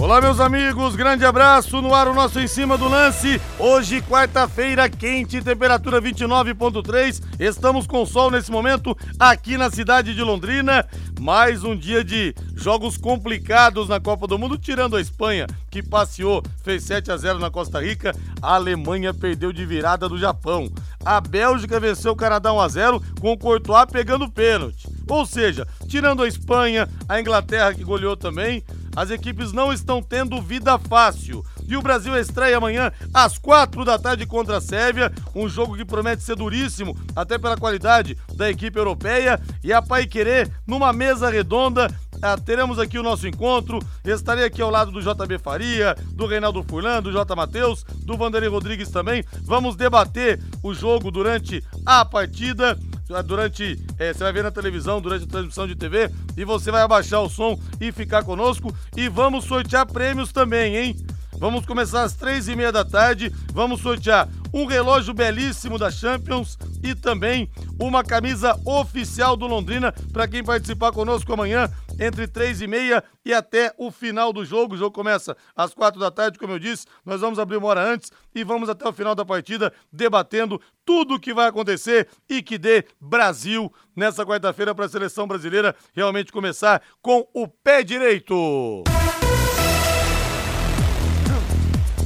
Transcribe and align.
Olá, 0.00 0.20
meus 0.20 0.38
amigos, 0.38 0.94
grande 0.94 1.24
abraço 1.24 1.82
no 1.82 1.92
ar 1.92 2.06
o 2.06 2.14
nosso 2.14 2.38
em 2.38 2.46
cima 2.46 2.78
do 2.78 2.86
lance. 2.88 3.40
Hoje, 3.58 4.00
quarta-feira, 4.00 4.88
quente, 4.88 5.42
temperatura 5.42 6.00
29,3. 6.00 7.20
Estamos 7.40 7.84
com 7.84 8.06
sol 8.06 8.30
nesse 8.30 8.48
momento 8.48 8.96
aqui 9.18 9.58
na 9.58 9.68
cidade 9.68 10.14
de 10.14 10.22
Londrina. 10.22 10.86
Mais 11.20 11.64
um 11.64 11.76
dia 11.76 12.04
de 12.04 12.32
jogos 12.54 12.96
complicados 12.96 13.88
na 13.88 13.98
Copa 13.98 14.28
do 14.28 14.38
Mundo, 14.38 14.56
tirando 14.56 14.94
a 14.94 15.00
Espanha, 15.00 15.48
que 15.68 15.82
passeou, 15.82 16.44
fez 16.62 16.84
7 16.84 17.10
a 17.10 17.16
0 17.16 17.40
na 17.40 17.50
Costa 17.50 17.80
Rica. 17.80 18.14
A 18.40 18.54
Alemanha 18.54 19.12
perdeu 19.12 19.52
de 19.52 19.66
virada 19.66 20.08
do 20.08 20.16
Japão. 20.16 20.70
A 21.04 21.20
Bélgica 21.20 21.80
venceu 21.80 22.12
o 22.12 22.16
Canadá 22.16 22.52
1 22.52 22.60
a 22.60 22.68
0 22.68 23.02
com 23.20 23.32
o 23.32 23.38
Courtois 23.38 23.86
pegando 23.90 24.30
pênalti. 24.30 24.86
Ou 25.08 25.26
seja, 25.26 25.66
tirando 25.88 26.22
a 26.22 26.28
Espanha, 26.28 26.88
a 27.08 27.20
Inglaterra 27.20 27.74
que 27.74 27.82
goleou 27.82 28.16
também, 28.16 28.62
as 28.98 29.12
equipes 29.12 29.52
não 29.52 29.72
estão 29.72 30.02
tendo 30.02 30.42
vida 30.42 30.76
fácil. 30.76 31.44
E 31.68 31.76
o 31.76 31.82
Brasil 31.82 32.18
estreia 32.18 32.56
amanhã 32.56 32.90
às 33.14 33.38
quatro 33.38 33.84
da 33.84 33.96
tarde 33.96 34.26
contra 34.26 34.56
a 34.56 34.60
Sérvia, 34.60 35.12
um 35.36 35.48
jogo 35.48 35.76
que 35.76 35.84
promete 35.84 36.24
ser 36.24 36.34
duríssimo, 36.34 36.98
até 37.14 37.38
pela 37.38 37.56
qualidade 37.56 38.18
da 38.34 38.50
equipe 38.50 38.76
europeia. 38.76 39.40
E 39.62 39.72
a 39.72 39.80
Pai 39.80 40.04
Querer, 40.04 40.50
numa 40.66 40.92
mesa 40.92 41.30
redonda, 41.30 41.88
ah, 42.20 42.36
teremos 42.36 42.80
aqui 42.80 42.98
o 42.98 43.02
nosso 43.04 43.28
encontro. 43.28 43.78
Estarei 44.04 44.44
aqui 44.44 44.60
ao 44.60 44.68
lado 44.68 44.90
do 44.90 45.00
JB 45.00 45.38
Faria, 45.38 45.94
do 46.14 46.26
Reinaldo 46.26 46.64
Furlan, 46.64 47.00
do 47.00 47.12
J. 47.12 47.36
Matheus, 47.36 47.84
do 48.04 48.16
Vanderlei 48.16 48.50
Rodrigues 48.50 48.90
também. 48.90 49.24
Vamos 49.42 49.76
debater 49.76 50.40
o 50.60 50.74
jogo 50.74 51.12
durante 51.12 51.62
a 51.86 52.04
partida 52.04 52.76
durante. 53.24 53.78
É, 53.98 54.12
você 54.12 54.24
vai 54.24 54.32
ver 54.32 54.42
na 54.42 54.50
televisão, 54.50 55.00
durante 55.00 55.24
a 55.24 55.28
transmissão 55.28 55.66
de 55.66 55.74
TV, 55.74 56.10
e 56.36 56.44
você 56.44 56.70
vai 56.70 56.82
abaixar 56.82 57.22
o 57.22 57.28
som 57.28 57.58
e 57.80 57.90
ficar 57.92 58.24
conosco. 58.24 58.74
E 58.96 59.08
vamos 59.08 59.44
sortear 59.44 59.86
prêmios 59.86 60.32
também, 60.32 60.76
hein? 60.76 60.96
Vamos 61.38 61.64
começar 61.64 62.02
às 62.02 62.14
três 62.14 62.48
e 62.48 62.56
meia 62.56 62.72
da 62.72 62.84
tarde. 62.84 63.32
Vamos 63.52 63.80
sortear 63.80 64.28
um 64.52 64.66
relógio 64.66 65.14
belíssimo 65.14 65.78
da 65.78 65.90
Champions 65.90 66.58
e 66.82 66.94
também 66.94 67.48
uma 67.78 68.02
camisa 68.02 68.58
oficial 68.64 69.36
do 69.36 69.46
Londrina 69.46 69.92
para 70.12 70.26
quem 70.26 70.42
participar 70.42 70.90
conosco 70.90 71.32
amanhã 71.32 71.70
entre 72.00 72.26
três 72.26 72.60
e 72.60 72.66
meia 72.66 73.02
e 73.24 73.32
até 73.32 73.72
o 73.76 73.90
final 73.90 74.32
do 74.32 74.44
jogo. 74.44 74.74
O 74.74 74.78
jogo 74.78 74.92
começa 74.92 75.36
às 75.54 75.74
quatro 75.74 76.00
da 76.00 76.10
tarde, 76.10 76.38
como 76.38 76.54
eu 76.54 76.58
disse. 76.58 76.86
Nós 77.04 77.20
vamos 77.20 77.38
abrir 77.38 77.56
uma 77.56 77.68
hora 77.68 77.82
antes 77.82 78.10
e 78.34 78.42
vamos 78.42 78.68
até 78.68 78.88
o 78.88 78.92
final 78.92 79.14
da 79.14 79.24
partida 79.24 79.72
debatendo 79.92 80.60
tudo 80.84 81.14
o 81.14 81.20
que 81.20 81.34
vai 81.34 81.48
acontecer 81.48 82.08
e 82.28 82.42
que 82.42 82.58
dê 82.58 82.84
Brasil 83.00 83.72
nessa 83.94 84.24
quarta-feira 84.24 84.74
para 84.74 84.86
a 84.86 84.88
seleção 84.88 85.26
brasileira 85.26 85.74
realmente 85.94 86.32
começar 86.32 86.82
com 87.02 87.28
o 87.32 87.46
pé 87.46 87.82
direito. 87.82 88.84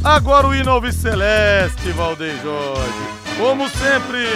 Agora 0.05 0.49
o 0.49 0.55
hino 0.55 0.69
ao 0.69 0.93
Celeste, 0.93 1.93
Valdeir 1.93 2.37
Jorge. 2.43 2.93
Como 3.39 3.69
sempre. 3.69 4.27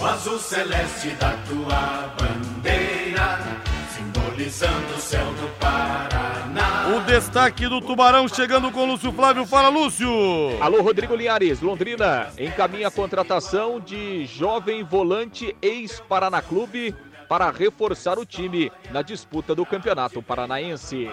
O 0.00 0.04
azul 0.04 0.40
celeste 0.40 1.10
da 1.10 1.30
tua 1.48 2.12
bandeira, 2.18 3.38
simbolizando 3.94 4.92
o 4.92 5.00
céu 5.00 5.24
do 5.24 5.48
Paraná. 5.60 6.96
O 6.96 7.00
destaque 7.06 7.68
do 7.68 7.80
Tubarão 7.80 8.26
chegando 8.26 8.72
com 8.72 8.84
Lúcio 8.84 9.12
Flávio. 9.12 9.46
Fala, 9.46 9.68
Lúcio! 9.68 10.10
Alô, 10.60 10.82
Rodrigo 10.82 11.14
Linhares. 11.14 11.60
Londrina 11.60 12.26
encaminha 12.36 12.88
a 12.88 12.90
contratação 12.90 13.78
de 13.78 14.26
jovem 14.26 14.82
volante 14.82 15.54
ex-Paraná 15.62 16.42
Clube 16.42 16.92
para 17.28 17.50
reforçar 17.50 18.18
o 18.18 18.26
time 18.26 18.70
na 18.90 19.02
disputa 19.02 19.54
do 19.54 19.66
Campeonato 19.66 20.22
Paranaense. 20.22 21.10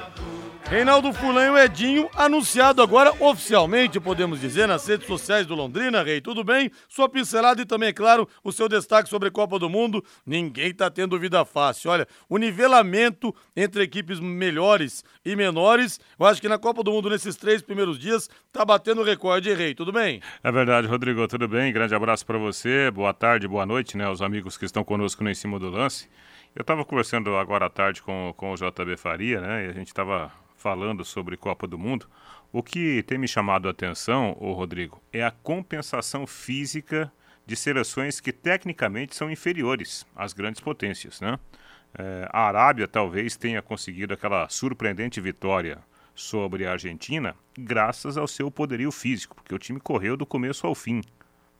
Reinaldo 0.72 1.12
Fulan 1.12 1.48
e 1.48 1.50
o 1.50 1.58
Edinho, 1.58 2.10
anunciado 2.16 2.82
agora 2.82 3.12
oficialmente, 3.20 4.00
podemos 4.00 4.40
dizer, 4.40 4.68
nas 4.68 4.88
redes 4.88 5.06
sociais 5.06 5.46
do 5.46 5.54
Londrina, 5.54 6.02
Rei. 6.02 6.22
Tudo 6.22 6.46
bem? 6.46 6.72
Sua 6.88 7.10
pincelada 7.10 7.62
e 7.62 7.66
também, 7.66 7.90
é 7.90 7.94
claro, 7.94 8.26
o 8.42 8.54
seu 8.54 8.70
destaque 8.70 9.10
sobre 9.10 9.28
a 9.28 9.32
Copa 9.32 9.60
do 9.60 9.70
Mundo. 9.70 10.02
Ninguém 10.26 10.74
tá 10.74 10.90
tendo 10.90 11.20
vida 11.20 11.44
fácil. 11.44 11.92
Olha, 11.92 12.08
o 12.30 12.38
nivelamento 12.38 13.36
entre 13.54 13.84
equipes 13.84 14.22
melhores 14.22 15.04
e 15.26 15.36
menores, 15.36 16.00
eu 16.18 16.26
acho 16.26 16.40
que 16.40 16.48
na 16.48 16.58
Copa 16.58 16.84
do 16.84 16.92
Mundo, 16.92 17.10
nesses 17.10 17.36
três 17.36 17.62
primeiros 17.62 18.00
dias, 18.00 18.30
tá 18.54 18.64
batendo 18.64 19.04
recorde, 19.04 19.54
Rei. 19.54 19.76
Tudo 19.76 19.92
bem? 19.92 20.22
É 20.42 20.52
verdade, 20.54 20.88
Rodrigo. 20.88 21.28
Tudo 21.28 21.50
bem? 21.50 21.74
Grande 21.74 21.94
abraço 21.94 22.26
para 22.26 22.38
você. 22.38 22.90
Boa 22.92 23.14
tarde, 23.14 23.46
boa 23.46 23.66
noite, 23.66 23.98
né? 23.98 24.08
Os 24.10 24.22
amigos 24.22 24.58
que 24.58 24.64
estão 24.64 24.86
conosco 24.86 25.22
no 25.22 25.30
Em 25.30 25.36
Cima 25.36 25.60
do 25.60 25.70
Lance. 25.70 26.08
Eu 26.54 26.64
estava 26.64 26.84
conversando 26.84 27.38
agora 27.38 27.68
à 27.68 27.70
tarde 27.70 28.02
com, 28.02 28.34
com 28.36 28.52
o 28.52 28.56
JB 28.56 28.98
Faria, 28.98 29.40
né? 29.40 29.66
E 29.66 29.70
a 29.70 29.74
gente 29.74 29.88
estava 29.88 30.30
falando 30.58 31.06
sobre 31.06 31.38
Copa 31.38 31.66
do 31.66 31.80
Mundo, 31.80 32.10
o 32.52 32.62
que 32.62 33.02
tem 33.04 33.18
me 33.18 33.28
chamado 33.28 33.70
a 33.70 33.72
atenção, 33.72 34.36
o 34.38 34.52
Rodrigo, 34.52 35.02
é 35.14 35.24
a 35.24 35.32
compensação 35.32 36.28
física 36.28 37.12
de 37.46 37.56
seleções 37.56 38.20
que 38.20 38.34
tecnicamente 38.34 39.16
são 39.16 39.32
inferiores 39.32 40.06
às 40.14 40.34
grandes 40.34 40.60
potências, 40.60 41.22
né? 41.22 41.40
É, 41.98 42.28
a 42.32 42.48
Arábia 42.48 42.88
talvez 42.88 43.38
tenha 43.38 43.62
conseguido 43.62 44.14
aquela 44.14 44.48
surpreendente 44.50 45.20
vitória 45.22 45.80
sobre 46.14 46.66
a 46.66 46.74
Argentina 46.74 47.34
graças 47.58 48.18
ao 48.18 48.28
seu 48.28 48.52
poderio 48.52 48.92
físico, 48.92 49.36
porque 49.36 49.56
o 49.56 49.60
time 49.60 49.80
correu 49.80 50.18
do 50.18 50.26
começo 50.26 50.68
ao 50.68 50.76
fim. 50.76 51.02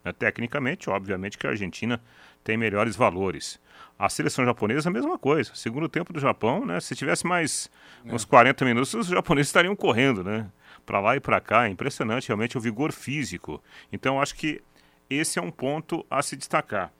Né? 0.04 0.12
Tecnicamente, 0.12 0.90
obviamente 0.90 1.38
que 1.38 1.46
a 1.46 1.50
Argentina 1.50 2.00
tem 2.44 2.56
melhores 2.56 2.96
valores. 2.96 3.60
A 3.98 4.08
seleção 4.08 4.44
japonesa, 4.44 4.88
a 4.88 4.92
mesma 4.92 5.18
coisa. 5.18 5.54
Segundo 5.54 5.88
tempo 5.88 6.12
do 6.12 6.20
Japão, 6.20 6.64
né? 6.66 6.80
Se 6.80 6.94
tivesse 6.94 7.26
mais 7.26 7.70
é. 8.04 8.12
uns 8.12 8.24
40 8.24 8.64
minutos, 8.64 8.92
os 8.94 9.06
japoneses 9.06 9.48
estariam 9.48 9.76
correndo, 9.76 10.24
né? 10.24 10.50
Para 10.84 11.00
lá 11.00 11.16
e 11.16 11.20
para 11.20 11.40
cá. 11.40 11.66
É 11.66 11.68
impressionante 11.68 12.28
realmente 12.28 12.58
o 12.58 12.60
vigor 12.60 12.92
físico. 12.92 13.62
Então, 13.92 14.20
acho 14.20 14.34
que 14.34 14.60
esse 15.08 15.38
é 15.38 15.42
um 15.42 15.50
ponto 15.50 16.04
a 16.10 16.22
se 16.22 16.36
destacar. 16.36 16.92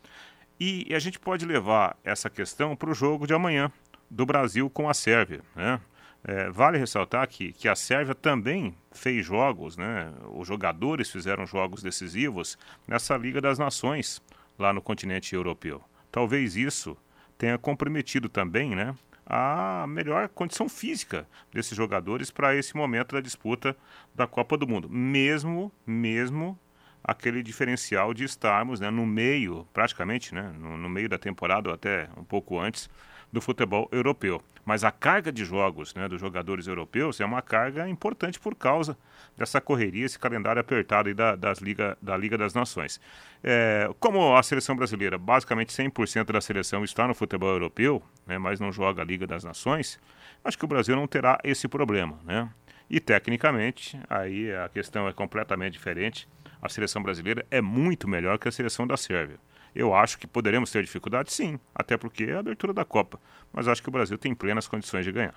E, 0.61 0.87
e 0.89 0.95
a 0.95 0.99
gente 0.99 1.19
pode 1.19 1.45
levar 1.45 1.97
essa 2.05 2.31
questão 2.31 2.77
para 2.77 2.91
o 2.91 2.95
jogo 2.95 3.27
de 3.27 3.35
amanhã, 3.35 3.73
do 4.09 4.25
Brasil 4.27 4.69
com 4.71 4.89
a 4.89 4.95
Sérvia, 4.95 5.41
né? 5.57 5.81
É, 6.25 6.49
vale 6.51 6.79
ressaltar 6.79 7.27
que, 7.27 7.53
que 7.53 7.69
a 7.69 7.75
Sérvia 7.75 8.15
também 8.15 8.77
fez 8.93 9.27
jogos, 9.27 9.77
né? 9.77 10.13
Os 10.33 10.47
jogadores 10.47 11.11
fizeram 11.11 11.45
jogos 11.47 11.83
decisivos 11.83 12.57
nessa 12.87 13.17
Liga 13.17 13.41
das 13.41 13.59
Nações 13.59 14.23
lá 14.57 14.73
no 14.73 14.81
continente 14.81 15.35
europeu. 15.35 15.83
Talvez 16.13 16.57
isso 16.57 16.97
tenha 17.39 17.57
comprometido 17.57 18.29
também, 18.29 18.77
né? 18.77 18.95
A 19.27 19.87
melhor 19.89 20.29
condição 20.29 20.69
física 20.69 21.27
desses 21.53 21.77
jogadores 21.77 22.31
para 22.31 22.55
esse 22.55 22.77
momento 22.77 23.15
da 23.15 23.21
disputa 23.21 23.75
da 24.15 24.27
Copa 24.27 24.57
do 24.59 24.69
Mundo, 24.69 24.89
mesmo, 24.91 25.73
mesmo 25.87 26.59
aquele 27.03 27.43
diferencial 27.43 28.13
de 28.13 28.25
estarmos 28.25 28.79
né, 28.79 28.91
no 28.91 29.07
meio, 29.07 29.67
praticamente, 29.73 30.35
né, 30.35 30.53
no, 30.59 30.77
no 30.77 30.89
meio 30.89 31.09
da 31.09 31.19
temporada 31.19 31.71
ou 31.71 31.75
até 31.75 32.09
um 32.17 32.25
pouco 32.25 32.61
antes 32.61 32.91
do 33.33 33.41
futebol 33.41 33.89
europeu. 33.91 34.43
Mas 34.65 34.85
a 34.85 34.93
carga 34.93 35.33
de 35.33 35.45
jogos 35.45 35.95
né, 35.95 36.07
dos 36.07 36.21
jogadores 36.21 36.67
europeus 36.67 37.21
é 37.21 37.25
uma 37.25 37.41
carga 37.41 37.89
importante 37.89 38.39
por 38.39 38.55
causa 38.55 38.97
dessa 39.37 39.61
correria, 39.61 40.05
esse 40.05 40.19
calendário 40.19 40.61
apertado 40.61 41.13
da, 41.15 41.35
das 41.35 41.59
Liga, 41.59 41.97
da 42.01 42.17
Liga 42.17 42.37
das 42.37 42.53
Nações. 42.53 43.01
É, 43.43 43.91
como 43.99 44.37
a 44.37 44.43
seleção 44.43 44.77
brasileira, 44.77 45.17
basicamente 45.17 45.73
100% 45.73 46.33
da 46.33 46.41
seleção 46.41 46.85
está 46.85 47.09
no 47.09 47.15
futebol 47.15 47.49
europeu, 47.49 48.03
né, 48.27 48.39
mas 48.39 48.61
não 48.61 48.71
joga 48.71 49.03
a 49.03 49.05
Liga 49.05 49.27
das 49.27 49.43
Nações, 49.43 49.99
acho 50.45 50.59
que 50.59 50.65
o 50.65 50.69
Brasil 50.69 50.95
não 50.95 51.07
terá 51.07 51.41
esse 51.43 51.67
problema. 51.67 52.19
Né? 52.25 52.49
E 52.89 53.01
tecnicamente, 53.01 53.99
aí 54.09 54.55
a 54.55 54.69
questão 54.69 55.09
é 55.09 55.13
completamente 55.13 55.73
diferente. 55.73 56.29
A 56.61 56.69
seleção 56.69 57.03
brasileira 57.03 57.45
é 57.51 57.61
muito 57.61 58.07
melhor 58.07 58.39
que 58.39 58.47
a 58.47 58.53
seleção 58.53 58.87
da 58.87 58.97
Sérvia. 58.97 59.39
Eu 59.75 59.95
acho 59.95 60.19
que 60.19 60.27
poderemos 60.27 60.71
ter 60.71 60.83
dificuldade, 60.83 61.33
sim, 61.33 61.59
até 61.75 61.97
porque 61.97 62.25
é 62.25 62.35
a 62.35 62.41
abertura 62.41 62.73
da 62.73 62.85
Copa. 62.85 63.21
Mas 63.53 63.69
acho 63.69 63.83
que 63.83 63.89
o 63.89 63.93
Brasil 63.93 64.19
tem 64.19 64.35
plenas 64.35 64.69
condições 64.69 65.05
de 65.05 65.13
ganhar. 65.13 65.35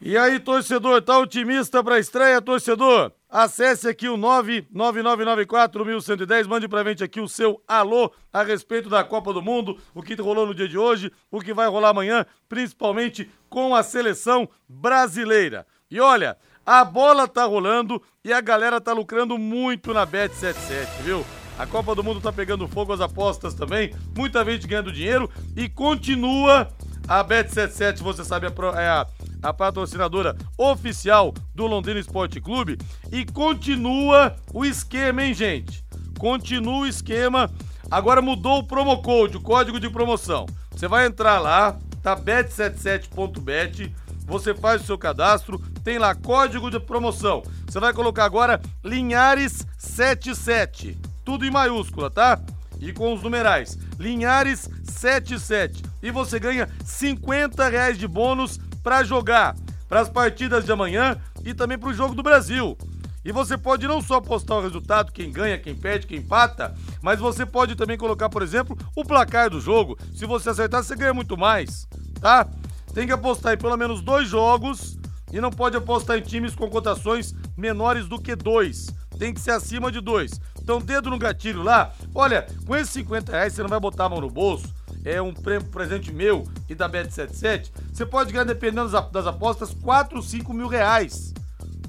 E 0.00 0.16
aí, 0.16 0.38
torcedor, 0.38 1.02
tá 1.02 1.18
otimista 1.18 1.82
para 1.82 1.96
a 1.96 1.98
estreia, 1.98 2.40
torcedor? 2.40 3.10
Acesse 3.28 3.88
aqui 3.88 4.08
o 4.08 4.16
99994-1110, 4.16 6.46
mande 6.46 6.68
pra 6.68 6.84
gente 6.84 7.02
aqui 7.04 7.20
o 7.20 7.28
seu 7.28 7.62
alô 7.66 8.10
a 8.32 8.42
respeito 8.42 8.88
da 8.88 9.04
Copa 9.04 9.30
do 9.32 9.42
Mundo, 9.42 9.76
o 9.94 10.02
que 10.02 10.14
rolou 10.14 10.46
no 10.46 10.54
dia 10.54 10.68
de 10.68 10.78
hoje, 10.78 11.12
o 11.30 11.40
que 11.40 11.52
vai 11.52 11.68
rolar 11.68 11.90
amanhã, 11.90 12.24
principalmente 12.48 13.30
com 13.50 13.74
a 13.74 13.82
seleção 13.82 14.48
brasileira. 14.68 15.66
E 15.90 16.00
olha, 16.00 16.38
a 16.64 16.84
bola 16.84 17.26
tá 17.26 17.44
rolando 17.44 18.00
e 18.24 18.32
a 18.32 18.40
galera 18.40 18.80
tá 18.80 18.92
lucrando 18.92 19.36
muito 19.36 19.92
na 19.92 20.06
Bet77, 20.06 21.02
viu? 21.02 21.26
A 21.58 21.66
Copa 21.66 21.94
do 21.94 22.02
Mundo 22.04 22.20
tá 22.20 22.32
pegando 22.32 22.68
fogo 22.68 22.92
as 22.92 23.00
apostas 23.00 23.52
também, 23.52 23.92
muita 24.16 24.44
gente 24.44 24.68
ganhando 24.68 24.92
dinheiro 24.92 25.28
e 25.56 25.68
continua 25.68 26.68
a 27.08 27.24
Bet77, 27.24 27.98
você 27.98 28.24
sabe, 28.24 28.46
é 28.46 28.86
a, 28.86 29.04
a 29.42 29.52
patrocinadora 29.52 30.36
oficial 30.56 31.34
do 31.54 31.66
Londrina 31.66 31.98
Esporte 31.98 32.40
Clube. 32.40 32.78
E 33.10 33.24
continua 33.24 34.36
o 34.54 34.64
esquema, 34.64 35.24
hein, 35.24 35.34
gente? 35.34 35.84
Continua 36.18 36.82
o 36.82 36.86
esquema. 36.86 37.50
Agora 37.90 38.22
mudou 38.22 38.58
o 38.58 38.64
promo 38.64 39.02
code, 39.02 39.38
o 39.38 39.40
código 39.40 39.80
de 39.80 39.90
promoção. 39.90 40.46
Você 40.70 40.86
vai 40.86 41.06
entrar 41.06 41.40
lá, 41.40 41.76
tá 42.02 42.14
bet77.bet, 42.14 43.92
você 44.26 44.54
faz 44.54 44.82
o 44.82 44.86
seu 44.86 44.98
cadastro, 44.98 45.58
tem 45.82 45.98
lá 45.98 46.14
código 46.14 46.70
de 46.70 46.78
promoção. 46.78 47.42
Você 47.66 47.80
vai 47.80 47.94
colocar 47.94 48.26
agora 48.26 48.60
Linhares77, 48.84 51.07
tudo 51.28 51.44
em 51.44 51.50
maiúscula, 51.50 52.08
tá? 52.08 52.40
E 52.80 52.90
com 52.90 53.12
os 53.12 53.22
numerais. 53.22 53.76
Linhares77. 54.00 55.84
E 56.02 56.10
você 56.10 56.40
ganha 56.40 56.66
50 56.82 57.68
reais 57.68 57.98
de 57.98 58.08
bônus 58.08 58.58
para 58.82 59.04
jogar 59.04 59.54
para 59.86 60.00
as 60.00 60.08
partidas 60.08 60.64
de 60.64 60.72
amanhã 60.72 61.20
e 61.44 61.52
também 61.52 61.76
para 61.76 61.90
o 61.90 61.92
jogo 61.92 62.14
do 62.14 62.22
Brasil. 62.22 62.78
E 63.22 63.30
você 63.30 63.58
pode 63.58 63.86
não 63.86 64.00
só 64.00 64.22
postar 64.22 64.56
o 64.56 64.62
resultado, 64.62 65.12
quem 65.12 65.30
ganha, 65.30 65.58
quem 65.58 65.74
perde, 65.74 66.06
quem 66.06 66.20
empata, 66.20 66.74
mas 67.02 67.20
você 67.20 67.44
pode 67.44 67.74
também 67.74 67.98
colocar, 67.98 68.30
por 68.30 68.40
exemplo, 68.40 68.74
o 68.96 69.04
placar 69.04 69.50
do 69.50 69.60
jogo. 69.60 69.98
Se 70.14 70.24
você 70.24 70.48
acertar, 70.48 70.82
você 70.82 70.96
ganha 70.96 71.12
muito 71.12 71.36
mais, 71.36 71.86
tá? 72.22 72.48
Tem 72.94 73.06
que 73.06 73.12
apostar 73.12 73.52
em 73.52 73.58
pelo 73.58 73.76
menos 73.76 74.00
dois 74.00 74.26
jogos 74.26 74.98
e 75.30 75.42
não 75.42 75.50
pode 75.50 75.76
apostar 75.76 76.16
em 76.16 76.22
times 76.22 76.54
com 76.54 76.70
cotações 76.70 77.34
menores 77.54 78.08
do 78.08 78.18
que 78.18 78.34
dois. 78.34 78.86
Tem 79.18 79.34
que 79.34 79.40
ser 79.40 79.50
acima 79.50 79.90
de 79.90 80.00
dois. 80.00 80.40
Então, 80.62 80.80
dedo 80.80 81.10
no 81.10 81.18
gatilho 81.18 81.62
lá. 81.62 81.92
Olha, 82.14 82.46
com 82.66 82.76
esses 82.76 82.90
50 82.90 83.32
reais 83.32 83.52
você 83.52 83.62
não 83.62 83.68
vai 83.68 83.80
botar 83.80 84.04
a 84.04 84.08
mão 84.08 84.20
no 84.20 84.30
bolso 84.30 84.78
é 85.04 85.20
um 85.22 85.32
prêmio 85.32 85.68
presente 85.68 86.12
meu 86.12 86.46
e 86.68 86.74
da 86.74 86.88
Bet77, 86.88 87.70
você 87.92 88.04
pode 88.04 88.32
ganhar, 88.32 88.44
dependendo 88.44 88.90
das 89.10 89.26
apostas, 89.26 89.74
4, 89.82 90.22
5 90.22 90.52
mil 90.52 90.68
reais. 90.68 91.32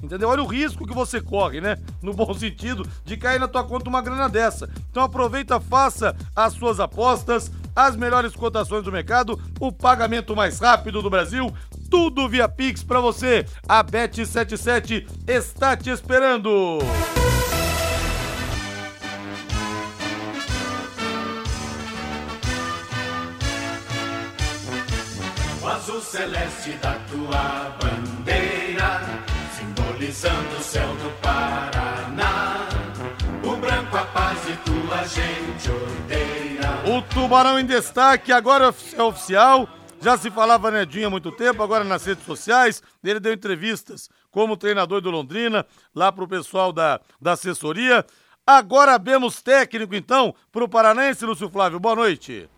Entendeu? 0.02 0.28
Olha 0.28 0.42
o 0.42 0.46
risco 0.46 0.86
que 0.86 0.94
você 0.94 1.20
corre, 1.20 1.60
né? 1.60 1.76
No 2.02 2.12
bom 2.12 2.32
sentido, 2.34 2.86
de 3.04 3.16
cair 3.16 3.38
na 3.38 3.48
tua 3.48 3.64
conta 3.64 3.88
uma 3.88 4.02
grana 4.02 4.28
dessa. 4.28 4.68
Então 4.90 5.02
aproveita, 5.02 5.60
faça 5.60 6.16
as 6.34 6.54
suas 6.54 6.80
apostas, 6.80 7.50
as 7.74 7.96
melhores 7.96 8.34
cotações 8.34 8.84
do 8.84 8.92
mercado, 8.92 9.40
o 9.58 9.70
pagamento 9.70 10.34
mais 10.34 10.58
rápido 10.58 11.02
do 11.02 11.10
Brasil, 11.10 11.52
tudo 11.90 12.28
via 12.28 12.48
Pix 12.48 12.82
para 12.82 13.00
você. 13.00 13.46
A 13.68 13.84
Bet77 13.84 15.06
está 15.26 15.76
te 15.76 15.90
esperando. 15.90 16.78
azul 25.80 26.00
celeste 26.00 26.72
da 26.82 26.94
tua 27.08 27.76
bandeira, 27.80 28.69
simbolizando 30.00 30.56
o 30.56 30.62
céu 30.62 30.88
do 30.96 31.10
Paraná. 31.20 32.68
O 33.44 33.56
branco 33.56 33.96
a 33.96 34.04
paz 34.06 34.38
e 34.48 34.56
tua 34.58 35.04
gente 35.04 35.70
odeia. 35.70 36.96
O 36.96 37.02
Tubarão 37.02 37.58
em 37.58 37.66
destaque, 37.66 38.32
agora 38.32 38.74
é 38.96 39.02
oficial. 39.02 39.68
Já 40.00 40.16
se 40.16 40.30
falava 40.30 40.70
Nedinho 40.70 41.08
há 41.08 41.10
muito 41.10 41.30
tempo, 41.30 41.62
agora 41.62 41.84
nas 41.84 42.04
redes 42.06 42.24
sociais. 42.24 42.82
Ele 43.04 43.20
deu 43.20 43.34
entrevistas 43.34 44.08
como 44.30 44.56
treinador 44.56 45.02
do 45.02 45.10
Londrina, 45.10 45.66
lá 45.94 46.10
pro 46.10 46.26
pessoal 46.26 46.72
da, 46.72 47.00
da 47.20 47.32
assessoria. 47.32 48.04
Agora 48.46 48.98
vemos 48.98 49.42
técnico, 49.42 49.94
então, 49.94 50.34
pro 50.50 50.68
Paranense, 50.68 51.26
Lúcio 51.26 51.50
Flávio. 51.50 51.78
Boa 51.78 51.94
noite. 51.94 52.48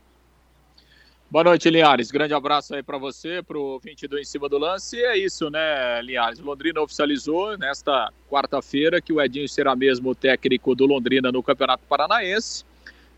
Boa 1.32 1.44
noite, 1.44 1.70
Linhares. 1.70 2.10
Grande 2.10 2.34
abraço 2.34 2.74
aí 2.74 2.82
para 2.82 2.98
você, 2.98 3.42
para 3.42 3.56
o 3.58 3.78
22 3.78 4.20
em 4.20 4.30
cima 4.30 4.50
do 4.50 4.58
lance. 4.58 4.98
E 4.98 5.02
é 5.02 5.16
isso, 5.16 5.48
né, 5.48 6.02
Linhares? 6.02 6.38
Londrina 6.38 6.82
oficializou 6.82 7.56
nesta 7.56 8.12
quarta-feira 8.30 9.00
que 9.00 9.14
o 9.14 9.18
Edinho 9.18 9.48
será 9.48 9.74
mesmo 9.74 10.10
o 10.10 10.14
técnico 10.14 10.74
do 10.74 10.84
Londrina 10.84 11.32
no 11.32 11.42
Campeonato 11.42 11.84
Paranaense. 11.88 12.66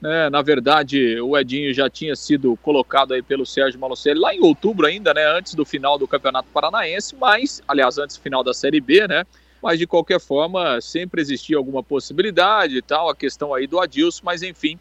É, 0.00 0.30
na 0.30 0.42
verdade, 0.42 1.20
o 1.20 1.36
Edinho 1.36 1.74
já 1.74 1.90
tinha 1.90 2.14
sido 2.14 2.56
colocado 2.58 3.14
aí 3.14 3.20
pelo 3.20 3.44
Sérgio 3.44 3.80
Malucelli 3.80 4.20
lá 4.20 4.32
em 4.32 4.40
outubro 4.44 4.86
ainda, 4.86 5.12
né, 5.12 5.26
antes 5.36 5.56
do 5.56 5.64
final 5.64 5.98
do 5.98 6.06
Campeonato 6.06 6.48
Paranaense, 6.54 7.16
mas, 7.16 7.60
aliás, 7.66 7.98
antes 7.98 8.16
do 8.16 8.22
final 8.22 8.44
da 8.44 8.54
Série 8.54 8.80
B, 8.80 9.08
né, 9.08 9.24
mas 9.60 9.76
de 9.76 9.88
qualquer 9.88 10.20
forma 10.20 10.80
sempre 10.80 11.20
existia 11.20 11.56
alguma 11.56 11.82
possibilidade 11.82 12.76
e 12.76 12.82
tal, 12.82 13.08
a 13.08 13.16
questão 13.16 13.52
aí 13.52 13.66
do 13.66 13.80
Adilson, 13.80 14.20
mas 14.22 14.40
enfim, 14.40 14.78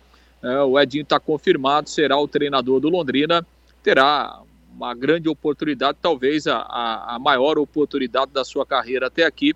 o 0.67 0.79
Edinho 0.79 1.03
está 1.03 1.19
confirmado, 1.19 1.89
será 1.89 2.17
o 2.17 2.27
treinador 2.27 2.79
do 2.79 2.89
Londrina, 2.89 3.45
terá 3.81 4.41
uma 4.75 4.93
grande 4.93 5.29
oportunidade, 5.29 5.97
talvez 6.01 6.47
a, 6.47 6.57
a, 6.57 7.15
a 7.15 7.19
maior 7.19 7.57
oportunidade 7.57 8.31
da 8.31 8.43
sua 8.43 8.65
carreira 8.65 9.07
até 9.07 9.23
aqui, 9.23 9.53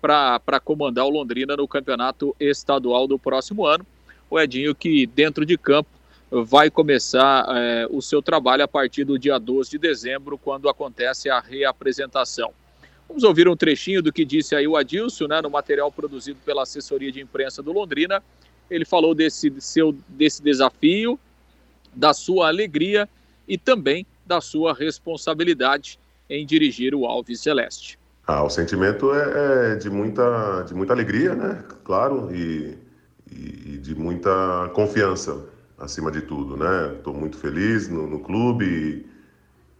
para 0.00 0.60
comandar 0.62 1.06
o 1.06 1.10
Londrina 1.10 1.56
no 1.56 1.66
campeonato 1.66 2.34
estadual 2.38 3.06
do 3.06 3.18
próximo 3.18 3.66
ano. 3.66 3.84
O 4.30 4.38
Edinho 4.38 4.74
que 4.74 5.06
dentro 5.06 5.44
de 5.44 5.58
campo 5.58 5.88
vai 6.30 6.70
começar 6.70 7.46
é, 7.56 7.86
o 7.90 8.00
seu 8.02 8.20
trabalho 8.20 8.62
a 8.62 8.68
partir 8.68 9.04
do 9.04 9.18
dia 9.18 9.38
12 9.38 9.70
de 9.70 9.78
dezembro, 9.78 10.38
quando 10.38 10.68
acontece 10.68 11.30
a 11.30 11.40
reapresentação. 11.40 12.52
Vamos 13.08 13.24
ouvir 13.24 13.48
um 13.48 13.56
trechinho 13.56 14.02
do 14.02 14.12
que 14.12 14.24
disse 14.24 14.54
aí 14.54 14.68
o 14.68 14.76
Adilson, 14.76 15.26
né, 15.26 15.40
no 15.40 15.48
material 15.48 15.90
produzido 15.90 16.38
pela 16.44 16.62
assessoria 16.62 17.10
de 17.10 17.20
imprensa 17.20 17.62
do 17.62 17.72
Londrina, 17.72 18.22
ele 18.70 18.84
falou 18.84 19.14
desse, 19.14 19.52
seu, 19.60 19.94
desse 20.08 20.42
desafio, 20.42 21.18
da 21.94 22.12
sua 22.12 22.48
alegria 22.48 23.08
e 23.46 23.56
também 23.56 24.06
da 24.26 24.40
sua 24.40 24.74
responsabilidade 24.74 25.98
em 26.28 26.44
dirigir 26.44 26.94
o 26.94 27.06
Alves 27.06 27.40
Celeste. 27.40 27.98
Ah, 28.26 28.42
o 28.42 28.50
sentimento 28.50 29.14
é, 29.14 29.72
é 29.72 29.76
de, 29.76 29.88
muita, 29.88 30.62
de 30.62 30.74
muita 30.74 30.92
alegria, 30.92 31.34
né? 31.34 31.64
Claro, 31.82 32.28
e, 32.30 32.76
e, 33.30 33.74
e 33.74 33.78
de 33.78 33.94
muita 33.94 34.70
confiança, 34.74 35.46
acima 35.78 36.10
de 36.10 36.20
tudo, 36.20 36.54
né? 36.54 36.94
Estou 36.98 37.14
muito 37.14 37.38
feliz 37.38 37.88
no, 37.88 38.06
no 38.06 38.20
clube 38.20 39.06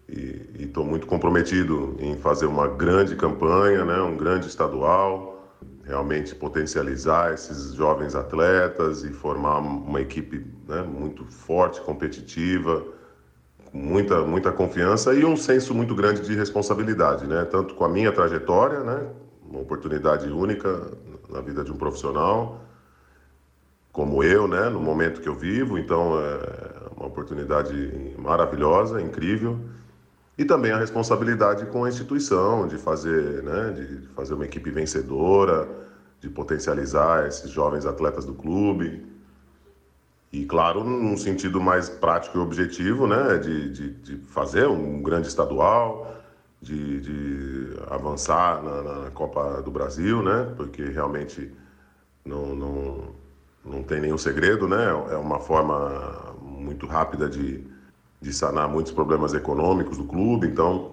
e 0.08 0.64
estou 0.64 0.82
muito 0.84 1.06
comprometido 1.06 1.94
em 2.00 2.16
fazer 2.16 2.46
uma 2.46 2.66
grande 2.66 3.14
campanha, 3.14 3.84
né? 3.84 4.00
Um 4.00 4.16
grande 4.16 4.46
estadual 4.46 5.37
realmente 5.88 6.34
potencializar 6.34 7.32
esses 7.32 7.72
jovens 7.72 8.14
atletas 8.14 9.04
e 9.04 9.12
formar 9.12 9.58
uma 9.58 10.00
equipe 10.02 10.46
né, 10.68 10.82
muito 10.82 11.24
forte, 11.24 11.80
competitiva, 11.80 12.84
com 13.72 13.78
muita, 13.78 14.20
muita 14.20 14.52
confiança 14.52 15.14
e 15.14 15.24
um 15.24 15.36
senso 15.36 15.74
muito 15.74 15.94
grande 15.94 16.20
de 16.20 16.34
responsabilidade, 16.34 17.26
né? 17.26 17.44
Tanto 17.46 17.74
com 17.74 17.84
a 17.84 17.88
minha 17.88 18.12
trajetória, 18.12 18.80
né? 18.80 19.06
Uma 19.50 19.60
oportunidade 19.60 20.28
única 20.28 20.92
na 21.28 21.40
vida 21.40 21.64
de 21.64 21.72
um 21.72 21.76
profissional, 21.76 22.60
como 23.90 24.22
eu, 24.22 24.46
né? 24.46 24.68
No 24.68 24.80
momento 24.80 25.22
que 25.22 25.28
eu 25.28 25.34
vivo, 25.34 25.78
então 25.78 26.18
é 26.20 26.90
uma 26.96 27.06
oportunidade 27.06 28.14
maravilhosa, 28.18 29.00
incrível 29.00 29.58
e 30.38 30.44
também 30.44 30.70
a 30.70 30.78
responsabilidade 30.78 31.66
com 31.66 31.84
a 31.84 31.88
instituição 31.88 32.68
de 32.68 32.78
fazer, 32.78 33.42
né, 33.42 33.72
de 33.72 34.06
fazer 34.14 34.34
uma 34.34 34.44
equipe 34.44 34.70
vencedora, 34.70 35.68
de 36.20 36.28
potencializar 36.28 37.26
esses 37.26 37.50
jovens 37.50 37.86
atletas 37.86 38.24
do 38.24 38.34
clube. 38.34 39.06
E, 40.32 40.44
claro, 40.44 40.84
num 40.84 41.16
sentido 41.16 41.60
mais 41.60 41.88
prático 41.88 42.38
e 42.38 42.40
objetivo, 42.40 43.06
né, 43.06 43.38
de, 43.38 43.70
de, 43.70 43.90
de 43.94 44.16
fazer 44.26 44.66
um 44.66 45.02
grande 45.02 45.28
estadual, 45.28 46.16
de, 46.60 47.00
de 47.00 47.76
avançar 47.88 48.62
na, 48.62 48.82
na, 48.82 49.10
Copa 49.12 49.62
do 49.62 49.70
Brasil, 49.70 50.22
né, 50.22 50.52
porque 50.56 50.84
realmente 50.84 51.52
não, 52.24 52.54
não, 52.54 53.14
não 53.64 53.82
tem 53.82 54.00
nenhum 54.00 54.18
segredo, 54.18 54.68
né, 54.68 54.86
é 55.10 55.16
uma 55.16 55.38
forma 55.38 56.34
muito 56.42 56.86
rápida 56.86 57.28
de 57.28 57.64
de 58.20 58.32
sanar 58.32 58.68
muitos 58.68 58.92
problemas 58.92 59.32
econômicos 59.34 59.96
do 59.96 60.04
clube. 60.04 60.46
Então, 60.46 60.92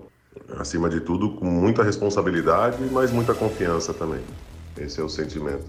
acima 0.60 0.90
de 0.90 1.00
tudo, 1.00 1.32
com 1.36 1.46
muita 1.46 1.84
responsabilidade, 1.84 2.84
mas 2.92 3.12
muita 3.12 3.34
confiança 3.34 3.94
também. 3.94 4.22
Esse 4.78 5.00
é 5.00 5.04
o 5.04 5.10
sentimento. 5.10 5.66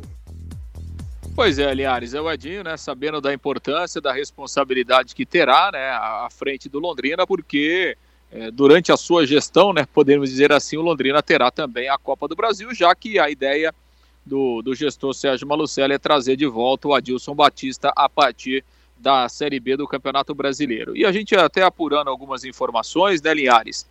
Pois 1.35 1.59
é, 1.59 1.73
Linhares, 1.75 2.15
é 2.15 2.21
o 2.21 2.31
Edinho, 2.31 2.65
né, 2.65 2.77
sabendo 2.79 3.21
da 3.21 3.33
importância, 3.33 4.01
da 4.01 4.13
responsabilidade 4.13 5.15
que 5.15 5.27
terá, 5.27 5.71
né, 5.71 5.91
à 5.91 6.29
frente 6.31 6.67
do 6.67 6.79
Londrina, 6.79 7.27
porque 7.27 7.97
é, 8.33 8.51
durante 8.51 8.91
a 8.91 8.97
sua 8.97 9.27
gestão, 9.27 9.73
né, 9.73 9.87
podemos 9.93 10.31
dizer 10.31 10.51
assim, 10.51 10.79
o 10.79 10.83
Londrina 10.83 11.23
terá 11.23 11.51
também 11.51 11.91
a 11.91 11.99
Copa 11.99 12.27
do 12.27 12.35
Brasil, 12.35 12.75
já 12.75 12.95
que 12.95 13.19
a 13.19 13.29
ideia 13.29 13.75
do, 14.25 14.63
do 14.63 14.75
gestor 14.75 15.15
Sérgio 15.15 15.47
Malucelli 15.47 15.93
é 15.93 15.99
trazer 15.99 16.37
de 16.37 16.47
volta 16.47 16.89
o 16.89 16.95
Adilson 16.95 17.35
Batista 17.35 17.93
a 17.95 18.09
partir 18.09 18.65
da 18.99 19.29
Série 19.29 19.61
B 19.61 19.77
do 19.77 19.87
Campeonato 19.87 20.35
Brasileiro. 20.35 20.97
E 20.97 21.05
a 21.05 21.13
gente 21.13 21.37
até 21.37 21.63
apurando 21.63 22.09
algumas 22.09 22.45
informações, 22.45 23.21
né, 23.21 23.35
Linhares? 23.35 23.87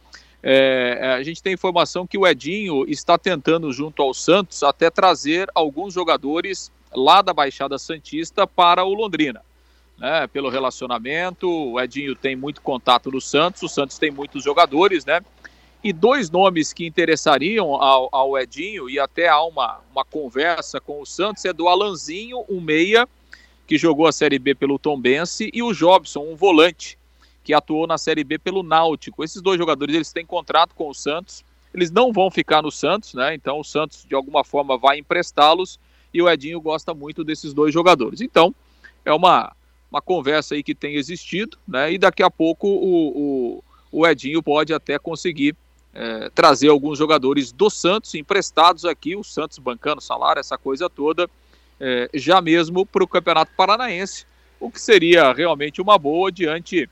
É, 0.47 0.99
é, 1.01 1.07
a 1.13 1.23
gente 1.23 1.41
tem 1.41 1.53
informação 1.53 2.05
que 2.05 2.19
o 2.19 2.27
Edinho 2.27 2.85
está 2.87 3.17
tentando, 3.17 3.73
junto 3.73 4.03
ao 4.03 4.13
Santos, 4.13 4.61
até 4.61 4.91
trazer 4.91 5.49
alguns 5.55 5.91
jogadores 5.91 6.71
lá 6.93 7.23
da 7.23 7.33
Baixada 7.33 7.79
Santista 7.79 8.45
para 8.45 8.85
o 8.85 8.93
Londrina. 8.93 9.41
Né, 9.97 10.27
pelo 10.27 10.49
relacionamento, 10.49 11.49
o 11.49 11.81
Edinho 11.81 12.15
tem 12.15 12.35
muito 12.35 12.61
contato 12.61 13.09
no 13.09 13.19
Santos, 13.19 13.63
o 13.63 13.67
Santos 13.69 13.97
tem 13.97 14.11
muitos 14.11 14.43
jogadores, 14.43 15.03
né? 15.03 15.19
E 15.83 15.91
dois 15.91 16.29
nomes 16.29 16.73
que 16.73 16.85
interessariam 16.85 17.73
ao, 17.73 18.09
ao 18.11 18.37
Edinho, 18.37 18.87
e 18.87 18.99
até 18.99 19.27
há 19.27 19.41
uma, 19.41 19.79
uma 19.91 20.05
conversa 20.05 20.79
com 20.79 21.01
o 21.01 21.05
Santos, 21.07 21.43
é 21.45 21.53
do 21.53 21.67
Alanzinho, 21.67 22.43
um 22.47 22.61
meia, 22.61 23.07
que 23.65 23.79
jogou 23.79 24.05
a 24.05 24.11
Série 24.11 24.37
B 24.37 24.53
pelo 24.53 24.77
Tombense, 24.77 25.49
e 25.51 25.63
o 25.63 25.73
Jobson, 25.73 26.19
um 26.19 26.35
volante, 26.35 26.99
que 27.45 27.53
atuou 27.53 27.85
na 27.85 27.97
Série 27.99 28.23
B 28.23 28.39
pelo 28.39 28.63
Náutico. 28.63 29.23
Esses 29.23 29.39
dois 29.39 29.59
jogadores 29.59 29.93
eles 29.93 30.11
têm 30.11 30.25
contrato 30.25 30.73
com 30.73 30.89
o 30.89 30.95
Santos, 30.95 31.45
eles 31.71 31.91
não 31.91 32.11
vão 32.11 32.31
ficar 32.31 32.63
no 32.63 32.71
Santos, 32.71 33.13
né? 33.13 33.35
Então 33.35 33.59
o 33.59 33.63
Santos 33.63 34.03
de 34.03 34.15
alguma 34.15 34.43
forma 34.43 34.75
vai 34.77 34.97
emprestá-los 34.97 35.79
e 36.11 36.21
o 36.21 36.29
Edinho 36.29 36.59
gosta 36.59 36.91
muito 36.93 37.23
desses 37.23 37.53
dois 37.53 37.71
jogadores. 37.71 38.19
Então 38.19 38.53
é 39.05 39.13
uma, 39.13 39.55
uma 39.91 40.01
conversa 40.01 40.55
aí 40.55 40.63
que 40.63 40.73
tem 40.73 40.95
existido, 40.95 41.55
né? 41.67 41.93
E 41.93 41.99
daqui 41.99 42.23
a 42.23 42.31
pouco 42.31 42.67
o, 42.67 43.59
o, 43.59 43.63
o 43.91 44.07
Edinho 44.07 44.41
pode 44.41 44.73
até 44.73 44.97
conseguir 44.97 45.55
é, 45.93 46.31
trazer 46.33 46.69
alguns 46.69 46.97
jogadores 46.97 47.51
do 47.51 47.69
Santos 47.69 48.15
emprestados 48.15 48.85
aqui, 48.85 49.15
o 49.15 49.23
Santos 49.23 49.59
bancando 49.59 50.01
salário, 50.01 50.39
essa 50.39 50.57
coisa 50.57 50.89
toda, 50.89 51.29
é, 51.79 52.09
já 52.15 52.41
mesmo 52.41 52.87
para 52.87 53.03
o 53.03 53.07
Campeonato 53.07 53.51
Paranaense, 53.55 54.25
o 54.59 54.71
que 54.71 54.81
seria 54.81 55.31
realmente 55.31 55.79
uma 55.79 55.99
boa 55.99 56.31
diante 56.31 56.89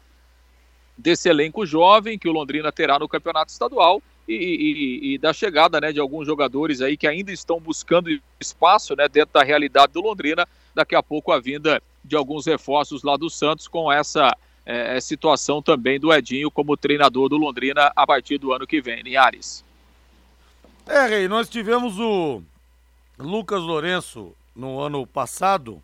desse 0.97 1.29
elenco 1.29 1.65
jovem 1.65 2.17
que 2.17 2.29
o 2.29 2.31
Londrina 2.31 2.71
terá 2.71 2.99
no 2.99 3.07
Campeonato 3.07 3.51
Estadual 3.51 4.01
e, 4.27 4.33
e, 4.33 5.13
e, 5.13 5.17
da 5.17 5.33
chegada 5.33 5.81
né, 5.81 5.91
de 5.91 5.99
alguns 5.99 6.25
jogadores 6.25 6.81
aí 6.81 6.95
que 6.95 7.07
ainda 7.07 7.31
estão 7.31 7.59
buscando 7.59 8.09
espaço 8.39 8.95
né, 8.95 9.07
dentro 9.07 9.33
da 9.33 9.43
realidade 9.43 9.93
do 9.93 10.01
Londrina. 10.01 10.47
Daqui 10.73 10.95
a 10.95 11.03
pouco 11.03 11.31
a 11.31 11.39
vinda 11.39 11.81
de 12.03 12.15
alguns 12.15 12.45
reforços 12.45 13.03
lá 13.03 13.17
do 13.17 13.29
Santos 13.29 13.67
com 13.67 13.91
essa 13.91 14.35
é, 14.65 14.99
situação 14.99 15.61
também 15.61 15.99
do 15.99 16.13
Edinho 16.13 16.49
como 16.49 16.77
treinador 16.77 17.29
do 17.29 17.37
Londrina 17.37 17.91
a 17.95 18.07
partir 18.07 18.37
do 18.37 18.53
ano 18.53 18.65
que 18.65 18.81
vem, 18.81 19.01
Linhares. 19.01 19.63
É, 20.87 21.07
Rei, 21.07 21.27
nós 21.27 21.49
tivemos 21.49 21.99
o 21.99 22.41
Lucas 23.17 23.61
Lourenço 23.61 24.33
no 24.55 24.79
ano 24.79 25.05
passado 25.05 25.81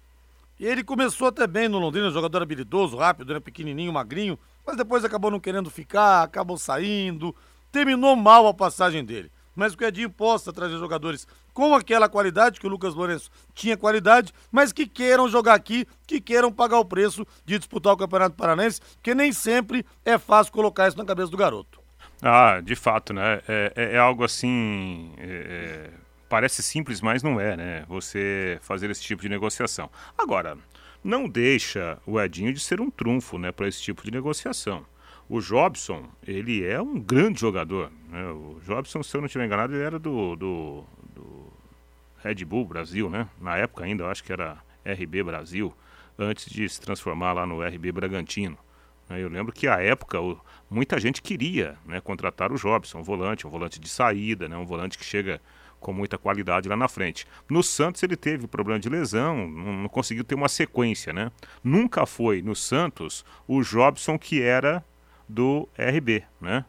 e 0.60 0.66
ele 0.66 0.84
começou 0.84 1.28
até 1.28 1.48
bem 1.48 1.70
no 1.70 1.80
Londrina, 1.80 2.12
jogador 2.12 2.42
habilidoso, 2.42 2.98
rápido, 2.98 3.34
né, 3.34 3.40
pequenininho, 3.40 3.94
magrinho, 3.94 4.38
mas 4.70 4.78
depois 4.78 5.04
acabou 5.04 5.32
não 5.32 5.40
querendo 5.40 5.68
ficar, 5.68 6.22
acabou 6.22 6.56
saindo, 6.56 7.36
terminou 7.72 8.16
mal 8.16 8.46
a 8.46 8.54
passagem 8.54 9.04
dele. 9.04 9.32
Mas 9.56 9.76
que 9.76 9.84
o 9.84 9.88
Edinho 9.88 10.12
possa 10.12 10.54
trazer 10.54 10.78
jogadores 10.78 11.28
com 11.56 11.74
aquela 11.74 12.08
qualidade, 12.08 12.60
que 12.60 12.68
o 12.68 12.70
Lucas 12.70 12.94
Lourenço 12.94 13.32
tinha 13.56 13.76
qualidade, 13.76 14.32
mas 14.52 14.72
que 14.72 14.86
queiram 14.86 15.28
jogar 15.28 15.56
aqui, 15.56 15.88
que 16.06 16.22
queiram 16.22 16.52
pagar 16.52 16.78
o 16.78 16.86
preço 16.86 17.26
de 17.44 17.58
disputar 17.58 17.94
o 17.94 17.98
Campeonato 17.98 18.36
Paranense, 18.36 18.80
porque 18.94 19.16
nem 19.16 19.34
sempre 19.34 19.84
é 20.06 20.20
fácil 20.20 20.54
colocar 20.54 20.88
isso 20.88 20.98
na 21.00 21.04
cabeça 21.04 21.32
do 21.32 21.38
garoto. 21.38 21.82
Ah, 22.22 22.62
de 22.64 22.76
fato, 22.76 23.12
né? 23.12 23.42
É, 23.48 23.74
é, 23.76 23.96
é 23.96 23.98
algo 23.98 24.24
assim. 24.24 25.14
É, 25.18 25.26
é 25.26 25.90
parece 26.30 26.62
simples, 26.62 27.02
mas 27.02 27.24
não 27.24 27.40
é, 27.40 27.58
né? 27.58 27.86
Você 27.88 28.60
fazer 28.62 28.92
esse 28.92 29.02
tipo 29.02 29.24
de 29.24 29.30
negociação. 29.30 29.90
Agora, 30.16 30.56
não 31.04 31.28
deixa 31.28 31.98
o 32.06 32.20
Edinho 32.20 32.54
de 32.54 32.60
ser 32.60 32.82
um 32.82 32.90
trunfo, 32.90 33.38
né, 33.38 33.52
para 33.52 33.68
esse 33.68 33.82
tipo 33.82 34.04
de 34.04 34.12
negociação. 34.12 34.86
O 35.30 35.40
Jobson, 35.40 36.10
ele 36.26 36.66
é 36.66 36.82
um 36.82 37.00
grande 37.00 37.40
jogador. 37.40 37.92
Né? 38.10 38.26
O 38.30 38.60
Jobson, 38.66 39.04
se 39.04 39.16
eu 39.16 39.22
não 39.22 39.28
estiver 39.28 39.46
enganado, 39.46 39.76
ele 39.76 39.84
era 39.84 40.00
do, 40.00 40.36
do, 40.36 40.84
do, 41.14 41.54
Red 42.24 42.44
Bull 42.46 42.66
Brasil, 42.66 43.10
né? 43.10 43.30
Na 43.40 43.56
época 43.56 43.86
ainda, 43.86 44.04
eu 44.04 44.08
acho 44.10 44.24
que 44.24 44.34
era 44.34 44.58
RB 44.84 45.24
Brasil, 45.24 45.72
antes 46.18 46.50
de 46.50 46.68
se 46.68 46.82
transformar 46.82 47.34
lá 47.34 47.46
no 47.46 47.62
RB 47.62 47.92
Bragantino. 47.92 48.58
Eu 49.10 49.30
lembro 49.30 49.52
que 49.52 49.68
à 49.68 49.82
época 49.82 50.20
muita 50.70 51.00
gente 51.00 51.22
queria 51.22 51.78
né, 51.86 52.00
contratar 52.00 52.52
o 52.52 52.58
Jobson, 52.58 53.00
um 53.00 53.04
volante, 53.04 53.48
um 53.48 53.50
volante 53.50 53.80
de 53.80 53.90
saída, 53.90 54.48
né, 54.48 54.56
um 54.56 54.66
volante 54.66 54.98
que 54.98 55.06
chega 55.06 55.42
com 55.80 55.94
muita 55.94 56.18
qualidade 56.18 56.68
lá 56.68 56.76
na 56.76 56.88
frente. 56.88 57.26
No 57.50 57.64
Santos 57.64 58.04
ele 58.04 58.16
teve 58.16 58.48
problema 58.48 58.80
de 58.80 58.90
lesão, 58.90 59.48
não, 59.48 59.88
conseguiu 59.88 60.24
ter 60.24 60.36
uma 60.36 60.50
sequência, 60.50 61.14
né? 61.14 61.32
Nunca 61.64 62.06
foi 62.06 62.42
no 62.42 62.56
Santos 62.56 63.26
o 63.48 63.62
Jobson 63.62 64.18
que 64.18 64.42
era 64.42 64.84
do 65.28 65.68
RB, 65.78 66.24
né? 66.42 66.66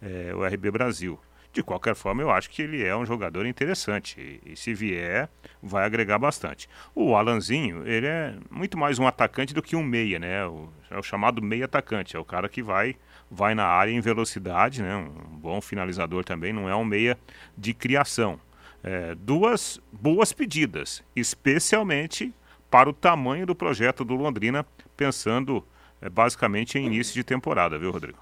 É, 0.00 0.34
o 0.34 0.44
RB 0.44 0.70
Brasil. 0.70 1.18
De 1.52 1.62
qualquer 1.62 1.94
forma, 1.94 2.20
eu 2.20 2.32
acho 2.32 2.50
que 2.50 2.62
ele 2.62 2.82
é 2.82 2.96
um 2.96 3.06
jogador 3.06 3.46
interessante 3.46 4.20
e, 4.44 4.52
e, 4.52 4.56
se 4.56 4.74
vier, 4.74 5.28
vai 5.62 5.84
agregar 5.84 6.18
bastante. 6.18 6.68
O 6.92 7.14
Alanzinho, 7.14 7.86
ele 7.86 8.08
é 8.08 8.34
muito 8.50 8.76
mais 8.76 8.98
um 8.98 9.06
atacante 9.06 9.54
do 9.54 9.62
que 9.62 9.76
um 9.76 9.82
meia, 9.82 10.18
né? 10.18 10.44
O, 10.46 10.68
é 10.90 10.98
o 10.98 11.02
chamado 11.02 11.40
meia 11.40 11.66
atacante, 11.66 12.16
é 12.16 12.18
o 12.18 12.24
cara 12.24 12.48
que 12.48 12.60
vai 12.60 12.96
vai 13.30 13.54
na 13.54 13.66
área 13.66 13.92
em 13.92 14.00
velocidade, 14.00 14.82
né? 14.82 14.96
Um 14.96 15.38
bom 15.38 15.60
finalizador 15.60 16.24
também, 16.24 16.52
não 16.52 16.68
é 16.68 16.74
um 16.74 16.84
meia 16.84 17.18
de 17.56 17.72
criação. 17.72 18.38
É, 18.84 19.14
duas 19.14 19.80
boas 19.90 20.32
pedidas, 20.32 21.02
especialmente 21.16 22.34
para 22.70 22.90
o 22.90 22.92
tamanho 22.92 23.46
do 23.46 23.54
projeto 23.54 24.04
do 24.04 24.14
Londrina, 24.14 24.64
pensando 24.94 25.66
é 26.04 26.10
basicamente 26.10 26.78
em 26.78 26.84
início 26.84 27.14
de 27.14 27.24
temporada, 27.24 27.78
viu, 27.78 27.90
Rodrigo? 27.90 28.18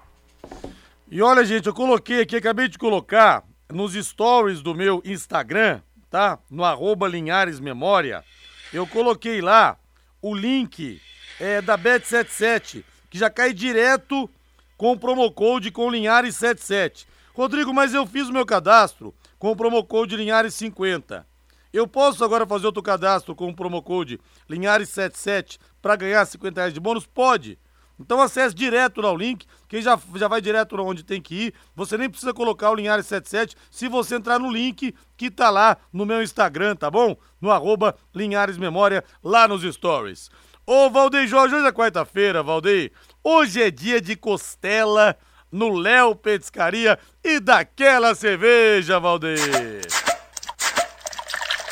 E 1.11 1.21
olha, 1.21 1.43
gente, 1.43 1.67
eu 1.67 1.73
coloquei 1.73 2.21
aqui, 2.21 2.37
acabei 2.37 2.69
de 2.69 2.77
colocar 2.77 3.43
nos 3.69 3.93
stories 3.93 4.61
do 4.61 4.73
meu 4.73 5.01
Instagram, 5.03 5.81
tá? 6.09 6.39
No 6.49 6.63
arroba 6.63 7.09
Linhares 7.09 7.59
Memória, 7.59 8.23
eu 8.71 8.87
coloquei 8.87 9.41
lá 9.41 9.77
o 10.21 10.33
link 10.33 11.01
é, 11.41 11.61
da 11.61 11.77
Bet77, 11.77 12.85
que 13.09 13.17
já 13.17 13.29
cai 13.29 13.51
direto 13.51 14.29
com 14.77 14.93
o 14.93 14.97
promocode 14.97 15.71
com 15.71 15.89
Linhares 15.89 16.37
77. 16.37 17.05
Rodrigo, 17.33 17.73
mas 17.73 17.93
eu 17.93 18.07
fiz 18.07 18.29
o 18.29 18.33
meu 18.33 18.45
cadastro 18.45 19.13
com 19.43 19.51
o 19.51 19.55
promocode 19.57 20.15
Linhares 20.15 20.53
50. 20.53 21.27
Eu 21.73 21.85
posso 21.85 22.23
agora 22.23 22.47
fazer 22.47 22.65
outro 22.65 22.81
cadastro 22.81 23.35
com 23.35 23.49
o 23.49 23.53
promocode 23.53 24.17
Linhares 24.49 24.87
77 24.87 25.59
para 25.81 25.97
ganhar 25.97 26.25
50 26.25 26.61
reais 26.61 26.73
de 26.73 26.79
bônus? 26.79 27.05
Pode. 27.05 27.59
Então 27.99 28.21
acesse 28.21 28.55
direto 28.55 29.01
lá 29.01 29.11
o 29.11 29.17
link, 29.17 29.45
quem 29.67 29.81
já, 29.81 29.99
já 30.15 30.29
vai 30.29 30.39
direto 30.39 30.79
onde 30.79 31.03
tem 31.03 31.21
que 31.21 31.47
ir. 31.47 31.53
Você 31.75 31.97
nem 31.97 32.09
precisa 32.09 32.33
colocar 32.33 32.71
o 32.71 32.75
Linhares 32.75 33.05
77 33.05 33.57
se 33.69 33.89
você 33.89 34.15
entrar 34.15 34.39
no 34.39 34.49
link 34.49 34.95
que 35.17 35.29
tá 35.29 35.49
lá 35.49 35.75
no 35.91 36.05
meu 36.05 36.23
Instagram, 36.23 36.77
tá 36.77 36.89
bom? 36.89 37.13
No 37.41 37.51
arroba 37.51 37.97
Linhares 38.15 38.57
Memória, 38.57 39.03
lá 39.21 39.45
nos 39.45 39.61
stories. 39.75 40.31
Ô 40.65 40.89
Valdeir 40.89 41.27
Jorge, 41.27 41.53
hoje 41.53 41.67
é 41.67 41.71
quarta-feira, 41.73 42.41
Valdeir. 42.41 42.93
Hoje 43.21 43.61
é 43.61 43.69
dia 43.69 43.99
de 43.99 44.15
costela 44.15 45.17
no 45.53 45.69
Léo 45.77 46.15
Petiscaria 46.15 46.97
e 47.23 47.39
daquela 47.39 48.15
cerveja, 48.15 48.99
Valdeir. 48.99 49.81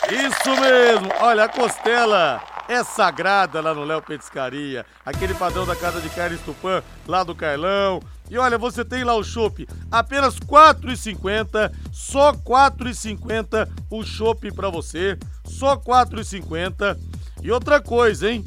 Isso 0.07 0.61
mesmo, 0.61 1.09
olha 1.19 1.45
a 1.45 1.49
costela 1.49 2.41
é 2.67 2.83
sagrada 2.83 3.59
lá 3.59 3.73
no 3.73 3.83
Léo 3.83 4.01
Petiscaria. 4.01 4.85
Aquele 5.05 5.33
padrão 5.33 5.65
da 5.65 5.75
Casa 5.75 5.99
de 5.99 6.09
Carne 6.09 6.37
Tupã, 6.37 6.81
lá 7.07 7.23
do 7.23 7.35
Carlão. 7.35 7.99
E 8.29 8.37
olha, 8.37 8.57
você 8.57 8.85
tem 8.85 9.03
lá 9.03 9.15
o 9.15 9.23
chopp 9.23 9.67
apenas 9.91 10.35
R$ 10.35 10.45
4,50, 10.47 11.71
só 11.91 12.31
R$ 12.31 12.37
4,50 12.37 13.67
o 13.89 14.03
chopp 14.03 14.49
para 14.53 14.69
você, 14.69 15.17
só 15.43 15.73
R$ 15.73 15.81
4,50. 15.81 16.97
E 17.41 17.51
outra 17.51 17.81
coisa, 17.81 18.31
hein? 18.31 18.45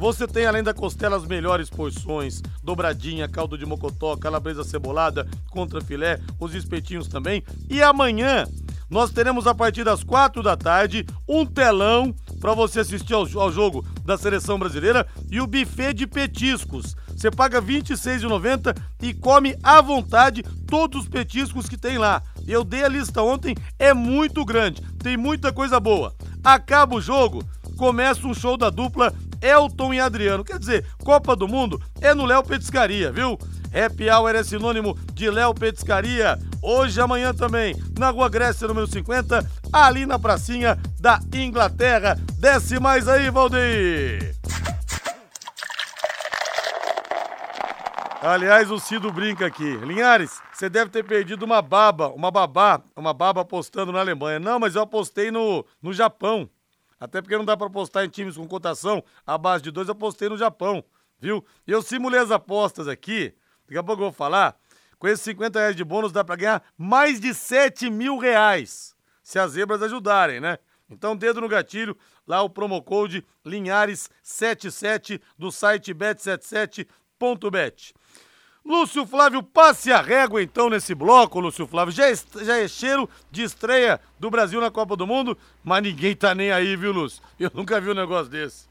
Você 0.00 0.26
tem 0.26 0.46
além 0.46 0.62
da 0.62 0.72
costela 0.72 1.14
as 1.14 1.26
melhores 1.26 1.68
porções, 1.68 2.40
dobradinha, 2.64 3.28
caldo 3.28 3.58
de 3.58 3.66
mocotó, 3.66 4.16
calabresa 4.16 4.64
cebolada, 4.64 5.28
contra 5.50 5.82
filé, 5.82 6.18
os 6.40 6.54
espetinhos 6.54 7.06
também. 7.06 7.44
E 7.68 7.82
amanhã 7.82 8.46
nós 8.88 9.10
teremos 9.10 9.46
a 9.46 9.54
partir 9.54 9.84
das 9.84 10.02
quatro 10.02 10.42
da 10.42 10.56
tarde 10.56 11.04
um 11.28 11.44
telão 11.44 12.14
para 12.40 12.54
você 12.54 12.80
assistir 12.80 13.12
ao, 13.12 13.28
ao, 13.38 13.52
jogo 13.52 13.84
da 14.02 14.16
seleção 14.16 14.58
brasileira 14.58 15.06
e 15.30 15.38
o 15.38 15.46
buffet 15.46 15.92
de 15.92 16.06
petiscos. 16.06 16.96
Você 17.08 17.30
paga 17.30 17.60
R$ 17.60 17.82
26,90 17.82 18.74
e 19.02 19.12
come 19.12 19.54
à 19.62 19.82
vontade 19.82 20.42
todos 20.66 21.02
os 21.02 21.08
petiscos 21.10 21.68
que 21.68 21.76
tem 21.76 21.98
lá. 21.98 22.22
Eu 22.48 22.64
dei 22.64 22.84
a 22.84 22.88
lista 22.88 23.20
ontem, 23.20 23.54
é 23.78 23.92
muito 23.92 24.46
grande, 24.46 24.80
tem 25.02 25.18
muita 25.18 25.52
coisa 25.52 25.78
boa. 25.78 26.14
Acaba 26.42 26.96
o 26.96 27.02
jogo, 27.02 27.44
começa 27.76 28.26
um 28.26 28.32
show 28.32 28.56
da 28.56 28.70
dupla 28.70 29.12
Elton 29.40 29.94
e 29.94 30.00
Adriano. 30.00 30.44
Quer 30.44 30.58
dizer, 30.58 30.86
Copa 31.04 31.34
do 31.34 31.48
Mundo 31.48 31.80
é 32.00 32.14
no 32.14 32.24
Léo 32.24 32.42
Petiscaria, 32.42 33.12
viu? 33.12 33.38
Happy 33.72 34.10
Hour 34.10 34.34
é 34.34 34.42
sinônimo 34.42 34.98
de 35.12 35.30
Léo 35.30 35.54
Petiscaria. 35.54 36.38
Hoje 36.62 36.98
e 36.98 37.02
amanhã 37.02 37.32
também, 37.32 37.74
na 37.98 38.10
Rua 38.10 38.28
Grécia, 38.28 38.66
número 38.66 38.86
50, 38.86 39.48
ali 39.72 40.04
na 40.04 40.18
pracinha 40.18 40.78
da 40.98 41.20
Inglaterra. 41.32 42.18
Desce 42.38 42.78
mais 42.80 43.08
aí, 43.08 43.30
Valdeir! 43.30 44.34
Aliás, 48.22 48.70
o 48.70 48.78
Cido 48.78 49.10
brinca 49.10 49.46
aqui. 49.46 49.76
Linhares, 49.78 50.42
você 50.52 50.68
deve 50.68 50.90
ter 50.90 51.02
perdido 51.02 51.44
uma 51.44 51.62
baba, 51.62 52.08
uma 52.08 52.30
babá, 52.30 52.82
uma 52.94 53.14
baba 53.14 53.40
apostando 53.40 53.92
na 53.92 54.00
Alemanha. 54.00 54.38
Não, 54.38 54.58
mas 54.58 54.74
eu 54.74 54.82
apostei 54.82 55.30
no, 55.30 55.64
no 55.80 55.90
Japão. 55.90 56.46
Até 57.00 57.20
porque 57.20 57.36
não 57.36 57.44
dá 57.44 57.56
para 57.56 57.66
apostar 57.66 58.04
em 58.04 58.08
times 58.08 58.36
com 58.36 58.46
cotação 58.46 59.02
à 59.26 59.36
base 59.36 59.64
de 59.64 59.70
dois, 59.70 59.88
eu 59.88 59.92
apostei 59.92 60.28
no 60.28 60.36
Japão, 60.36 60.84
viu? 61.18 61.44
E 61.66 61.72
eu 61.72 61.82
simulei 61.82 62.20
as 62.20 62.30
apostas 62.30 62.86
aqui 62.86 63.34
Daqui 63.70 63.78
a 63.78 63.82
pouco 63.84 64.02
eu 64.02 64.06
vou 64.06 64.12
falar. 64.12 64.58
Com 64.98 65.06
esses 65.06 65.22
50 65.22 65.58
reais 65.58 65.76
de 65.76 65.84
bônus 65.84 66.10
dá 66.10 66.24
para 66.24 66.34
ganhar 66.34 66.64
mais 66.76 67.20
de 67.20 67.32
7 67.32 67.88
mil 67.88 68.18
reais. 68.18 68.96
Se 69.22 69.38
as 69.38 69.52
zebras 69.52 69.80
ajudarem, 69.80 70.40
né? 70.40 70.58
Então, 70.90 71.16
dedo 71.16 71.40
no 71.40 71.48
gatilho, 71.48 71.96
lá 72.26 72.42
o 72.42 72.50
promo 72.50 72.82
code 72.82 73.24
Linhares77 73.46 75.22
do 75.38 75.52
site 75.52 75.94
bet77.bet. 75.94 77.94
Lúcio 78.64 79.06
Flávio, 79.06 79.42
passe 79.42 79.90
a 79.90 80.00
régua 80.00 80.42
então 80.42 80.68
nesse 80.68 80.94
bloco, 80.94 81.40
Lúcio 81.40 81.66
Flávio. 81.66 81.92
Já 81.92 82.10
é, 82.10 82.14
já 82.44 82.58
é 82.58 82.68
cheiro 82.68 83.08
de 83.30 83.42
estreia 83.42 83.98
do 84.18 84.30
Brasil 84.30 84.60
na 84.60 84.70
Copa 84.70 84.96
do 84.96 85.06
Mundo, 85.06 85.36
mas 85.64 85.82
ninguém 85.82 86.14
tá 86.14 86.34
nem 86.34 86.52
aí, 86.52 86.76
viu, 86.76 86.92
Lúcio? 86.92 87.22
Eu 87.40 87.50
nunca 87.54 87.80
vi 87.80 87.90
um 87.90 87.94
negócio 87.94 88.30
desse. 88.30 88.68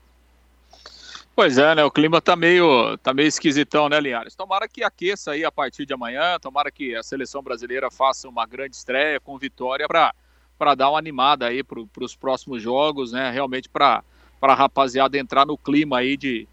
Pois 1.35 1.57
é, 1.57 1.73
né? 1.73 1.83
O 1.83 1.91
clima 1.91 2.21
tá 2.21 2.35
meio, 2.35 2.97
tá 2.97 3.13
meio 3.13 3.27
esquisitão, 3.27 3.87
né, 3.87 3.99
Linhares? 3.99 4.35
Tomara 4.35 4.67
que 4.67 4.83
aqueça 4.83 5.31
aí 5.31 5.45
a 5.45 5.51
partir 5.51 5.85
de 5.85 5.93
amanhã, 5.93 6.37
tomara 6.39 6.69
que 6.69 6.95
a 6.95 7.01
seleção 7.01 7.41
brasileira 7.41 7.89
faça 7.89 8.27
uma 8.27 8.45
grande 8.45 8.75
estreia 8.75 9.19
com 9.19 9.37
vitória 9.37 9.87
para 9.87 10.75
dar 10.75 10.89
uma 10.89 10.99
animada 10.99 11.47
aí 11.47 11.63
para 11.63 11.79
os 12.01 12.15
próximos 12.15 12.61
jogos, 12.61 13.11
né? 13.11 13.31
Realmente 13.31 13.69
para 13.69 14.03
a 14.41 14.53
rapaziada 14.53 15.17
entrar 15.17 15.45
no 15.45 15.57
clima 15.57 15.99
aí 15.99 16.17
de, 16.17 16.47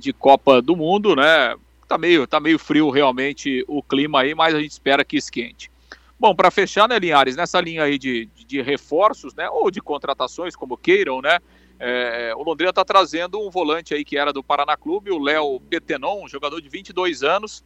de 0.00 0.12
Copa 0.12 0.62
do 0.62 0.76
Mundo, 0.76 1.16
né? 1.16 1.56
Tá 1.92 1.98
meio, 1.98 2.26
tá 2.26 2.40
meio 2.40 2.58
frio 2.58 2.88
realmente 2.88 3.64
o 3.68 3.82
clima 3.82 4.22
aí, 4.22 4.34
mas 4.34 4.54
a 4.54 4.60
gente 4.60 4.70
espera 4.70 5.04
que 5.04 5.16
esquente. 5.16 5.70
Bom, 6.18 6.34
para 6.34 6.50
fechar, 6.50 6.88
né, 6.88 6.98
Linhares, 6.98 7.36
nessa 7.36 7.60
linha 7.60 7.82
aí 7.82 7.98
de, 7.98 8.26
de, 8.46 8.62
reforços, 8.62 9.34
né, 9.34 9.50
ou 9.50 9.70
de 9.70 9.80
contratações, 9.80 10.56
como 10.56 10.76
queiram, 10.76 11.20
né, 11.20 11.38
é, 11.78 12.32
o 12.34 12.42
Londrina 12.42 12.70
está 12.70 12.84
trazendo 12.84 13.40
um 13.40 13.50
volante 13.50 13.92
aí 13.92 14.04
que 14.04 14.16
era 14.16 14.32
do 14.32 14.42
Paraná 14.42 14.76
Clube, 14.76 15.10
o 15.10 15.18
Léo 15.18 15.60
Petenon, 15.60 16.24
um 16.24 16.28
jogador 16.28 16.60
de 16.62 16.68
22 16.68 17.22
anos. 17.22 17.62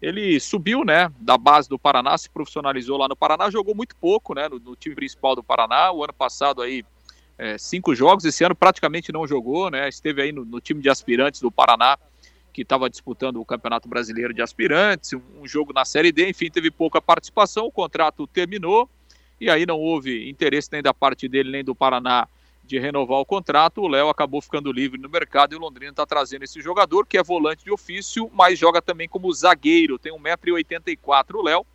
Ele 0.00 0.38
subiu, 0.38 0.84
né, 0.84 1.10
da 1.18 1.36
base 1.38 1.68
do 1.68 1.78
Paraná, 1.78 2.16
se 2.16 2.28
profissionalizou 2.28 2.98
lá 2.98 3.08
no 3.08 3.16
Paraná, 3.16 3.50
jogou 3.50 3.74
muito 3.74 3.96
pouco, 3.96 4.34
né, 4.34 4.48
no, 4.48 4.60
no 4.60 4.76
time 4.76 4.94
principal 4.94 5.34
do 5.34 5.42
Paraná. 5.42 5.90
O 5.90 6.04
ano 6.04 6.12
passado 6.12 6.62
aí 6.62 6.84
é, 7.38 7.58
cinco 7.58 7.94
jogos, 7.94 8.24
esse 8.24 8.44
ano 8.44 8.54
praticamente 8.54 9.10
não 9.10 9.26
jogou, 9.26 9.70
né, 9.70 9.88
esteve 9.88 10.22
aí 10.22 10.30
no, 10.30 10.44
no 10.44 10.60
time 10.60 10.80
de 10.80 10.90
aspirantes 10.90 11.40
do 11.40 11.50
Paraná 11.50 11.98
que 12.54 12.62
estava 12.62 12.88
disputando 12.88 13.40
o 13.40 13.44
Campeonato 13.44 13.88
Brasileiro 13.88 14.32
de 14.32 14.40
Aspirantes, 14.40 15.12
um 15.12 15.46
jogo 15.46 15.72
na 15.72 15.84
Série 15.84 16.12
D, 16.12 16.30
enfim, 16.30 16.48
teve 16.48 16.70
pouca 16.70 17.02
participação, 17.02 17.66
o 17.66 17.72
contrato 17.72 18.28
terminou 18.28 18.88
e 19.40 19.50
aí 19.50 19.66
não 19.66 19.76
houve 19.76 20.30
interesse 20.30 20.68
nem 20.70 20.80
da 20.80 20.94
parte 20.94 21.28
dele 21.28 21.50
nem 21.50 21.64
do 21.64 21.74
Paraná 21.74 22.28
de 22.62 22.78
renovar 22.78 23.18
o 23.18 23.26
contrato. 23.26 23.82
O 23.82 23.88
Léo 23.88 24.08
acabou 24.08 24.40
ficando 24.40 24.70
livre 24.70 25.00
no 25.00 25.08
mercado 25.08 25.52
e 25.52 25.56
o 25.56 25.58
Londrina 25.58 25.90
está 25.90 26.06
trazendo 26.06 26.44
esse 26.44 26.60
jogador, 26.60 27.04
que 27.06 27.18
é 27.18 27.22
volante 27.24 27.64
de 27.64 27.72
ofício, 27.72 28.30
mas 28.32 28.56
joga 28.56 28.80
também 28.80 29.08
como 29.08 29.32
zagueiro, 29.32 29.98
tem 29.98 30.12
1,84m 30.12 31.34
o 31.34 31.42
Léo. 31.42 31.66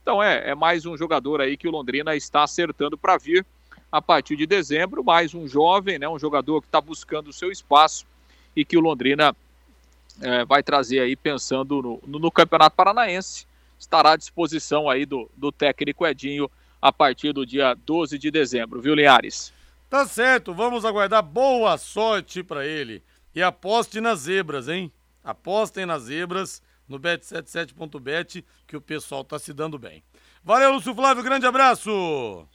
Então 0.00 0.22
é, 0.22 0.50
é 0.50 0.54
mais 0.54 0.86
um 0.86 0.96
jogador 0.96 1.40
aí 1.40 1.56
que 1.56 1.66
o 1.66 1.72
Londrina 1.72 2.14
está 2.14 2.44
acertando 2.44 2.96
para 2.96 3.18
vir 3.18 3.44
a 3.90 4.00
partir 4.00 4.36
de 4.36 4.46
dezembro, 4.46 5.02
mais 5.02 5.34
um 5.34 5.48
jovem, 5.48 5.98
né, 5.98 6.08
um 6.08 6.18
jogador 6.18 6.60
que 6.60 6.68
está 6.68 6.80
buscando 6.80 7.28
o 7.28 7.32
seu 7.32 7.50
espaço 7.50 8.06
e 8.54 8.64
que 8.64 8.76
o 8.76 8.80
Londrina 8.80 9.34
é, 10.20 10.44
vai 10.44 10.62
trazer 10.62 11.00
aí 11.00 11.16
pensando 11.16 11.82
no, 11.82 12.02
no, 12.06 12.18
no, 12.18 12.30
Campeonato 12.30 12.76
Paranaense. 12.76 13.46
Estará 13.78 14.12
à 14.12 14.16
disposição 14.16 14.88
aí 14.90 15.06
do, 15.06 15.30
do 15.36 15.52
técnico 15.52 16.06
Edinho 16.06 16.50
a 16.80 16.92
partir 16.92 17.32
do 17.32 17.46
dia 17.46 17.74
12 17.74 18.18
de 18.18 18.30
dezembro, 18.30 18.80
viu, 18.80 18.94
Linhares? 18.94 19.52
Tá 19.88 20.06
certo, 20.06 20.52
vamos 20.52 20.84
aguardar 20.84 21.22
boa 21.22 21.78
sorte 21.78 22.42
para 22.42 22.66
ele. 22.66 23.02
E 23.34 23.42
aposte 23.42 24.00
nas 24.00 24.20
zebras, 24.20 24.68
hein? 24.68 24.92
Apostem 25.24 25.86
nas 25.86 26.04
zebras 26.04 26.62
no 26.88 26.98
bet77.bet 26.98 28.44
que 28.66 28.76
o 28.76 28.80
pessoal 28.80 29.24
tá 29.24 29.38
se 29.38 29.52
dando 29.52 29.78
bem. 29.78 30.02
Valeu, 30.42 30.72
Lúcio 30.72 30.94
Flávio, 30.94 31.22
grande 31.22 31.46
abraço! 31.46 32.48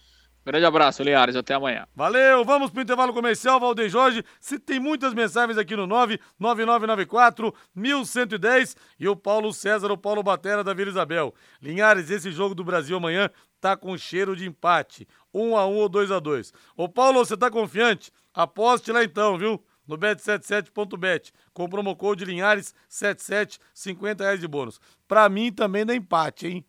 Grande 0.45 0.65
abraço, 0.65 1.01
Linhares. 1.03 1.35
Até 1.35 1.53
amanhã. 1.53 1.87
Valeu. 1.95 2.43
Vamos 2.43 2.69
para 2.69 2.79
o 2.79 2.83
intervalo 2.83 3.13
comercial, 3.13 3.59
Valdeir 3.59 3.89
Jorge. 3.89 4.23
Se 4.41 4.59
tem 4.59 4.79
muitas 4.79 5.13
mensagens 5.13 5.57
aqui 5.57 5.75
no 5.75 5.87
99994 5.87 7.53
1110 7.73 8.75
e 8.99 9.07
o 9.07 9.15
Paulo 9.15 9.53
César, 9.53 9.91
o 9.91 9.97
Paulo 9.97 10.21
Batera 10.21 10.63
da 10.63 10.73
Vila 10.73 10.89
Isabel. 10.89 11.33
Linhares, 11.61 12.09
esse 12.09 12.29
jogo 12.31 12.53
do 12.53 12.63
Brasil 12.63 12.97
amanhã 12.97 13.29
tá 13.61 13.77
com 13.77 13.97
cheiro 13.97 14.35
de 14.35 14.45
empate. 14.45 15.07
1 15.33 15.55
a 15.55 15.65
1 15.65 15.75
ou 15.75 15.89
2 15.89 16.11
a 16.11 16.19
2 16.19 16.53
Ô 16.75 16.89
Paulo, 16.89 17.19
você 17.19 17.37
tá 17.37 17.49
confiante? 17.49 18.11
Aposte 18.33 18.91
lá 18.91 19.03
então, 19.03 19.37
viu? 19.37 19.63
No 19.87 19.97
bet77.bet, 19.97 21.33
com 21.53 21.69
promo 21.69 21.95
code 21.95 22.25
Linhares77, 22.25 23.59
50 23.73 24.23
reais 24.23 24.39
de 24.39 24.47
bônus. 24.47 24.79
Pra 25.07 25.27
mim 25.27 25.51
também 25.51 25.85
dá 25.85 25.93
empate, 25.93 26.47
hein? 26.47 26.65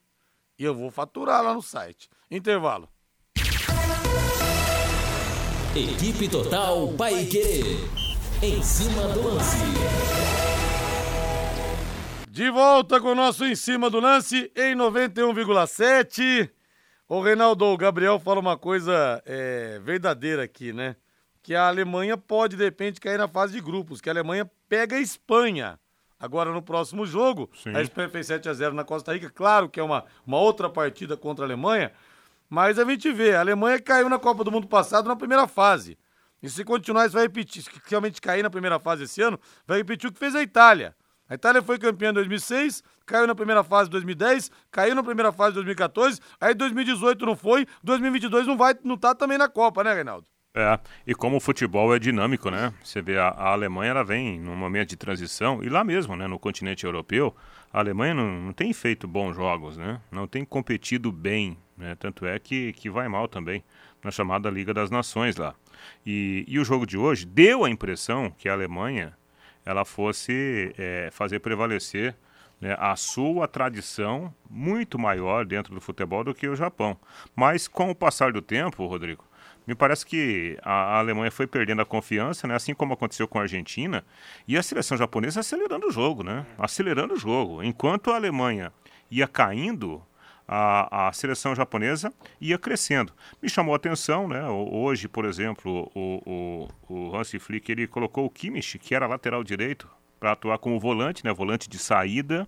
E 0.59 0.65
eu 0.65 0.75
vou 0.75 0.91
faturar 0.91 1.43
lá 1.43 1.55
no 1.55 1.63
site. 1.63 2.09
Intervalo. 2.31 2.89
Equipe 5.77 6.29
Total 6.29 6.87
Paique. 6.97 7.81
Em 8.41 8.63
cima 8.63 9.09
do 9.09 9.27
lance. 9.27 9.57
De 12.31 12.49
volta 12.49 13.01
com 13.01 13.09
o 13.09 13.15
nosso 13.17 13.45
Em 13.45 13.57
Cima 13.57 13.91
do 13.91 13.99
Lance 13.99 14.53
em 14.55 14.77
91,7. 14.77 16.49
Ô 17.09 17.21
Reinaldo, 17.21 17.65
o 17.65 17.77
Gabriel 17.77 18.21
fala 18.21 18.39
uma 18.39 18.57
coisa 18.57 19.21
é, 19.27 19.81
verdadeira 19.81 20.45
aqui, 20.45 20.73
né? 20.73 20.95
Que 21.43 21.57
a 21.57 21.67
Alemanha 21.67 22.17
pode, 22.17 22.57
de 22.57 22.63
repente, 22.63 23.01
cair 23.01 23.19
na 23.19 23.27
fase 23.27 23.55
de 23.55 23.61
grupos, 23.61 24.01
que 24.01 24.09
a 24.09 24.13
Alemanha 24.13 24.49
pega 24.69 24.95
a 24.95 25.01
Espanha. 25.01 25.77
Agora, 26.21 26.53
no 26.53 26.63
próximo 26.63 27.05
jogo, 27.05 27.51
Sim. 27.53 27.75
a 27.75 27.83
Espanha 27.83 28.09
fez 28.09 28.29
7 28.29 28.49
a 28.49 28.53
0 28.55 28.75
na 28.77 28.85
Costa 28.85 29.13
Rica. 29.13 29.29
Claro 29.29 29.69
que 29.69 29.81
é 29.81 29.83
uma, 29.83 30.05
uma 30.25 30.39
outra 30.39 30.71
partida 30.71 31.17
contra 31.17 31.45
a 31.45 31.49
Alemanha, 31.49 31.91
mas 32.49 32.79
a 32.79 32.85
gente 32.85 33.13
vê, 33.13 33.35
a 33.35 33.41
Alemanha 33.41 33.81
caiu 33.81 34.09
na 34.09 34.19
Copa 34.19 34.45
do 34.45 34.53
Mundo 34.53 34.67
passado 34.67 35.09
na 35.09 35.17
primeira 35.17 35.47
fase. 35.47 35.99
E 36.43 36.51
se 36.51 36.63
continuar, 36.63 37.07
isso 37.07 37.15
vai 37.15 37.23
repetir. 37.23 37.63
Se 37.63 37.71
realmente 37.87 38.21
cair 38.21 38.43
na 38.43 38.51
primeira 38.51 38.79
fase 38.79 39.05
esse 39.05 39.23
ano, 39.23 39.41
vai 39.67 39.79
repetir 39.79 40.11
o 40.11 40.13
que 40.13 40.19
fez 40.19 40.35
a 40.35 40.43
Itália. 40.43 40.95
A 41.29 41.35
Itália 41.35 41.63
foi 41.63 41.79
campeã 41.79 42.11
em 42.11 42.13
2006, 42.13 42.83
caiu 43.07 43.27
na 43.27 43.35
primeira 43.35 43.65
fase 43.65 43.89
em 43.89 43.93
2010, 43.93 44.51
caiu 44.71 44.95
na 44.95 45.03
primeira 45.03 45.33
fase 45.33 45.53
em 45.53 45.55
2014, 45.55 46.21
aí 46.39 46.55
2018 46.55 47.25
não 47.25 47.35
foi, 47.35 47.67
2022 47.83 48.47
não 48.47 48.59
vai, 48.59 48.77
não 48.85 48.99
tá 48.99 49.15
também 49.15 49.39
na 49.39 49.49
Copa, 49.49 49.83
né, 49.83 49.95
Reinaldo? 49.95 50.27
É, 50.55 50.79
e 51.07 51.15
como 51.15 51.39
o 51.39 51.41
futebol 51.41 51.95
é 51.95 51.99
dinâmico, 51.99 52.51
né? 52.51 52.73
Você 52.85 53.01
vê, 53.01 53.19
a, 53.19 53.29
a 53.29 53.53
Alemanha, 53.53 53.91
ela 53.91 54.05
vem 54.05 54.39
num 54.39 54.55
momento 54.55 54.91
de 54.91 54.97
transição, 54.97 55.65
e 55.65 55.69
lá 55.71 55.83
mesmo, 55.83 56.15
né, 56.15 56.27
no 56.27 56.39
continente 56.39 56.85
europeu, 56.85 57.35
a 57.73 57.79
Alemanha 57.79 58.15
não, 58.15 58.41
não 58.41 58.53
tem 58.53 58.73
feito 58.73 59.09
bons 59.09 59.35
jogos, 59.35 59.79
né? 59.79 60.01
Não 60.13 60.29
tem 60.29 60.45
competido 60.45 61.11
bem 61.11 61.59
né? 61.77 61.95
Tanto 61.99 62.27
é 62.27 62.39
que, 62.39 62.73
que 62.73 62.91
vai 62.91 63.09
mal 63.09 63.29
também 63.29 63.65
na 64.03 64.11
chamada 64.11 64.51
Liga 64.51 64.75
das 64.75 64.91
Nações 64.91 65.37
lá. 65.37 65.55
E, 66.05 66.45
e 66.47 66.59
o 66.59 66.65
jogo 66.65 66.87
de 66.87 66.97
hoje 66.97 67.27
deu 67.27 67.65
a 67.65 67.71
impressão 67.71 68.31
que 68.31 68.49
a 68.49 68.53
Alemanha 68.53 69.17
ela 69.65 69.85
fosse 69.85 70.75
é, 70.77 71.09
fazer 71.11 71.41
prevalecer 71.41 72.15
né, 72.61 72.77
a 72.79 72.95
sua 72.97 73.49
tradição 73.49 74.33
muito 74.49 74.99
maior 74.99 75.45
dentro 75.45 75.75
do 75.75 75.81
futebol 75.81 76.23
do 76.23 76.35
que 76.35 76.49
o 76.49 76.57
Japão. 76.57 76.99
Mas 77.35 77.67
com 77.67 77.91
o 77.91 77.95
passar 77.95 78.33
do 78.33 78.43
tempo, 78.43 78.87
Rodrigo, 78.87 79.25
me 79.67 79.75
parece 79.75 80.05
que 80.05 80.59
a, 80.63 80.99
Alemanha 80.99 81.31
foi 81.31 81.47
perdendo 81.47 81.81
a 81.81 81.87
confiança, 81.87 82.47
né? 82.47 82.55
assim 82.55 82.75
como 82.75 82.93
aconteceu 82.93 83.27
com 83.27 83.39
a 83.39 83.43
Argentina, 83.43 84.05
e 84.47 84.59
a 84.59 84.63
seleção 84.63 84.97
japonesa 84.97 85.41
acelerando 85.41 85.87
o 85.87 85.91
jogo, 85.91 86.23
né? 86.23 86.45
acelerando 86.59 87.15
o 87.15 87.19
jogo. 87.19 87.63
Enquanto 87.63 88.11
a 88.11 88.17
Alemanha 88.17 88.73
ia 89.11 89.27
caindo, 89.27 90.03
a, 90.47 91.09
a 91.09 91.13
seleção 91.13 91.55
japonesa 91.55 92.13
ia 92.41 92.59
crescendo. 92.59 93.13
Me 93.43 93.49
chamou 93.49 93.75
a 93.75 93.77
atenção, 93.77 94.29
né? 94.29 94.47
Hoje, 94.49 95.09
por 95.09 95.25
exemplo, 95.25 95.91
o, 95.95 96.69
o, 96.89 96.95
o 96.95 97.17
Hansi 97.17 97.39
Flick 97.39 97.71
ele 97.71 97.87
colocou 97.87 98.27
o 98.27 98.31
Kimmich, 98.31 98.79
que 98.79 98.95
era 98.95 99.07
lateral 99.07 99.43
direito, 99.43 99.89
para 100.21 100.33
atuar 100.33 100.59
como 100.59 100.79
volante, 100.79 101.25
né? 101.25 101.33
Volante 101.33 101.69
de 101.69 101.79
saída. 101.79 102.47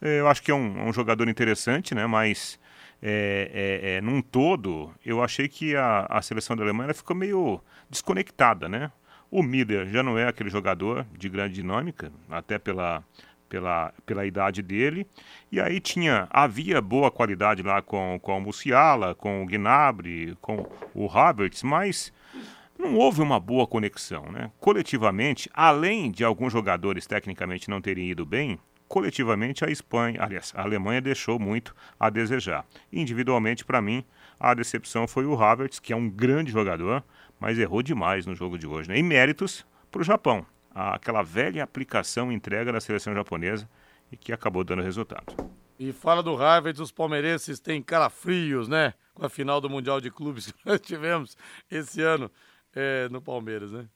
É, 0.00 0.20
eu 0.20 0.28
acho 0.28 0.42
que 0.42 0.50
é 0.50 0.54
um, 0.54 0.88
um 0.88 0.92
jogador 0.92 1.28
interessante, 1.28 1.94
né? 1.94 2.06
Mas 2.06 2.58
é, 3.02 3.50
é, 3.52 3.96
é, 3.96 4.00
num 4.00 4.22
todo, 4.22 4.92
eu 5.04 5.22
achei 5.22 5.48
que 5.48 5.76
a, 5.76 6.06
a 6.08 6.22
seleção 6.22 6.56
da 6.56 6.62
Alemanha 6.62 6.94
ficou 6.94 7.16
meio 7.16 7.60
desconectada, 7.90 8.68
né? 8.68 8.90
O 9.30 9.42
Miller 9.42 9.88
já 9.88 10.02
não 10.02 10.16
é 10.16 10.28
aquele 10.28 10.48
jogador 10.48 11.04
de 11.16 11.28
grande 11.28 11.54
dinâmica, 11.54 12.12
até 12.30 12.58
pela 12.58 13.02
pela, 13.48 13.92
pela 14.04 14.26
idade 14.26 14.62
dele. 14.62 15.06
E 15.50 15.60
aí 15.60 15.80
tinha, 15.80 16.26
havia 16.30 16.80
boa 16.80 17.10
qualidade 17.10 17.62
lá 17.62 17.80
com, 17.80 18.18
com 18.20 18.38
o 18.38 18.40
Musiala, 18.40 19.14
com 19.14 19.42
o 19.42 19.46
Gnabry, 19.46 20.36
com 20.40 20.66
o 20.94 21.08
Havertz, 21.10 21.62
mas 21.62 22.12
não 22.78 22.96
houve 22.96 23.22
uma 23.22 23.40
boa 23.40 23.66
conexão, 23.66 24.30
né? 24.30 24.50
Coletivamente, 24.60 25.50
além 25.54 26.10
de 26.10 26.24
alguns 26.24 26.52
jogadores 26.52 27.06
tecnicamente 27.06 27.70
não 27.70 27.80
terem 27.80 28.10
ido 28.10 28.26
bem, 28.26 28.58
coletivamente 28.86 29.64
a 29.64 29.70
Espanha, 29.70 30.22
aliás, 30.22 30.52
a 30.54 30.62
Alemanha 30.62 31.00
deixou 31.00 31.38
muito 31.38 31.74
a 31.98 32.10
desejar. 32.10 32.64
Individualmente, 32.92 33.64
para 33.64 33.82
mim, 33.82 34.04
a 34.38 34.54
decepção 34.54 35.08
foi 35.08 35.24
o 35.24 35.34
Havertz, 35.40 35.78
que 35.78 35.92
é 35.92 35.96
um 35.96 36.08
grande 36.08 36.52
jogador, 36.52 37.02
mas 37.40 37.58
errou 37.58 37.82
demais 37.82 38.26
no 38.26 38.34
jogo 38.34 38.58
de 38.58 38.66
hoje, 38.66 38.88
né? 38.88 38.98
E 38.98 39.02
méritos 39.02 39.66
para 39.90 40.02
o 40.02 40.04
Japão 40.04 40.46
aquela 40.76 41.22
velha 41.22 41.64
aplicação 41.64 42.30
entrega 42.30 42.70
da 42.70 42.80
seleção 42.80 43.14
japonesa 43.14 43.68
e 44.12 44.16
que 44.16 44.32
acabou 44.32 44.62
dando 44.62 44.82
resultado. 44.82 45.34
E 45.78 45.92
fala 45.92 46.22
do 46.22 46.34
Harvard, 46.34 46.80
os 46.80 46.92
palmeirenses 46.92 47.58
têm 47.58 47.82
calafrios, 47.82 48.68
né? 48.68 48.94
Com 49.14 49.24
a 49.24 49.28
final 49.28 49.60
do 49.60 49.70
Mundial 49.70 50.00
de 50.00 50.10
Clubes 50.10 50.52
que 50.52 50.66
nós 50.66 50.80
tivemos 50.80 51.36
esse 51.70 52.02
ano 52.02 52.30
é, 52.74 53.08
no 53.08 53.22
Palmeiras, 53.22 53.72
né? 53.72 53.88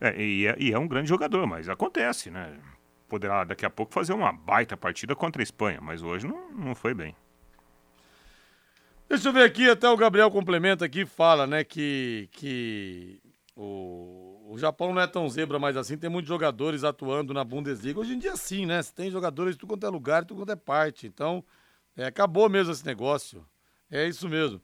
É, 0.00 0.22
e, 0.22 0.46
é, 0.46 0.56
e 0.58 0.72
é 0.72 0.78
um 0.78 0.88
grande 0.88 1.08
jogador, 1.08 1.46
mas 1.46 1.68
acontece, 1.68 2.30
né? 2.30 2.58
Poderá 3.06 3.44
daqui 3.44 3.66
a 3.66 3.70
pouco 3.70 3.92
fazer 3.92 4.14
uma 4.14 4.32
baita 4.32 4.76
partida 4.76 5.14
contra 5.14 5.42
a 5.42 5.44
Espanha, 5.44 5.80
mas 5.82 6.02
hoje 6.02 6.26
não, 6.26 6.50
não 6.52 6.74
foi 6.74 6.94
bem. 6.94 7.14
Deixa 9.08 9.28
eu 9.28 9.32
ver 9.32 9.42
aqui, 9.42 9.68
até 9.68 9.88
o 9.88 9.96
Gabriel 9.96 10.30
complementa 10.30 10.84
aqui, 10.84 11.04
fala, 11.04 11.44
né, 11.44 11.64
que, 11.64 12.28
que 12.30 13.20
o, 13.56 14.39
o 14.50 14.58
Japão 14.58 14.92
não 14.92 15.00
é 15.00 15.06
tão 15.06 15.28
zebra 15.28 15.60
mais 15.60 15.76
assim, 15.76 15.96
tem 15.96 16.10
muitos 16.10 16.28
jogadores 16.28 16.82
atuando 16.82 17.32
na 17.32 17.44
Bundesliga. 17.44 18.00
Hoje 18.00 18.14
em 18.14 18.18
dia 18.18 18.34
sim, 18.34 18.66
né? 18.66 18.82
Você 18.82 18.92
tem 18.92 19.08
jogadores 19.08 19.54
de 19.54 19.60
tudo 19.60 19.70
quanto 19.70 19.86
é 19.86 19.88
lugar, 19.88 20.22
de 20.22 20.28
tudo 20.28 20.38
quanto 20.38 20.50
é 20.50 20.56
parte. 20.56 21.06
Então, 21.06 21.44
é, 21.96 22.06
acabou 22.06 22.48
mesmo 22.48 22.72
esse 22.72 22.84
negócio. 22.84 23.46
É 23.88 24.08
isso 24.08 24.28
mesmo. 24.28 24.60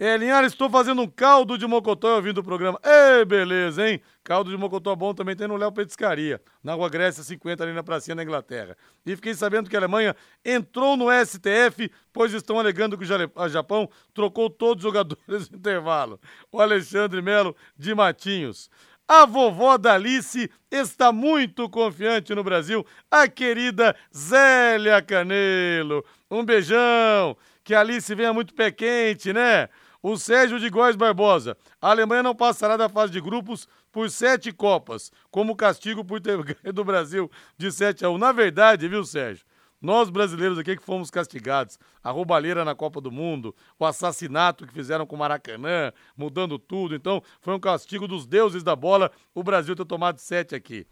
É, 0.00 0.16
Linhares, 0.16 0.52
estou 0.52 0.70
fazendo 0.70 1.02
um 1.02 1.06
caldo 1.06 1.58
de 1.58 1.66
mocotó 1.66 2.16
ouvindo 2.16 2.38
o 2.38 2.42
programa. 2.42 2.80
Ei, 2.82 3.22
beleza, 3.26 3.86
hein? 3.86 4.00
Caldo 4.24 4.48
de 4.48 4.56
mocotó 4.56 4.96
bom 4.96 5.12
também 5.12 5.36
tem 5.36 5.46
no 5.46 5.56
Léo 5.56 5.72
Petiscaria, 5.72 6.40
na 6.62 6.72
Rua 6.72 6.88
Grécia 6.88 7.22
50, 7.22 7.64
ali 7.64 7.72
na 7.74 7.82
pracinha 7.82 8.14
na 8.14 8.22
Inglaterra. 8.22 8.76
E 9.04 9.14
fiquei 9.14 9.34
sabendo 9.34 9.68
que 9.68 9.76
a 9.76 9.78
Alemanha 9.80 10.16
entrou 10.42 10.96
no 10.96 11.06
STF, 11.10 11.90
pois 12.14 12.32
estão 12.32 12.58
alegando 12.58 12.96
que 12.96 13.04
o 13.04 13.48
Japão 13.48 13.90
trocou 14.14 14.48
todos 14.48 14.82
os 14.82 14.88
jogadores 14.88 15.50
no 15.50 15.58
intervalo. 15.58 16.18
O 16.50 16.62
Alexandre 16.62 17.20
Melo 17.20 17.54
de 17.76 17.94
Matinhos. 17.94 18.70
A 19.10 19.24
vovó 19.24 19.78
da 19.78 19.94
Alice 19.94 20.50
está 20.70 21.10
muito 21.10 21.66
confiante 21.70 22.34
no 22.34 22.44
Brasil, 22.44 22.84
a 23.10 23.26
querida 23.26 23.96
Zélia 24.14 25.00
Canelo. 25.00 26.04
Um 26.30 26.44
beijão, 26.44 27.34
que 27.64 27.74
a 27.74 27.80
Alice 27.80 28.14
venha 28.14 28.34
muito 28.34 28.52
pé 28.52 28.70
quente, 28.70 29.32
né? 29.32 29.70
O 30.02 30.18
Sérgio 30.18 30.60
de 30.60 30.68
Góes 30.68 30.94
Barbosa. 30.94 31.56
A 31.80 31.88
Alemanha 31.88 32.22
não 32.22 32.34
passará 32.34 32.76
da 32.76 32.90
fase 32.90 33.10
de 33.10 33.18
grupos 33.18 33.66
por 33.90 34.10
sete 34.10 34.52
Copas, 34.52 35.10
como 35.30 35.56
castigo 35.56 36.04
por 36.04 36.20
ter 36.20 36.36
ganho 36.44 36.74
do 36.74 36.84
Brasil 36.84 37.30
de 37.56 37.72
7 37.72 38.04
a 38.04 38.10
1. 38.10 38.18
Na 38.18 38.30
verdade, 38.30 38.88
viu, 38.88 39.02
Sérgio? 39.06 39.42
Nós 39.80 40.10
brasileiros 40.10 40.58
aqui 40.58 40.76
que 40.76 40.82
fomos 40.82 41.10
castigados. 41.10 41.78
A 42.02 42.10
roubalheira 42.10 42.64
na 42.64 42.74
Copa 42.74 43.00
do 43.00 43.12
Mundo, 43.12 43.54
o 43.78 43.86
assassinato 43.86 44.66
que 44.66 44.72
fizeram 44.72 45.06
com 45.06 45.14
o 45.14 45.18
Maracanã, 45.18 45.92
mudando 46.16 46.58
tudo. 46.58 46.94
Então, 46.94 47.22
foi 47.40 47.54
um 47.54 47.60
castigo 47.60 48.08
dos 48.08 48.26
deuses 48.26 48.62
da 48.62 48.74
bola 48.74 49.10
o 49.34 49.42
Brasil 49.42 49.76
ter 49.76 49.84
tomado 49.84 50.18
sete 50.18 50.54
aqui. 50.54 50.86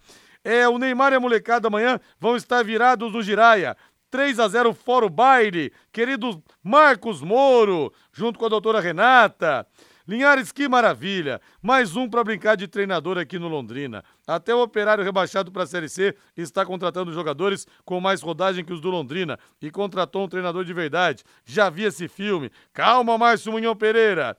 É, 0.44 0.68
o 0.68 0.78
Neymar 0.78 1.12
e 1.12 1.16
a 1.16 1.20
molecada 1.20 1.66
amanhã 1.66 1.98
vão 2.20 2.36
estar 2.36 2.62
virados 2.62 3.12
no 3.12 3.22
Giraia. 3.22 3.76
3 4.10 4.38
a 4.38 4.46
0 4.46 4.72
fora 4.72 5.04
o 5.04 5.10
baile. 5.10 5.72
Querido 5.92 6.40
Marcos 6.62 7.20
Moro, 7.20 7.92
junto 8.12 8.38
com 8.38 8.46
a 8.46 8.48
doutora 8.48 8.80
Renata. 8.80 9.66
Linhares, 10.08 10.52
que 10.52 10.68
maravilha! 10.68 11.40
Mais 11.60 11.96
um 11.96 12.08
para 12.08 12.22
brincar 12.22 12.56
de 12.56 12.68
treinador 12.68 13.18
aqui 13.18 13.40
no 13.40 13.48
Londrina. 13.48 14.04
Até 14.24 14.54
o 14.54 14.62
operário 14.62 15.02
rebaixado 15.02 15.50
para 15.50 15.64
a 15.64 15.66
Série 15.66 15.88
C 15.88 16.14
está 16.36 16.64
contratando 16.64 17.12
jogadores 17.12 17.66
com 17.84 18.00
mais 18.00 18.22
rodagem 18.22 18.64
que 18.64 18.72
os 18.72 18.80
do 18.80 18.88
Londrina 18.88 19.36
e 19.60 19.68
contratou 19.68 20.24
um 20.24 20.28
treinador 20.28 20.64
de 20.64 20.72
verdade. 20.72 21.24
Já 21.44 21.68
vi 21.68 21.82
esse 21.82 22.06
filme. 22.06 22.52
Calma, 22.72 23.18
Márcio 23.18 23.50
Munhão 23.50 23.74
Pereira. 23.74 24.36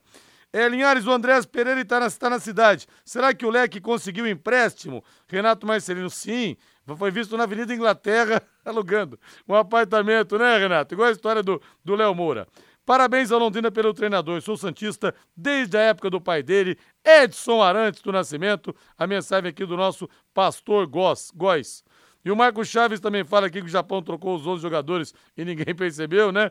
É, 0.53 0.69
Linhares, 0.69 1.05
o 1.05 1.11
Andrés 1.11 1.45
Pereira 1.45 1.81
está 1.81 1.99
na, 1.99 2.07
está 2.07 2.29
na 2.29 2.39
cidade. 2.39 2.87
Será 3.03 3.33
que 3.33 3.45
o 3.45 3.49
Leque 3.49 3.81
conseguiu 3.81 4.25
empréstimo? 4.25 5.03
Renato 5.27 5.67
Marcelino, 5.67 6.09
sim. 6.09 6.55
Foi 6.97 7.11
visto 7.11 7.35
na 7.35 7.43
Avenida 7.43 7.73
Inglaterra 7.73 8.41
alugando 8.63 9.19
um 9.45 9.53
apartamento, 9.53 10.37
né, 10.37 10.57
Renato? 10.59 10.95
Igual 10.95 11.09
a 11.09 11.11
história 11.11 11.43
do 11.43 11.61
Léo 11.85 12.15
Moura. 12.15 12.47
Parabéns 12.87 13.33
ao 13.33 13.39
Londrina 13.39 13.69
pelo 13.69 13.93
treinador. 13.93 14.41
Sou 14.41 14.55
Santista 14.55 15.13
desde 15.35 15.75
a 15.77 15.81
época 15.81 16.09
do 16.09 16.21
pai 16.21 16.41
dele, 16.41 16.77
Edson 17.03 17.61
Arantes 17.61 18.01
do 18.01 18.13
Nascimento. 18.13 18.73
A 18.97 19.05
mensagem 19.05 19.49
aqui 19.49 19.65
do 19.65 19.75
nosso 19.75 20.09
pastor. 20.33 20.87
Góes. 20.87 21.83
E 22.23 22.31
o 22.31 22.35
Marco 22.35 22.63
Chaves 22.63 23.01
também 23.01 23.25
fala 23.25 23.47
aqui 23.47 23.59
que 23.59 23.67
o 23.67 23.69
Japão 23.69 24.01
trocou 24.01 24.37
os 24.37 24.47
11 24.47 24.61
jogadores 24.61 25.13
e 25.35 25.43
ninguém 25.43 25.75
percebeu, 25.75 26.31
né? 26.31 26.49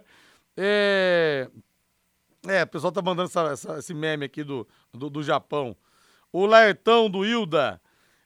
É. 0.55 1.49
É, 2.47 2.65
o 2.65 2.67
pessoal 2.67 2.93
tá 2.93 3.01
mandando 3.01 3.31
essa, 3.31 3.41
essa, 3.53 3.79
esse 3.79 3.95
meme 3.95 4.27
aqui 4.27 4.45
do, 4.45 4.69
do, 4.93 5.09
do 5.09 5.23
Japão. 5.23 5.75
O 6.31 6.45
Laertão 6.45 7.09
do 7.09 7.25
Hilda 7.25 7.81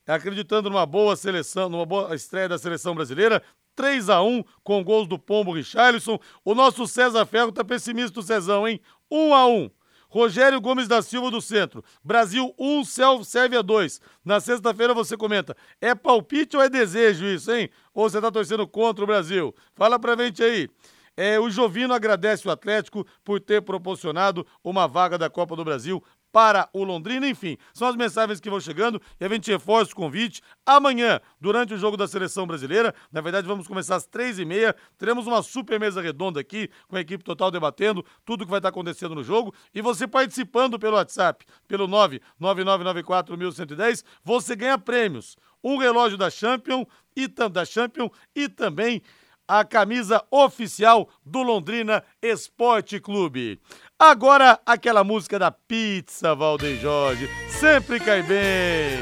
acreditando 0.05 0.69
numa 0.69 0.85
boa 0.85 1.15
seleção, 1.15 1.69
numa 1.69 1.87
boa 1.87 2.13
estreia 2.15 2.49
da 2.49 2.59
seleção 2.59 2.93
brasileira. 2.93 3.41
3 3.81 4.11
a 4.11 4.21
1 4.21 4.45
com 4.63 4.85
gols 4.85 5.09
do 5.09 5.19
Pombo 5.19 5.55
Richarlison. 5.55 6.19
O 6.45 6.55
nosso 6.55 6.87
César 6.87 7.25
Ferro 7.25 7.51
tá 7.51 7.65
pessimista 7.65 8.21
o 8.21 8.23
Cezão, 8.23 8.69
hein? 8.69 8.79
1 9.11 9.35
a 9.35 9.47
1. 9.47 9.71
Rogério 10.07 10.61
Gomes 10.61 10.87
da 10.87 11.01
Silva 11.01 11.31
do 11.31 11.41
Centro. 11.41 11.83
Brasil 12.05 12.55
1, 12.59 12.85
Sérvia 13.25 13.63
2. 13.63 13.99
Na 14.23 14.39
sexta-feira 14.39 14.93
você 14.93 15.17
comenta: 15.17 15.57
é 15.81 15.95
palpite 15.95 16.59
ou 16.59 16.63
é 16.63 16.69
desejo 16.69 17.25
isso, 17.25 17.51
hein? 17.51 17.71
Ou 17.95 18.11
você 18.11 18.21
tá 18.21 18.31
torcendo 18.31 18.69
contra 18.69 19.03
o 19.03 19.07
Brasil? 19.07 19.55
Fala 19.75 19.99
pra 19.99 20.15
gente 20.15 20.43
aí. 20.43 20.69
É, 21.17 21.41
o 21.41 21.49
Jovino 21.49 21.95
agradece 21.95 22.47
o 22.47 22.51
Atlético 22.51 23.07
por 23.25 23.41
ter 23.41 23.63
proporcionado 23.63 24.47
uma 24.63 24.87
vaga 24.87 25.17
da 25.17 25.31
Copa 25.31 25.57
do 25.57 25.65
Brasil 25.65 26.05
para 26.33 26.69
o 26.73 26.85
Londrina. 26.85 27.29
Enfim, 27.29 27.57
são 27.73 27.89
as 27.89 27.97
mensagens 27.97 28.41
que 28.41 28.51
vão 28.51 28.61
chegando 28.61 29.01
e 29.19 29.25
a 29.25 29.29
gente 29.29 29.51
reforça 29.51 29.93
o 29.93 29.97
convite. 29.97 30.43
Amanhã, 30.65 31.21
durante 31.41 31.75
o 31.75 31.79
jogo 31.79 31.97
da 31.97 32.07
seleção 32.07 32.47
brasileira, 32.47 32.95
na 33.13 33.21
verdade, 33.21 33.47
vamos 33.47 33.67
começar 33.67 33.97
às 33.97 34.07
três 34.07 34.39
e 34.39 34.45
meia. 34.45 34.75
Teremos 34.97 35.27
uma 35.27 35.43
super 35.43 35.79
mesa 35.79 36.01
redonda 36.01 36.41
aqui, 36.41 36.71
com 36.89 36.97
a 36.97 37.01
equipe 37.01 37.25
total 37.25 37.51
debatendo 37.51 38.05
tudo 38.25 38.43
o 38.43 38.45
que 38.45 38.51
vai 38.51 38.59
estar 38.59 38.69
acontecendo 38.69 39.15
no 39.15 39.25
jogo. 39.25 39.53
E 39.75 39.83
você 39.83 40.07
participando 40.07 40.79
pelo 40.79 40.97
WhatsApp, 40.97 41.45
pelo 41.67 41.89
999941110, 41.89 44.05
você 44.25 44.55
ganha 44.55 44.79
prêmios. 44.79 45.37
Um 45.63 45.77
relógio 45.77 46.17
da 46.17 46.31
Champion 46.31 46.87
e 47.15 47.29
da 47.29 47.65
Champion 47.65 48.09
e 48.35 48.49
também 48.49 49.03
a 49.51 49.65
camisa 49.65 50.23
oficial 50.31 51.09
do 51.27 51.43
Londrina 51.43 52.05
Esporte 52.23 53.01
Clube. 53.01 53.61
Agora, 53.99 54.61
aquela 54.65 55.03
música 55.03 55.41
da 55.41 55.51
pizza, 55.51 56.37
Valdeir 56.37 56.79
Jorge, 56.79 57.29
sempre 57.49 57.99
cai 57.99 58.23
bem. 58.23 59.01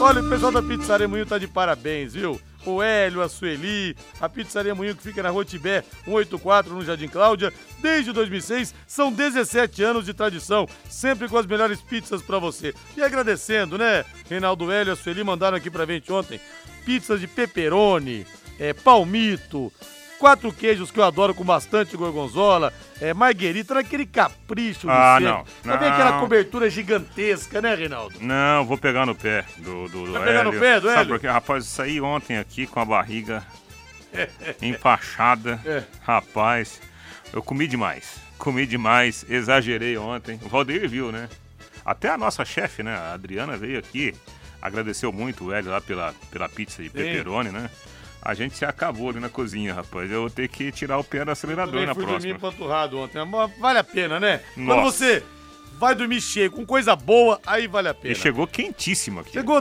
Olha, 0.00 0.22
o 0.22 0.28
pessoal 0.30 0.50
da 0.50 0.62
Pizzaria 0.62 1.06
Moinho 1.06 1.26
tá 1.26 1.36
de 1.36 1.46
parabéns, 1.46 2.14
viu? 2.14 2.40
O 2.64 2.82
Hélio, 2.82 3.20
a 3.20 3.28
Sueli, 3.28 3.94
a 4.18 4.26
Pizzaria 4.26 4.74
Moinho 4.74 4.96
que 4.96 5.02
fica 5.02 5.22
na 5.22 5.28
Rua 5.28 5.44
Tibé 5.44 5.84
184 6.06 6.72
no 6.72 6.82
Jardim 6.82 7.06
Cláudia, 7.06 7.52
desde 7.82 8.10
2006, 8.10 8.74
são 8.86 9.12
17 9.12 9.82
anos 9.82 10.06
de 10.06 10.14
tradição, 10.14 10.66
sempre 10.88 11.28
com 11.28 11.36
as 11.36 11.44
melhores 11.44 11.82
pizzas 11.82 12.22
para 12.22 12.38
você. 12.38 12.74
E 12.96 13.02
agradecendo, 13.02 13.76
né? 13.76 14.02
Reinaldo 14.30 14.72
Hélio 14.72 14.94
a 14.94 14.96
Sueli 14.96 15.22
mandaram 15.22 15.58
aqui 15.58 15.70
pra 15.70 15.84
gente 15.84 16.10
ontem 16.10 16.40
pizzas 16.84 17.20
de 17.20 17.26
pepperoni, 17.26 18.26
é, 18.58 18.72
palmito, 18.72 19.72
quatro 20.18 20.52
queijos 20.52 20.90
que 20.90 20.98
eu 20.98 21.04
adoro 21.04 21.34
com 21.34 21.44
bastante 21.44 21.96
gorgonzola, 21.96 22.72
é, 23.00 23.12
marguerita, 23.12 23.74
naquele 23.74 24.06
capricho 24.06 24.88
ah, 24.88 25.18
não, 25.20 25.44
não. 25.64 25.72
Também 25.74 25.90
aquela 25.90 26.20
cobertura 26.20 26.70
gigantesca, 26.70 27.60
né, 27.60 27.74
Reinaldo? 27.74 28.14
Não, 28.20 28.64
vou 28.64 28.78
pegar 28.78 29.04
no 29.04 29.14
pé 29.14 29.44
do, 29.58 29.88
do, 29.88 30.06
do 30.06 30.12
Vai 30.12 30.24
pegar 30.24 30.44
no 30.44 30.52
pé 30.52 30.80
do 30.80 30.88
Sabe 30.88 31.00
Hélio? 31.00 31.08
porque, 31.08 31.26
rapaz, 31.26 31.66
saí 31.66 32.00
ontem 32.00 32.38
aqui 32.38 32.66
com 32.66 32.80
a 32.80 32.84
barriga 32.84 33.44
empachada. 34.62 35.60
É. 35.64 35.82
Rapaz, 36.02 36.80
eu 37.32 37.42
comi 37.42 37.66
demais. 37.66 38.16
Comi 38.38 38.66
demais, 38.66 39.24
exagerei 39.28 39.96
ontem. 39.96 40.38
O 40.42 40.48
Valdeir 40.48 40.88
viu, 40.88 41.12
né? 41.12 41.28
Até 41.84 42.08
a 42.08 42.16
nossa 42.16 42.44
chefe, 42.44 42.82
né, 42.82 42.94
a 42.94 43.12
Adriana, 43.12 43.56
veio 43.56 43.78
aqui, 43.78 44.14
agradeceu 44.62 45.12
muito 45.12 45.44
o 45.44 45.52
Hélio 45.52 45.70
lá 45.70 45.80
pela, 45.80 46.14
pela 46.30 46.48
pizza 46.48 46.82
de 46.82 46.88
pepperoni, 46.88 47.50
né? 47.50 47.68
A 48.24 48.32
gente 48.32 48.56
se 48.56 48.64
acabou 48.64 49.10
ali 49.10 49.20
na 49.20 49.28
cozinha, 49.28 49.74
rapaz. 49.74 50.10
Eu 50.10 50.22
vou 50.22 50.30
ter 50.30 50.48
que 50.48 50.72
tirar 50.72 50.98
o 50.98 51.04
pé 51.04 51.24
do 51.24 51.30
acelerador 51.30 51.84
na 51.86 51.94
fui 51.94 52.04
próxima. 52.04 52.18
dormir 52.32 52.34
empanturrado 52.36 52.98
ontem, 52.98 53.22
mas 53.24 53.50
vale 53.58 53.78
a 53.78 53.84
pena, 53.84 54.18
né? 54.18 54.40
Quando 54.54 54.66
Nossa. 54.66 54.92
você 54.96 55.22
vai 55.78 55.94
dormir 55.94 56.20
cheio, 56.22 56.50
com 56.50 56.64
coisa 56.64 56.96
boa, 56.96 57.38
aí 57.46 57.66
vale 57.66 57.88
a 57.88 57.94
pena. 57.94 58.12
E 58.12 58.16
chegou 58.16 58.46
quentíssimo 58.46 59.20
aqui. 59.20 59.32
Chegou 59.32 59.60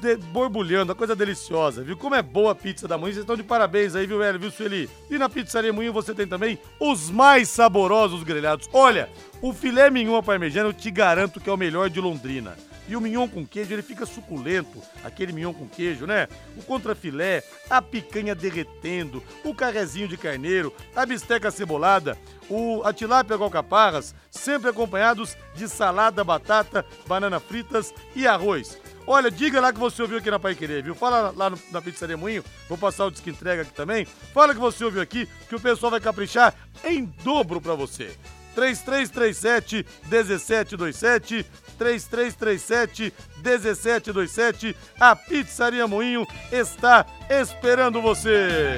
de- 0.00 0.16
borbulhando, 0.16 0.92
a 0.92 0.94
coisa 0.94 1.16
deliciosa, 1.16 1.82
viu? 1.82 1.96
Como 1.96 2.14
é 2.14 2.20
boa 2.20 2.52
a 2.52 2.54
pizza 2.54 2.86
da 2.86 2.98
Moinho, 2.98 3.14
vocês 3.14 3.22
estão 3.22 3.36
de 3.36 3.42
parabéns 3.42 3.94
aí, 3.94 4.06
viu, 4.06 4.22
Hélio, 4.22 4.38
viu, 4.38 4.50
Sueli? 4.50 4.90
E 5.10 5.16
na 5.16 5.30
Pizzaria 5.30 5.72
Moinho 5.72 5.92
você 5.92 6.12
tem 6.12 6.26
também 6.26 6.58
os 6.78 7.08
mais 7.10 7.48
saborosos 7.48 8.22
grelhados. 8.22 8.68
Olha, 8.70 9.08
o 9.40 9.54
filé 9.54 9.88
mignon 9.88 10.16
à 10.16 10.22
parmegiana 10.22 10.68
eu 10.68 10.74
te 10.74 10.90
garanto 10.90 11.40
que 11.40 11.48
é 11.48 11.52
o 11.52 11.56
melhor 11.56 11.88
de 11.88 12.00
Londrina. 12.02 12.54
E 12.88 12.96
o 12.96 13.00
mignon 13.00 13.28
com 13.28 13.46
queijo, 13.46 13.72
ele 13.72 13.82
fica 13.82 14.04
suculento, 14.04 14.82
aquele 15.02 15.32
mignon 15.32 15.54
com 15.54 15.66
queijo, 15.66 16.06
né? 16.06 16.28
O 16.56 16.62
contrafilé, 16.62 17.42
a 17.70 17.80
picanha 17.80 18.34
derretendo, 18.34 19.22
o 19.42 19.54
carrezinho 19.54 20.06
de 20.06 20.16
carneiro, 20.16 20.72
a 20.94 21.06
bisteca 21.06 21.50
cebolada, 21.50 22.18
o, 22.48 22.82
a 22.84 22.92
tilápia 22.92 23.38
com 23.38 23.44
alcaparras, 23.44 24.14
sempre 24.30 24.68
acompanhados 24.68 25.36
de 25.54 25.68
salada, 25.68 26.22
batata, 26.22 26.84
banana 27.06 27.40
fritas 27.40 27.94
e 28.14 28.26
arroz. 28.26 28.78
Olha, 29.06 29.30
diga 29.30 29.60
lá 29.60 29.72
que 29.72 29.78
você 29.78 30.00
ouviu 30.00 30.18
aqui 30.18 30.30
na 30.30 30.38
Pai 30.38 30.54
Querer, 30.54 30.82
viu? 30.82 30.94
Fala 30.94 31.32
lá 31.36 31.50
no, 31.50 31.58
na 31.70 31.82
Pizzaria 31.82 32.16
Moinho, 32.16 32.44
vou 32.68 32.78
passar 32.78 33.04
o 33.04 33.10
disco 33.10 33.28
entrega 33.28 33.62
aqui 33.62 33.72
também. 33.72 34.06
Fala 34.32 34.54
que 34.54 34.60
você 34.60 34.82
ouviu 34.84 35.02
aqui, 35.02 35.28
que 35.48 35.54
o 35.54 35.60
pessoal 35.60 35.90
vai 35.90 36.00
caprichar 36.00 36.54
em 36.82 37.04
dobro 37.22 37.60
pra 37.60 37.74
você. 37.74 38.16
3337 38.54 39.86
1727 40.08 41.46
3337 41.76 43.12
1727 43.42 44.76
A 44.98 45.16
Pizzaria 45.16 45.86
Moinho 45.86 46.26
está 46.52 47.04
esperando 47.28 48.00
você. 48.00 48.76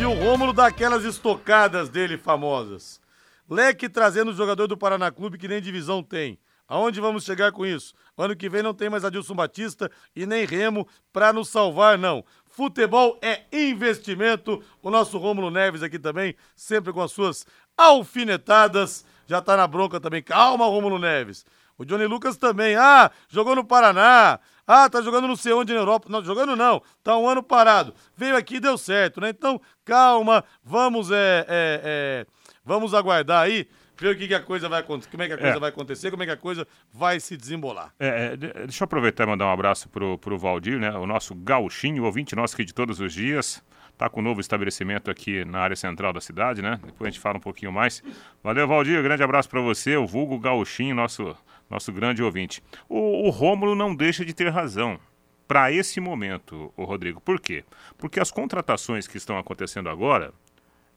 E 0.00 0.04
o 0.04 0.12
Rômulo 0.14 0.52
dá 0.52 0.66
aquelas 0.66 1.04
estocadas 1.04 1.88
dele 1.88 2.16
famosas. 2.16 3.00
Leque 3.48 3.88
trazendo 3.88 4.30
o 4.30 4.34
jogador 4.34 4.66
do 4.66 4.76
Paraná 4.76 5.10
Clube 5.10 5.36
que 5.36 5.48
nem 5.48 5.60
divisão 5.60 6.02
tem. 6.02 6.38
Aonde 6.66 7.00
vamos 7.00 7.24
chegar 7.24 7.52
com 7.52 7.66
isso? 7.66 7.92
Ano 8.16 8.34
que 8.34 8.48
vem 8.48 8.62
não 8.62 8.72
tem 8.72 8.88
mais 8.88 9.04
Adilson 9.04 9.34
Batista 9.34 9.90
e 10.16 10.24
nem 10.24 10.46
Remo 10.46 10.88
para 11.12 11.32
nos 11.32 11.50
salvar, 11.50 11.98
não. 11.98 12.24
Futebol 12.46 13.18
é 13.20 13.42
investimento. 13.52 14.62
O 14.82 14.90
nosso 14.90 15.18
Rômulo 15.18 15.50
Neves 15.50 15.82
aqui 15.82 15.98
também, 15.98 16.34
sempre 16.56 16.92
com 16.92 17.02
as 17.02 17.12
suas 17.12 17.46
alfinetadas. 17.76 19.04
Já 19.26 19.40
tá 19.40 19.56
na 19.56 19.66
bronca 19.66 20.00
também. 20.00 20.22
Calma, 20.22 20.66
Rômulo 20.66 20.98
Neves. 20.98 21.44
O 21.78 21.84
Johnny 21.84 22.06
Lucas 22.06 22.36
também. 22.36 22.76
Ah, 22.76 23.10
jogou 23.28 23.56
no 23.56 23.64
Paraná. 23.64 24.38
Ah, 24.66 24.88
tá 24.88 25.02
jogando 25.02 25.26
não 25.26 25.36
sei 25.36 25.52
onde 25.52 25.72
na 25.72 25.80
Europa. 25.80 26.08
Não, 26.08 26.22
jogando 26.22 26.54
não. 26.54 26.82
Tá 27.02 27.16
um 27.16 27.28
ano 27.28 27.42
parado. 27.42 27.94
Veio 28.16 28.36
aqui 28.36 28.56
e 28.56 28.60
deu 28.60 28.78
certo, 28.78 29.20
né? 29.20 29.30
Então, 29.30 29.60
calma. 29.84 30.44
Vamos, 30.62 31.10
é, 31.10 31.46
é, 31.48 31.80
é 31.84 32.26
vamos 32.64 32.94
aguardar 32.94 33.42
aí 33.42 33.68
ver 34.02 34.14
o 34.14 34.18
que, 34.18 34.28
que, 34.28 34.34
a 34.34 34.40
coisa 34.40 34.68
vai 34.68 34.80
acontecer, 34.80 35.10
como 35.10 35.22
é 35.22 35.26
que 35.28 35.32
a 35.32 35.38
coisa 35.38 35.56
é. 35.56 35.60
vai 35.60 35.68
acontecer, 35.68 36.10
como 36.10 36.22
é 36.22 36.26
que 36.26 36.32
a 36.32 36.36
coisa 36.36 36.66
vai 36.92 37.20
se 37.20 37.36
desembolar. 37.36 37.94
É, 38.00 38.32
é, 38.32 38.36
deixa 38.36 38.82
eu 38.82 38.84
aproveitar 38.84 39.24
e 39.24 39.26
mandar 39.28 39.46
um 39.46 39.52
abraço 39.52 39.88
pro, 39.88 40.18
pro 40.18 40.38
Valdir, 40.38 40.78
né? 40.78 40.90
O 40.92 41.06
nosso 41.06 41.34
gauchinho, 41.34 42.04
ouvinte 42.04 42.34
nosso 42.34 42.54
aqui 42.54 42.64
de 42.64 42.74
todos 42.74 43.00
os 43.00 43.12
dias. 43.12 43.62
Tá 44.02 44.10
com 44.10 44.18
um 44.18 44.24
novo 44.24 44.40
estabelecimento 44.40 45.12
aqui 45.12 45.44
na 45.44 45.60
área 45.60 45.76
central 45.76 46.12
da 46.12 46.20
cidade, 46.20 46.60
né? 46.60 46.80
Depois 46.84 47.06
a 47.06 47.10
gente 47.12 47.20
fala 47.20 47.36
um 47.36 47.40
pouquinho 47.40 47.70
mais. 47.70 48.02
Valeu, 48.42 48.66
Valdir. 48.66 49.00
Grande 49.00 49.22
abraço 49.22 49.48
para 49.48 49.60
você, 49.60 49.96
o 49.96 50.04
vulgo 50.04 50.40
gauchinho, 50.40 50.92
nosso, 50.92 51.36
nosso 51.70 51.92
grande 51.92 52.20
ouvinte. 52.20 52.60
O, 52.88 53.28
o 53.28 53.30
Rômulo 53.30 53.76
não 53.76 53.94
deixa 53.94 54.24
de 54.24 54.34
ter 54.34 54.48
razão 54.48 54.98
para 55.46 55.70
esse 55.70 56.00
momento, 56.00 56.74
o 56.76 56.82
Rodrigo. 56.82 57.20
Por 57.20 57.38
quê? 57.40 57.64
Porque 57.96 58.18
as 58.18 58.32
contratações 58.32 59.06
que 59.06 59.16
estão 59.16 59.38
acontecendo 59.38 59.88
agora, 59.88 60.34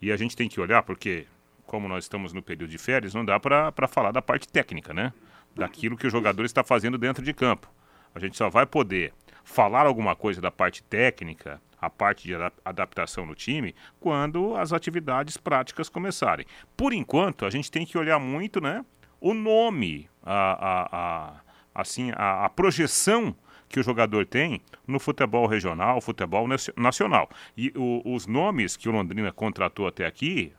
e 0.02 0.12
a 0.12 0.18
gente 0.18 0.36
tem 0.36 0.50
que 0.50 0.60
olhar, 0.60 0.82
porque 0.82 1.28
como 1.68 1.88
nós 1.88 2.06
estamos 2.06 2.34
no 2.34 2.42
período 2.42 2.72
de 2.72 2.80
férias, 2.80 3.14
não 3.14 3.24
dá 3.24 3.40
para 3.40 3.88
falar 3.88 4.14
da 4.14 4.22
parte 4.24 4.48
técnica, 4.48 4.96
né? 4.96 5.14
Daquilo 5.56 5.96
que 5.96 6.08
o 6.08 6.10
jogador 6.10 6.44
está 6.44 6.64
fazendo 6.64 6.98
dentro 6.98 7.24
de 7.24 7.36
campo. 7.36 7.70
A 8.16 8.20
gente 8.20 8.36
só 8.36 8.50
vai 8.50 8.66
poder 8.66 9.14
falar 9.44 9.86
alguma 9.86 10.16
coisa 10.16 10.42
da 10.42 10.50
parte 10.50 10.82
técnica, 10.82 11.62
a 11.80 11.90
parte 11.90 12.28
de 12.28 12.34
adaptação 12.64 13.26
no 13.26 13.36
time, 13.36 13.76
quando 14.00 14.56
as 14.56 14.74
atividades 14.74 15.38
práticas 15.38 15.90
começarem. 15.90 16.46
Por 16.76 16.94
enquanto, 16.94 17.46
a 17.46 17.50
gente 17.50 17.72
tem 17.72 17.86
que 17.86 17.98
olhar 17.98 18.20
muito, 18.20 18.62
né? 18.62 18.86
O 19.20 19.34
nome, 19.34 20.10
a, 20.24 20.34
a, 20.34 20.88
a 20.92 21.42
assim, 21.74 22.12
a, 22.16 22.46
a 22.46 22.50
projeção 22.50 23.36
que 23.68 23.80
o 23.80 23.84
jogador 23.84 24.26
tem 24.26 24.62
no 24.88 25.00
futebol 25.00 25.48
regional, 25.48 26.00
futebol 26.00 26.48
nacional. 26.78 27.30
E 27.58 27.74
o, 27.76 28.02
os 28.06 28.26
nomes 28.28 28.78
que 28.78 28.88
o 28.88 28.92
Londrina 28.92 29.32
contratou 29.32 29.88
até 29.88 30.06
aqui, 30.06 30.54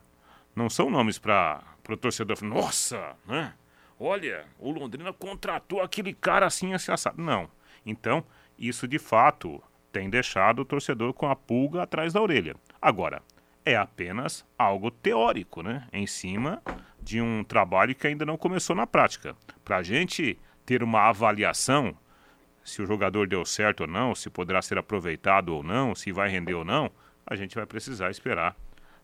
não 0.55 0.69
são 0.69 0.89
nomes 0.89 1.17
para 1.17 1.63
o 1.89 1.97
torcedor 1.97 2.37
falar, 2.37 2.53
nossa, 2.53 3.15
né? 3.25 3.53
Olha, 3.99 4.45
o 4.59 4.71
Londrina 4.71 5.11
contratou 5.11 5.81
aquele 5.81 6.13
cara 6.13 6.45
assim, 6.45 6.73
assim, 6.73 6.91
assado. 6.91 7.21
Não. 7.21 7.49
Então, 7.85 8.23
isso 8.57 8.87
de 8.87 8.99
fato 8.99 9.61
tem 9.97 10.11
deixado 10.11 10.59
o 10.59 10.65
torcedor 10.65 11.11
com 11.11 11.27
a 11.27 11.35
pulga 11.35 11.81
atrás 11.81 12.13
da 12.13 12.21
orelha. 12.21 12.55
Agora, 12.79 13.19
é 13.65 13.75
apenas 13.75 14.45
algo 14.55 14.91
teórico, 14.91 15.63
né? 15.63 15.87
Em 15.91 16.05
cima 16.05 16.61
de 17.01 17.19
um 17.19 17.43
trabalho 17.43 17.95
que 17.95 18.05
ainda 18.05 18.23
não 18.23 18.37
começou 18.37 18.75
na 18.75 18.85
prática. 18.85 19.35
Para 19.65 19.77
a 19.77 19.83
gente 19.83 20.37
ter 20.63 20.83
uma 20.83 21.09
avaliação 21.09 21.97
se 22.63 22.79
o 22.79 22.85
jogador 22.85 23.27
deu 23.27 23.43
certo 23.43 23.81
ou 23.81 23.87
não, 23.87 24.13
se 24.13 24.29
poderá 24.29 24.61
ser 24.61 24.77
aproveitado 24.77 25.49
ou 25.49 25.63
não, 25.63 25.95
se 25.95 26.11
vai 26.11 26.29
render 26.29 26.53
ou 26.53 26.63
não, 26.63 26.91
a 27.25 27.35
gente 27.35 27.55
vai 27.55 27.65
precisar 27.65 28.11
esperar 28.11 28.55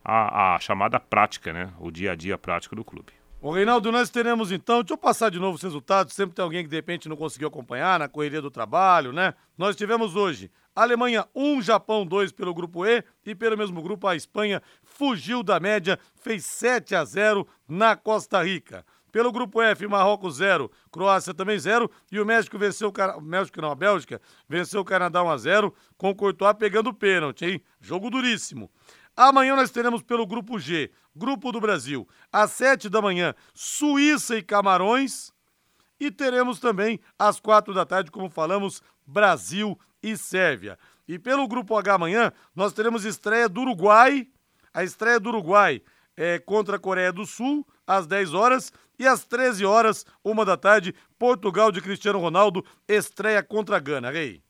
a, 0.05 0.53
a 0.53 0.59
chamada 0.59 0.99
prática, 0.99 1.51
né? 1.51 1.73
O 1.79 1.89
dia 1.89 2.11
a 2.11 2.15
dia 2.15 2.37
prático 2.37 2.75
do 2.75 2.85
clube. 2.85 3.13
O 3.43 3.51
Reinaldo, 3.51 3.91
nós 3.91 4.09
teremos 4.09 4.53
então, 4.53 4.81
deixa 4.81 4.93
eu 4.93 4.97
passar 4.97 5.29
de 5.29 5.37
novo 5.37 5.55
os 5.55 5.61
resultados, 5.61 6.13
sempre 6.13 6.33
tem 6.33 6.41
alguém 6.41 6.63
que 6.63 6.69
de 6.69 6.77
repente 6.77 7.09
não 7.09 7.17
conseguiu 7.17 7.49
acompanhar 7.49 7.99
na 7.99 8.07
correria 8.07 8.41
do 8.41 8.49
trabalho, 8.49 9.11
né? 9.11 9.33
Nós 9.57 9.75
tivemos 9.75 10.15
hoje 10.15 10.49
Alemanha 10.73 11.27
1, 11.35 11.61
Japão 11.61 12.05
2 12.05 12.31
pelo 12.31 12.53
grupo 12.53 12.85
E 12.85 13.03
e 13.25 13.35
pelo 13.35 13.57
mesmo 13.57 13.83
grupo 13.83 14.07
a 14.07 14.15
Espanha 14.15 14.63
fugiu 14.81 15.43
da 15.43 15.59
média, 15.59 15.99
fez 16.15 16.45
7 16.45 16.95
a 16.95 17.03
0 17.03 17.45
na 17.67 17.97
Costa 17.97 18.41
Rica. 18.41 18.85
Pelo 19.11 19.29
grupo 19.29 19.61
F, 19.61 19.87
Marrocos 19.87 20.37
0, 20.37 20.71
Croácia 20.89 21.33
também 21.33 21.59
0 21.59 21.91
e 22.13 22.21
o 22.21 22.25
México 22.25 22.57
venceu 22.57 22.93
o 23.17 23.21
México 23.21 23.61
não, 23.61 23.71
a 23.71 23.75
Bélgica 23.75 24.21
venceu 24.47 24.79
o 24.79 24.85
Canadá 24.85 25.21
1 25.21 25.29
a 25.29 25.37
0 25.37 25.75
com 25.97 26.09
o 26.09 26.15
Courtois 26.15 26.55
pegando 26.57 26.93
pênalti, 26.93 27.43
hein? 27.45 27.61
Jogo 27.81 28.09
duríssimo. 28.09 28.71
Amanhã 29.15 29.55
nós 29.55 29.69
teremos 29.69 30.01
pelo 30.01 30.25
Grupo 30.25 30.59
G, 30.59 30.91
Grupo 31.15 31.51
do 31.51 31.61
Brasil, 31.61 32.07
às 32.31 32.51
sete 32.51 32.89
da 32.89 33.01
manhã, 33.01 33.35
Suíça 33.53 34.35
e 34.37 34.41
Camarões. 34.41 35.31
E 35.99 36.09
teremos 36.09 36.59
também 36.59 36.99
às 37.17 37.39
quatro 37.39 37.73
da 37.73 37.85
tarde, 37.85 38.11
como 38.11 38.29
falamos, 38.29 38.81
Brasil 39.05 39.79
e 40.01 40.17
Sérvia. 40.17 40.77
E 41.07 41.19
pelo 41.19 41.47
Grupo 41.47 41.77
H 41.77 41.93
amanhã, 41.93 42.31
nós 42.55 42.73
teremos 42.73 43.05
estreia 43.05 43.47
do 43.47 43.61
Uruguai. 43.61 44.27
A 44.73 44.83
estreia 44.83 45.19
do 45.19 45.29
Uruguai 45.29 45.81
é 46.17 46.39
contra 46.39 46.77
a 46.77 46.79
Coreia 46.79 47.11
do 47.11 47.25
Sul, 47.25 47.65
às 47.85 48.07
10 48.07 48.33
horas. 48.33 48.73
E 48.97 49.07
às 49.07 49.25
13 49.25 49.65
horas, 49.65 50.05
uma 50.23 50.45
da 50.45 50.57
tarde, 50.57 50.95
Portugal 51.17 51.71
de 51.71 51.81
Cristiano 51.81 52.19
Ronaldo 52.19 52.65
estreia 52.87 53.43
contra 53.43 53.77
a 53.77 53.79
Gana. 53.79 54.11
Rei. 54.11 54.41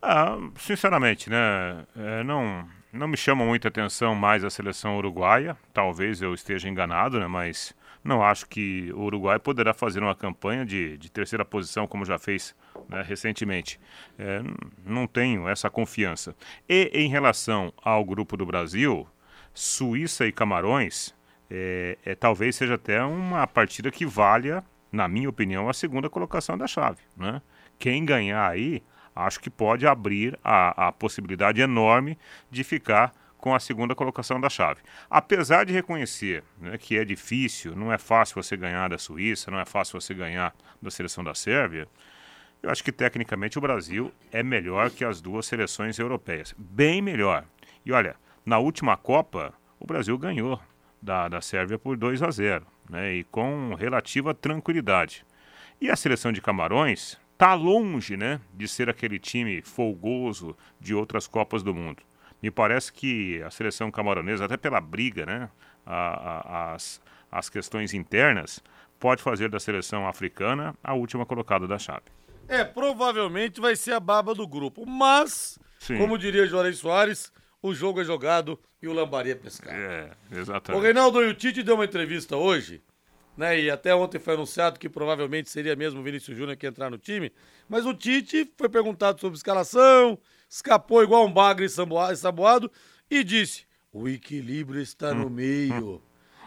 Ah, 0.00 0.36
sinceramente, 0.56 1.28
né? 1.28 1.86
É, 1.96 2.22
não, 2.24 2.68
não 2.92 3.06
me 3.06 3.16
chama 3.16 3.44
muita 3.44 3.68
atenção 3.68 4.14
mais 4.14 4.44
a 4.44 4.50
seleção 4.50 4.96
uruguaia. 4.96 5.56
Talvez 5.72 6.20
eu 6.20 6.34
esteja 6.34 6.68
enganado, 6.68 7.20
né? 7.20 7.26
Mas 7.26 7.74
não 8.02 8.22
acho 8.22 8.48
que 8.48 8.90
o 8.94 9.02
Uruguai 9.02 9.38
poderá 9.38 9.74
fazer 9.74 10.02
uma 10.02 10.14
campanha 10.14 10.64
de, 10.64 10.96
de 10.96 11.10
terceira 11.10 11.44
posição 11.44 11.86
como 11.86 12.04
já 12.04 12.18
fez 12.18 12.54
né, 12.88 13.02
recentemente. 13.02 13.78
É, 14.18 14.42
não 14.84 15.06
tenho 15.06 15.48
essa 15.48 15.68
confiança. 15.68 16.34
E 16.68 16.90
em 16.94 17.08
relação 17.08 17.72
ao 17.82 18.04
grupo 18.04 18.36
do 18.36 18.46
Brasil, 18.46 19.06
Suíça 19.52 20.26
e 20.26 20.32
Camarões, 20.32 21.14
é, 21.50 21.98
é, 22.04 22.14
talvez 22.14 22.56
seja 22.56 22.74
até 22.74 23.02
uma 23.02 23.46
partida 23.46 23.90
que 23.90 24.06
valha, 24.06 24.64
na 24.90 25.06
minha 25.06 25.28
opinião, 25.28 25.68
a 25.68 25.74
segunda 25.74 26.08
colocação 26.08 26.56
da 26.56 26.66
chave. 26.66 27.02
Né? 27.16 27.42
Quem 27.78 28.04
ganhar 28.04 28.48
aí 28.48 28.82
acho 29.14 29.40
que 29.40 29.50
pode 29.50 29.86
abrir 29.86 30.38
a, 30.42 30.88
a 30.88 30.92
possibilidade 30.92 31.60
enorme 31.60 32.18
de 32.50 32.64
ficar 32.64 33.12
com 33.38 33.54
a 33.54 33.60
segunda 33.60 33.94
colocação 33.94 34.40
da 34.40 34.50
chave. 34.50 34.80
Apesar 35.08 35.64
de 35.64 35.72
reconhecer 35.72 36.44
né, 36.58 36.76
que 36.76 36.96
é 36.96 37.04
difícil, 37.04 37.74
não 37.74 37.92
é 37.92 37.98
fácil 37.98 38.40
você 38.40 38.56
ganhar 38.56 38.88
da 38.88 38.98
Suíça, 38.98 39.50
não 39.50 39.58
é 39.58 39.64
fácil 39.64 39.98
você 40.00 40.12
ganhar 40.12 40.54
da 40.80 40.90
seleção 40.90 41.24
da 41.24 41.34
Sérvia, 41.34 41.88
eu 42.62 42.70
acho 42.70 42.84
que 42.84 42.92
tecnicamente 42.92 43.56
o 43.56 43.60
Brasil 43.60 44.12
é 44.30 44.42
melhor 44.42 44.90
que 44.90 45.04
as 45.04 45.20
duas 45.20 45.46
seleções 45.46 45.98
europeias. 45.98 46.54
Bem 46.58 47.00
melhor. 47.00 47.44
E 47.86 47.92
olha, 47.92 48.14
na 48.44 48.58
última 48.58 48.96
Copa, 48.96 49.54
o 49.78 49.86
Brasil 49.86 50.16
ganhou 50.18 50.60
da, 51.00 51.28
da 51.28 51.40
Sérvia 51.40 51.78
por 51.78 51.96
2 51.96 52.22
a 52.22 52.30
0, 52.30 52.66
né, 52.90 53.14
e 53.14 53.24
com 53.24 53.74
relativa 53.74 54.34
tranquilidade. 54.34 55.24
E 55.80 55.90
a 55.90 55.96
seleção 55.96 56.30
de 56.30 56.42
Camarões 56.42 57.18
está 57.40 57.54
longe 57.54 58.18
né, 58.18 58.38
de 58.52 58.68
ser 58.68 58.90
aquele 58.90 59.18
time 59.18 59.62
folgoso 59.62 60.54
de 60.78 60.94
outras 60.94 61.26
Copas 61.26 61.62
do 61.62 61.74
Mundo. 61.74 62.02
Me 62.42 62.50
parece 62.50 62.92
que 62.92 63.42
a 63.42 63.50
seleção 63.50 63.90
camaronesa, 63.90 64.44
até 64.44 64.58
pela 64.58 64.78
briga, 64.78 65.24
né, 65.24 65.48
a, 65.86 65.94
a, 65.94 66.74
as, 66.74 67.00
as 67.32 67.48
questões 67.48 67.94
internas, 67.94 68.62
pode 68.98 69.22
fazer 69.22 69.48
da 69.48 69.58
seleção 69.58 70.06
africana 70.06 70.74
a 70.84 70.92
última 70.92 71.24
colocada 71.24 71.66
da 71.66 71.78
chave. 71.78 72.04
É, 72.46 72.62
provavelmente 72.62 73.58
vai 73.58 73.74
ser 73.74 73.92
a 73.92 74.00
baba 74.00 74.34
do 74.34 74.46
grupo, 74.46 74.84
mas, 74.84 75.58
Sim. 75.78 75.96
como 75.96 76.18
diria 76.18 76.46
Juarez 76.46 76.76
Soares, 76.76 77.32
o 77.62 77.72
jogo 77.72 78.02
é 78.02 78.04
jogado 78.04 78.60
e 78.82 78.88
o 78.88 78.92
lambaria 78.92 79.32
é 79.32 79.36
pescado. 79.36 79.74
É, 79.74 80.10
exatamente. 80.30 80.78
O 80.78 80.82
Reinaldo 80.82 81.22
Iutiti 81.22 81.62
deu 81.62 81.76
uma 81.76 81.86
entrevista 81.86 82.36
hoje 82.36 82.82
né? 83.40 83.58
E 83.58 83.70
até 83.70 83.94
ontem 83.94 84.18
foi 84.18 84.34
anunciado 84.34 84.78
que 84.78 84.86
provavelmente 84.86 85.48
seria 85.48 85.74
mesmo 85.74 86.00
o 86.00 86.02
Vinícius 86.02 86.36
Júnior 86.36 86.58
que 86.58 86.66
entrar 86.66 86.90
no 86.90 86.98
time. 86.98 87.32
Mas 87.66 87.86
o 87.86 87.94
Tite 87.94 88.52
foi 88.54 88.68
perguntado 88.68 89.18
sobre 89.18 89.38
escalação, 89.38 90.18
escapou 90.48 91.02
igual 91.02 91.24
um 91.24 91.32
bagre 91.32 91.66
saboado 91.66 92.70
e 93.10 93.24
disse: 93.24 93.64
o 93.90 94.06
equilíbrio 94.06 94.78
está 94.78 95.14
no 95.14 95.30
meio. 95.30 96.02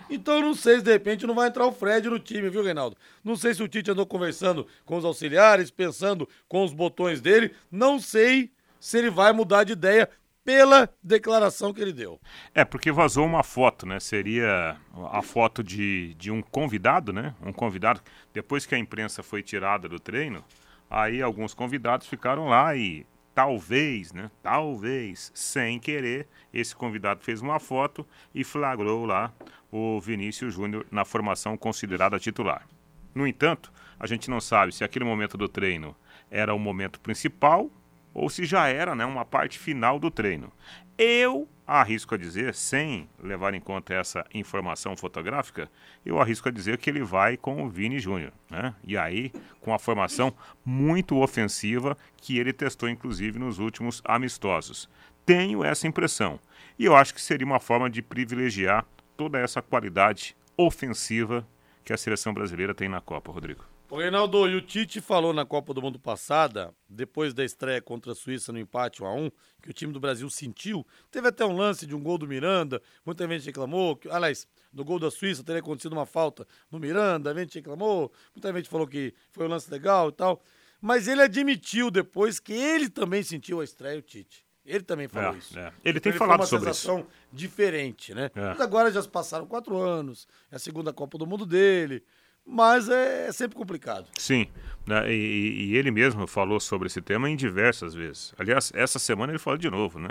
Então 0.08 0.36
eu 0.36 0.42
não 0.42 0.54
sei 0.54 0.78
se 0.78 0.84
de 0.84 0.92
repente 0.92 1.26
não 1.26 1.34
vai 1.34 1.48
entrar 1.48 1.66
o 1.66 1.72
Fred 1.72 2.08
no 2.08 2.20
time, 2.20 2.48
viu, 2.48 2.62
Reinaldo? 2.62 2.96
Não 3.24 3.36
sei 3.36 3.56
se 3.56 3.64
o 3.64 3.68
Tite 3.68 3.90
andou 3.90 4.06
conversando 4.06 4.68
com 4.86 4.96
os 4.96 5.04
auxiliares, 5.04 5.72
pensando 5.72 6.30
com 6.48 6.64
os 6.64 6.74
botões 6.74 7.20
dele. 7.20 7.56
Não 7.72 8.00
sei 8.00 8.52
se 8.80 9.00
ele 9.00 9.10
vai 9.10 9.34
mudar 9.34 9.64
de 9.64 9.74
ideia 9.74 10.08
pela 10.44 10.90
declaração 11.02 11.74
que 11.74 11.82
ele 11.82 11.94
deu. 11.94 12.20
É, 12.54 12.66
porque 12.66 12.92
vazou 12.92 13.26
uma 13.26 13.44
foto, 13.44 13.86
né? 13.86 14.00
Seria 14.00 14.78
a 15.12 15.22
foto 15.22 15.64
de, 15.64 16.14
de 16.16 16.32
um 16.32 16.42
convidado, 16.42 17.14
né? 17.14 17.34
Um 17.42 17.54
convidado. 17.54 18.02
Depois 18.34 18.66
que 18.66 18.76
a 18.76 18.78
imprensa 18.78 19.24
foi 19.24 19.42
tirada 19.42 19.88
do 19.88 20.00
treino, 20.00 20.44
aí 20.90 21.22
alguns 21.22 21.54
convidados 21.54 22.08
ficaram 22.08 22.48
lá 22.50 22.76
e 22.76 23.06
talvez, 23.34 24.12
né? 24.14 24.30
Talvez, 24.42 25.32
sem 25.34 25.80
querer, 25.80 26.28
esse 26.54 26.76
convidado 26.76 27.24
fez 27.24 27.42
uma 27.42 27.60
foto 27.60 28.06
e 28.34 28.44
flagrou 28.44 29.06
lá 29.06 29.34
o 29.72 30.00
Vinícius 30.00 30.54
Júnior 30.54 30.86
na 30.92 31.04
formação 31.04 31.58
considerada 31.58 32.20
titular. 32.20 32.68
No 33.16 33.26
entanto, 33.26 33.72
a 34.00 34.06
gente 34.06 34.30
não 34.30 34.42
sabe 34.42 34.74
se 34.74 34.84
aquele 34.84 35.06
momento 35.06 35.38
do 35.38 35.48
treino 35.48 35.96
era 36.30 36.54
o 36.54 36.60
momento 36.60 37.00
principal 37.00 37.72
ou 38.14 38.30
se 38.30 38.46
já 38.46 38.68
era 38.68 38.96
né, 38.96 39.06
uma 39.06 39.26
parte 39.26 39.58
final 39.58 40.00
do 40.00 40.12
treino. 40.12 40.52
Eu 40.98 41.48
arrisco 41.66 42.14
a 42.14 42.18
dizer, 42.18 42.54
sem 42.54 43.10
levar 43.22 43.54
em 43.54 43.60
conta 43.60 43.94
essa 43.94 44.26
informação 44.34 44.96
fotográfica, 44.96 45.70
eu 46.06 46.20
arrisco 46.20 46.50
a 46.50 46.52
dizer 46.52 46.78
que 46.78 46.90
ele 46.90 47.02
vai 47.02 47.38
com 47.38 47.64
o 47.64 47.70
Vini 47.70 48.00
Júnior. 48.00 48.32
Né? 48.50 48.76
E 48.84 48.98
aí, 48.98 49.32
com 49.60 49.74
a 49.74 49.80
formação 49.80 50.34
muito 50.64 51.18
ofensiva 51.18 51.98
que 52.18 52.38
ele 52.38 52.54
testou, 52.54 52.90
inclusive, 52.90 53.40
nos 53.40 53.60
últimos 53.60 54.02
amistosos. 54.06 54.90
Tenho 55.26 55.64
essa 55.64 55.88
impressão. 55.88 56.40
E 56.78 56.86
eu 56.86 56.96
acho 56.96 57.14
que 57.14 57.22
seria 57.22 57.46
uma 57.46 57.60
forma 57.60 57.90
de 57.90 58.02
privilegiar 58.02 58.86
toda 59.16 59.40
essa 59.40 59.62
qualidade 59.62 60.36
ofensiva 60.58 61.48
que 61.84 61.94
a 61.94 61.98
seleção 61.98 62.34
brasileira 62.34 62.74
tem 62.74 62.90
na 62.90 63.02
Copa, 63.02 63.32
Rodrigo. 63.32 63.73
O 63.94 63.98
Reinaldo, 64.00 64.50
e 64.50 64.56
o 64.56 64.62
Tite 64.62 65.00
falou 65.00 65.32
na 65.34 65.46
Copa 65.46 65.72
do 65.72 65.80
Mundo 65.80 66.00
passada, 66.00 66.74
depois 66.90 67.32
da 67.32 67.46
estreia 67.46 67.80
contra 67.80 68.14
a 68.14 68.16
Suíça 68.16 68.52
no 68.52 68.58
empate 68.58 69.04
1 69.04 69.06
a 69.06 69.14
1 69.14 69.30
que 69.62 69.70
o 69.70 69.74
time 69.74 69.94
do 69.94 70.00
Brasil 70.00 70.28
sentiu. 70.32 70.84
Teve 71.12 71.28
até 71.28 71.46
um 71.46 71.56
lance 71.56 71.86
de 71.86 71.96
um 71.96 72.02
gol 72.02 72.18
do 72.18 72.26
Miranda, 72.28 72.82
muita 73.06 73.28
gente 73.28 73.46
reclamou, 73.46 73.96
que, 73.96 74.10
aliás, 74.10 74.48
no 74.74 74.84
gol 74.84 74.98
da 74.98 75.12
Suíça 75.12 75.44
teria 75.44 75.60
acontecido 75.60 75.94
uma 75.94 76.08
falta 76.08 76.48
no 76.72 76.80
Miranda, 76.80 77.30
a 77.30 77.36
gente 77.40 77.54
reclamou, 77.54 78.12
muita 78.36 78.52
gente 78.52 78.68
falou 78.68 78.88
que 78.88 79.14
foi 79.30 79.46
um 79.46 79.50
lance 79.50 79.70
legal 79.70 80.10
e 80.10 80.14
tal. 80.14 80.42
Mas 80.82 81.08
ele 81.08 81.22
admitiu 81.22 81.92
depois 81.92 82.40
que 82.40 82.52
ele 82.52 82.90
também 82.90 83.22
sentiu 83.22 83.62
a 83.62 83.64
estreia, 83.64 84.00
o 84.00 84.02
Tite. 84.02 84.44
Ele 84.66 84.82
também 84.82 85.08
falou 85.08 85.36
É, 85.36 85.38
isso. 85.38 85.60
é. 85.60 85.72
Ele 85.86 86.00
Então 86.00 86.02
tem 86.02 86.12
foi 86.14 86.20
falado 86.20 86.40
uma 86.40 86.46
sobre 86.48 86.72
isso. 86.72 86.80
sensação 86.82 87.06
diferente, 87.32 88.12
né? 88.16 88.32
É. 88.34 88.42
Mas 88.50 88.62
agora 88.62 88.92
já 88.92 89.04
se 89.04 89.10
passaram 89.10 89.46
quatro 89.46 89.78
anos, 89.78 90.28
é 90.50 90.56
a 90.56 90.60
segunda 90.60 90.92
Copa 90.92 91.16
do 91.18 91.28
Mundo 91.28 91.46
dele, 91.46 92.04
mas 92.46 92.90
é, 92.90 93.28
é 93.28 93.32
sempre 93.32 93.58
complicado. 93.58 94.08
Sim, 94.18 94.48
né, 94.86 95.12
e, 95.14 95.72
e 95.72 95.78
ele 95.78 95.92
mesmo 95.92 96.28
falou 96.28 96.60
sobre 96.60 96.88
esse 96.88 97.02
tema 97.02 97.30
em 97.30 97.36
diversas 97.36 97.94
vezes. 97.94 98.34
Aliás, 98.38 98.72
essa 98.76 99.00
semana 99.00 99.32
ele 99.32 99.40
falou 99.40 99.58
de 99.58 99.70
novo, 99.70 100.00
né? 100.00 100.10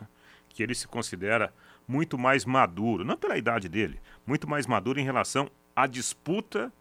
Que 0.48 0.62
ele 0.62 0.74
se 0.74 0.86
considera 0.86 1.52
muito 1.86 2.16
mais 2.18 2.44
maduro, 2.44 3.04
não 3.04 3.16
pela 3.16 3.36
idade 3.36 3.68
dele, 3.68 4.00
muito 4.26 4.48
mais 4.48 4.66
maduro 4.66 5.00
em 5.00 5.04
relação 5.04 5.50
à 5.74 5.86
disputa 5.86 6.72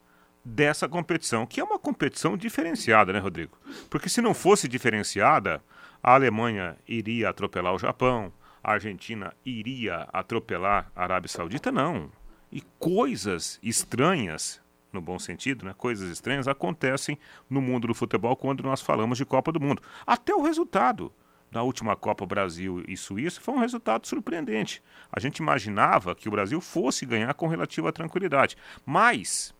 dessa 0.44 0.88
competição, 0.88 1.46
que 1.46 1.60
é 1.60 1.64
uma 1.64 1.80
competição 1.80 2.36
diferenciada, 2.36 3.14
né, 3.14 3.20
Rodrigo? 3.20 3.58
Porque 3.90 4.10
se 4.10 4.22
não 4.22 4.34
fosse 4.34 4.68
diferenciada, 4.68 5.62
a 6.02 6.14
Alemanha 6.14 6.78
iria 6.88 7.30
atropelar 7.30 7.74
o 7.74 7.80
Japão, 7.80 8.34
a 8.64 8.74
Argentina 8.74 9.34
iria 9.46 10.08
atropelar 10.14 10.92
a 10.96 11.04
Arábia 11.04 11.30
Saudita, 11.30 11.72
não. 11.72 12.12
E 12.52 12.62
coisas 12.80 13.60
estranhas, 13.64 14.61
no 14.92 15.02
bom 15.02 15.18
sentido, 15.18 15.66
né? 15.66 15.74
Coisas 15.78 16.10
estranhas 16.10 16.48
acontecem 16.48 17.18
no 17.50 17.62
mundo 17.62 17.88
do 17.88 17.94
futebol 17.94 18.36
quando 18.36 18.64
nós 18.64 18.82
falamos 18.82 19.18
de 19.18 19.26
Copa 19.26 19.52
do 19.52 19.60
Mundo. 19.60 19.82
Até 20.06 20.34
o 20.34 20.42
resultado 20.42 21.12
da 21.52 21.64
última 21.64 21.96
Copa 21.96 22.26
Brasil 22.26 22.84
e 22.88 22.96
Suíça 22.96 23.42
foi 23.42 23.54
um 23.54 23.60
resultado 23.60 24.08
surpreendente. 24.08 24.82
A 25.12 25.20
gente 25.20 25.38
imaginava 25.38 26.16
que 26.16 26.28
o 26.28 26.32
Brasil 26.32 26.62
fosse 26.62 27.06
ganhar 27.06 27.34
com 27.34 27.48
relativa 27.48 27.92
tranquilidade, 27.92 28.56
mas 28.86 29.54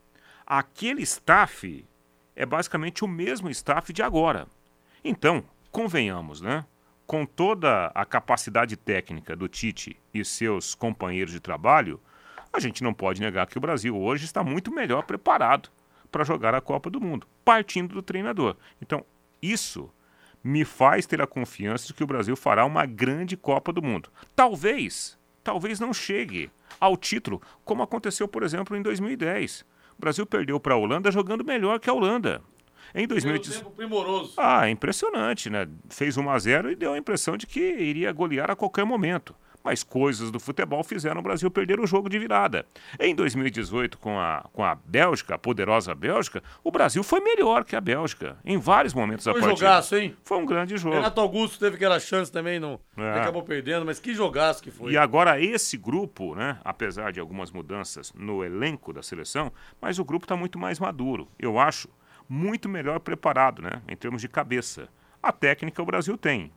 aquele 0.46 1.02
staff 1.02 1.86
é 2.36 2.46
basicamente 2.46 3.04
o 3.04 3.08
mesmo 3.08 3.50
staff 3.50 3.92
de 3.92 4.02
agora. 4.02 4.48
Então, 5.04 5.44
convenhamos, 5.70 6.42
né? 6.42 6.66
Com 7.06 7.26
toda 7.26 7.88
a 7.88 8.06
capacidade 8.06 8.78
técnica 8.78 9.36
do 9.36 9.50
Tite 9.50 9.98
e 10.14 10.24
seus 10.24 10.74
companheiros 10.74 11.34
de 11.34 11.42
trabalho, 11.42 12.00
a 12.54 12.60
gente 12.60 12.84
não 12.84 12.94
pode 12.94 13.22
negar 13.22 13.48
que 13.48 13.58
o 13.58 13.62
Brasil 13.62 13.98
hoje 13.98 14.26
está 14.26 14.44
muito 14.44 14.72
melhor 14.72 15.04
preparado 15.04 15.70
para 16.12 16.24
jogar 16.24 16.54
a 16.54 16.62
Copa 16.62 16.90
do 16.90 17.00
Mundo, 17.00 17.26
partindo 17.46 17.96
do 17.96 18.02
treinador. 18.02 18.56
Então, 18.82 19.06
isso 19.42 19.90
me 20.44 20.66
faz 20.66 21.06
ter 21.06 21.22
a 21.22 21.28
confiança 21.28 21.88
de 21.88 21.94
que 21.94 22.04
o 22.04 22.08
Brasil 22.08 22.36
fará 22.36 22.66
uma 22.66 22.86
grande 22.86 23.38
Copa 23.38 23.72
do 23.72 23.82
Mundo. 23.82 24.10
Talvez, 24.36 25.18
talvez 25.44 25.80
não 25.80 25.94
chegue 25.94 26.52
ao 26.80 26.98
título, 26.98 27.42
como 27.64 27.84
aconteceu, 27.84 28.28
por 28.28 28.44
exemplo, 28.44 28.76
em 28.76 28.82
2010. 28.82 29.62
O 29.98 30.02
Brasil 30.02 30.26
perdeu 30.26 30.60
para 30.60 30.74
a 30.74 30.78
Holanda 30.78 31.12
jogando 31.12 31.46
melhor 31.46 31.80
que 31.80 31.90
a 31.90 31.94
Holanda. 31.94 32.42
Em 32.94 33.08
2018. 33.08 33.60
tempo 33.60 33.72
primoroso. 33.72 34.34
Ah, 34.36 34.70
impressionante, 34.70 35.50
né? 35.50 35.68
Fez 35.90 36.18
1 36.18 36.30
a 36.30 36.40
0 36.40 36.72
e 36.72 36.76
deu 36.76 36.94
a 36.94 36.98
impressão 36.98 37.38
de 37.38 37.48
que 37.48 37.60
iria 37.60 38.12
golear 38.12 38.52
a 38.52 38.56
qualquer 38.56 38.84
momento. 38.84 39.34
Mas 39.64 39.84
coisas 39.84 40.32
do 40.32 40.40
futebol 40.40 40.84
fizeram 40.84 41.20
o 41.20 41.24
Brasil 41.24 41.50
perder 41.52 41.80
o 41.80 41.86
jogo 41.86 42.10
de 42.10 42.18
virada. 42.18 42.66
Em 43.00 43.14
2018, 43.14 43.98
com 43.98 44.20
a, 44.20 44.44
com 44.54 44.64
a 44.64 44.76
Bélgica, 44.76 45.36
a 45.36 45.38
poderosa 45.38 45.94
Bélgica, 45.94 46.42
o 46.64 46.72
Brasil 46.72 47.04
foi 47.04 47.20
melhor 47.22 47.64
que 47.64 47.76
a 47.76 47.82
Bélgica 47.82 48.38
em 48.44 48.58
vários 48.58 48.94
momentos 48.94 49.26
da 49.26 49.32
Foi 49.34 49.42
partida. 49.42 49.60
jogaço, 49.60 49.96
hein? 49.96 50.16
Foi 50.24 50.38
um 50.38 50.46
grande 50.46 50.78
jogo. 50.78 50.96
Renato 50.96 51.22
Augusto 51.22 51.60
teve 51.60 51.76
aquela 51.76 52.00
chance 52.00 52.32
também, 52.32 52.60
não, 52.60 52.80
É. 52.98 53.20
acabou 53.20 53.44
perdendo, 53.44 53.86
mas 53.86 54.00
que 54.00 54.14
jogaço 54.14 54.64
que 54.64 54.72
foi. 54.72 54.92
E 54.92 54.98
agora 54.98 55.40
esse 55.40 55.78
grupo, 55.78 56.36
né, 56.36 56.58
apesar 56.64 57.12
de 57.12 57.20
algumas 57.20 57.52
mudanças 57.52 58.12
no 58.14 58.44
elenco 58.44 58.92
da 58.92 59.04
seleção, 59.04 59.52
mas 59.82 60.00
o 60.00 60.06
grupo 60.06 60.26
está 60.26 60.36
muito 60.36 60.58
mais 60.58 60.80
maduro. 60.80 61.28
Eu 61.38 61.60
acho 61.60 61.88
muito 62.28 62.68
melhor 62.70 63.00
preparado, 63.00 63.62
né, 63.62 63.82
em 63.88 63.96
termos 63.96 64.22
de 64.22 64.28
cabeça. 64.28 64.88
A 65.22 65.32
técnica 65.32 65.82
o 65.82 65.86
Brasil 65.86 66.18
tem. 66.18 66.52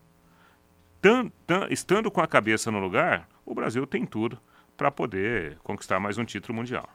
Tan- 1.05 1.31
tan- 1.47 1.67
estando 1.69 2.11
com 2.11 2.23
a 2.23 2.27
cabeça 2.27 2.71
no 2.71 2.79
lugar, 2.79 3.29
o 3.45 3.55
Brasil 3.55 3.87
tem 3.87 4.07
tudo 4.07 4.39
para 4.75 4.91
poder 4.91 5.59
conquistar 5.63 6.01
mais 6.01 6.17
um 6.17 6.25
título 6.25 6.57
mundial. 6.57 6.89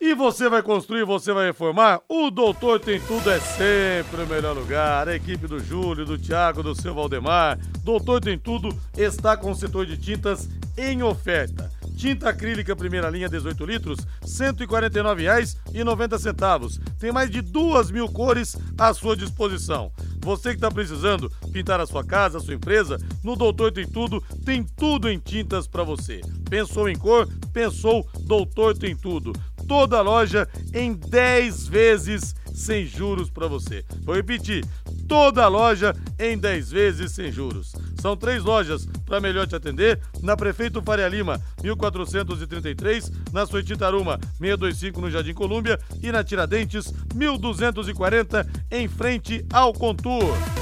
E 0.00 0.16
você 0.16 0.48
vai 0.48 0.64
construir, 0.64 1.04
você 1.04 1.32
vai 1.32 1.46
reformar? 1.46 2.00
O 2.08 2.28
Doutor 2.28 2.80
Tem 2.80 3.00
Tudo 3.02 3.30
é 3.30 3.38
sempre 3.38 4.22
o 4.22 4.26
melhor 4.26 4.56
lugar. 4.56 5.06
A 5.06 5.14
equipe 5.14 5.46
do 5.46 5.60
Júlio, 5.60 6.04
do 6.04 6.18
Thiago, 6.18 6.60
do 6.60 6.74
seu 6.74 6.92
Valdemar. 6.92 7.56
Doutor 7.84 8.20
Tem 8.20 8.36
Tudo 8.36 8.76
está 8.96 9.36
com 9.36 9.52
o 9.52 9.54
setor 9.54 9.86
de 9.86 9.96
tintas 9.96 10.48
em 10.76 11.04
oferta. 11.04 11.70
Tinta 11.96 12.28
acrílica 12.30 12.74
primeira 12.74 13.08
linha 13.10 13.28
18 13.28 13.64
litros, 13.64 14.00
R$ 14.00 14.06
149,90. 14.26 16.80
Tem 16.98 17.12
mais 17.12 17.30
de 17.30 17.40
duas 17.40 17.88
mil 17.90 18.08
cores 18.08 18.56
à 18.78 18.92
sua 18.92 19.16
disposição. 19.16 19.92
Você 20.20 20.50
que 20.50 20.56
está 20.56 20.70
precisando 20.70 21.32
pintar 21.52 21.80
a 21.80 21.86
sua 21.86 22.04
casa, 22.04 22.36
a 22.38 22.40
sua 22.40 22.54
empresa, 22.54 22.96
no 23.24 23.34
Doutor 23.34 23.72
Tem 23.72 23.84
Tudo, 23.86 24.22
tem 24.44 24.64
tudo 24.64 25.08
em 25.08 25.18
tintas 25.18 25.66
para 25.66 25.82
você. 25.82 26.20
Pensou 26.48 26.88
em 26.88 26.94
cor? 26.96 27.28
Pensou 27.52 28.08
Doutor 28.20 28.78
Tem 28.78 28.94
Tudo. 28.94 29.32
Toda 29.66 29.98
a 29.98 30.02
loja 30.02 30.48
em 30.72 30.94
10 30.94 31.66
vezes 31.66 32.36
sem 32.54 32.86
juros 32.86 33.28
para 33.30 33.48
você. 33.48 33.84
Vou 34.02 34.14
repetir, 34.14 34.64
toda 35.08 35.42
a 35.44 35.48
loja 35.48 35.92
em 36.18 36.38
10 36.38 36.70
vezes 36.70 37.12
sem 37.12 37.32
juros. 37.32 37.72
São 38.02 38.16
três 38.16 38.42
lojas 38.42 38.84
para 39.06 39.20
melhor 39.20 39.46
te 39.46 39.54
atender, 39.54 40.00
na 40.20 40.36
Prefeito 40.36 40.82
Faria 40.82 41.06
Lima, 41.06 41.40
1433, 41.62 43.12
na 43.32 43.46
Suíte 43.46 43.76
Taruma, 43.76 44.18
625 44.40 45.00
no 45.00 45.08
Jardim 45.08 45.32
Colúmbia 45.32 45.78
e 46.02 46.10
na 46.10 46.24
Tiradentes, 46.24 46.92
1240 47.14 48.44
em 48.72 48.88
frente 48.88 49.46
ao 49.52 49.72
Contour. 49.72 50.61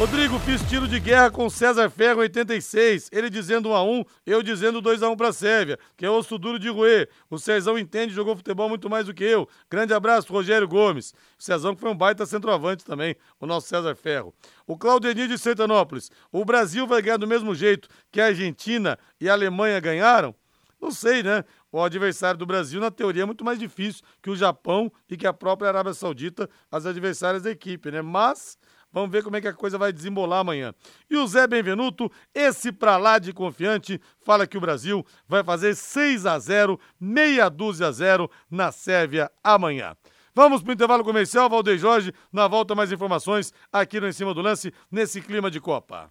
Rodrigo, 0.00 0.38
fiz 0.38 0.62
tiro 0.62 0.88
de 0.88 0.98
guerra 0.98 1.30
com 1.30 1.50
César 1.50 1.90
Ferro 1.90 2.20
86. 2.20 3.10
Ele 3.12 3.28
dizendo 3.28 3.68
1x1, 3.68 4.06
eu 4.24 4.42
dizendo 4.42 4.80
2x1 4.80 5.14
pra 5.14 5.30
Sérvia, 5.30 5.78
que 5.94 6.06
é 6.06 6.10
osso 6.10 6.38
duro 6.38 6.58
de 6.58 6.70
roer. 6.70 7.10
O 7.28 7.38
Cezão 7.38 7.78
entende, 7.78 8.14
jogou 8.14 8.34
futebol 8.34 8.66
muito 8.66 8.88
mais 8.88 9.04
do 9.04 9.12
que 9.12 9.22
eu. 9.22 9.46
Grande 9.70 9.92
abraço, 9.92 10.32
Rogério 10.32 10.66
Gomes. 10.66 11.12
O 11.38 11.42
Cezão 11.42 11.74
que 11.74 11.82
foi 11.82 11.90
um 11.90 11.94
baita 11.94 12.24
centroavante 12.24 12.82
também, 12.82 13.14
o 13.38 13.44
nosso 13.44 13.68
César 13.68 13.94
Ferro. 13.94 14.34
O 14.66 14.74
Claudenir 14.74 15.28
de 15.28 15.36
Sertanópolis. 15.36 16.10
O 16.32 16.46
Brasil 16.46 16.86
vai 16.86 17.02
ganhar 17.02 17.18
do 17.18 17.26
mesmo 17.26 17.54
jeito 17.54 17.86
que 18.10 18.22
a 18.22 18.28
Argentina 18.28 18.98
e 19.20 19.28
a 19.28 19.34
Alemanha 19.34 19.78
ganharam? 19.80 20.34
Não 20.80 20.90
sei, 20.90 21.22
né? 21.22 21.44
O 21.70 21.78
adversário 21.82 22.38
do 22.38 22.46
Brasil, 22.46 22.80
na 22.80 22.90
teoria, 22.90 23.24
é 23.24 23.26
muito 23.26 23.44
mais 23.44 23.58
difícil 23.58 24.02
que 24.22 24.30
o 24.30 24.34
Japão 24.34 24.90
e 25.10 25.16
que 25.18 25.26
a 25.26 25.32
própria 25.34 25.68
Arábia 25.68 25.92
Saudita, 25.92 26.48
as 26.72 26.86
adversárias 26.86 27.42
da 27.42 27.50
equipe, 27.50 27.90
né? 27.90 28.00
Mas 28.00 28.56
Vamos 28.92 29.10
ver 29.10 29.22
como 29.22 29.36
é 29.36 29.40
que 29.40 29.48
a 29.48 29.52
coisa 29.52 29.78
vai 29.78 29.92
desembolar 29.92 30.40
amanhã. 30.40 30.74
E 31.08 31.16
o 31.16 31.26
Zé 31.26 31.46
Benvenuto, 31.46 32.10
esse 32.34 32.72
pra 32.72 32.96
lá 32.96 33.18
de 33.18 33.32
confiante, 33.32 34.00
fala 34.24 34.46
que 34.46 34.58
o 34.58 34.60
Brasil 34.60 35.04
vai 35.28 35.44
fazer 35.44 35.74
6 35.74 36.26
a 36.26 36.38
0 36.38 36.78
meia 36.98 37.48
dúzia 37.48 37.88
a 37.88 37.92
0 37.92 38.30
na 38.50 38.72
Sérvia 38.72 39.30
amanhã. 39.42 39.96
Vamos 40.34 40.62
para 40.62 40.70
o 40.70 40.74
intervalo 40.74 41.04
comercial, 41.04 41.48
Valdeir 41.48 41.78
Jorge. 41.78 42.12
Na 42.32 42.46
volta, 42.46 42.74
mais 42.74 42.92
informações 42.92 43.52
aqui 43.72 44.00
no 44.00 44.08
Em 44.08 44.12
Cima 44.12 44.32
do 44.32 44.40
Lance, 44.40 44.72
nesse 44.90 45.20
clima 45.20 45.50
de 45.50 45.60
Copa. 45.60 46.10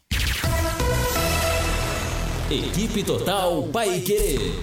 Equipe 2.52 3.04
Total 3.04 3.64
Paique. 3.72 4.60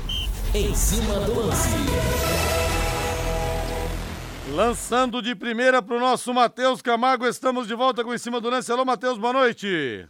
Em 0.55 0.75
cima 0.75 1.21
do 1.21 1.39
lance. 1.39 2.36
Lançando 4.57 5.20
de 5.20 5.34
primeira 5.34 5.82
para 5.82 5.94
o 5.94 6.00
nosso 6.00 6.32
Matheus 6.32 6.80
Camargo, 6.80 7.26
estamos 7.26 7.68
de 7.68 7.74
volta 7.74 8.02
com 8.02 8.14
Em 8.14 8.16
Cima 8.16 8.40
do 8.40 8.48
Lance. 8.48 8.72
Alô, 8.72 8.86
Matheus, 8.86 9.18
boa 9.18 9.34
noite. 9.34 10.09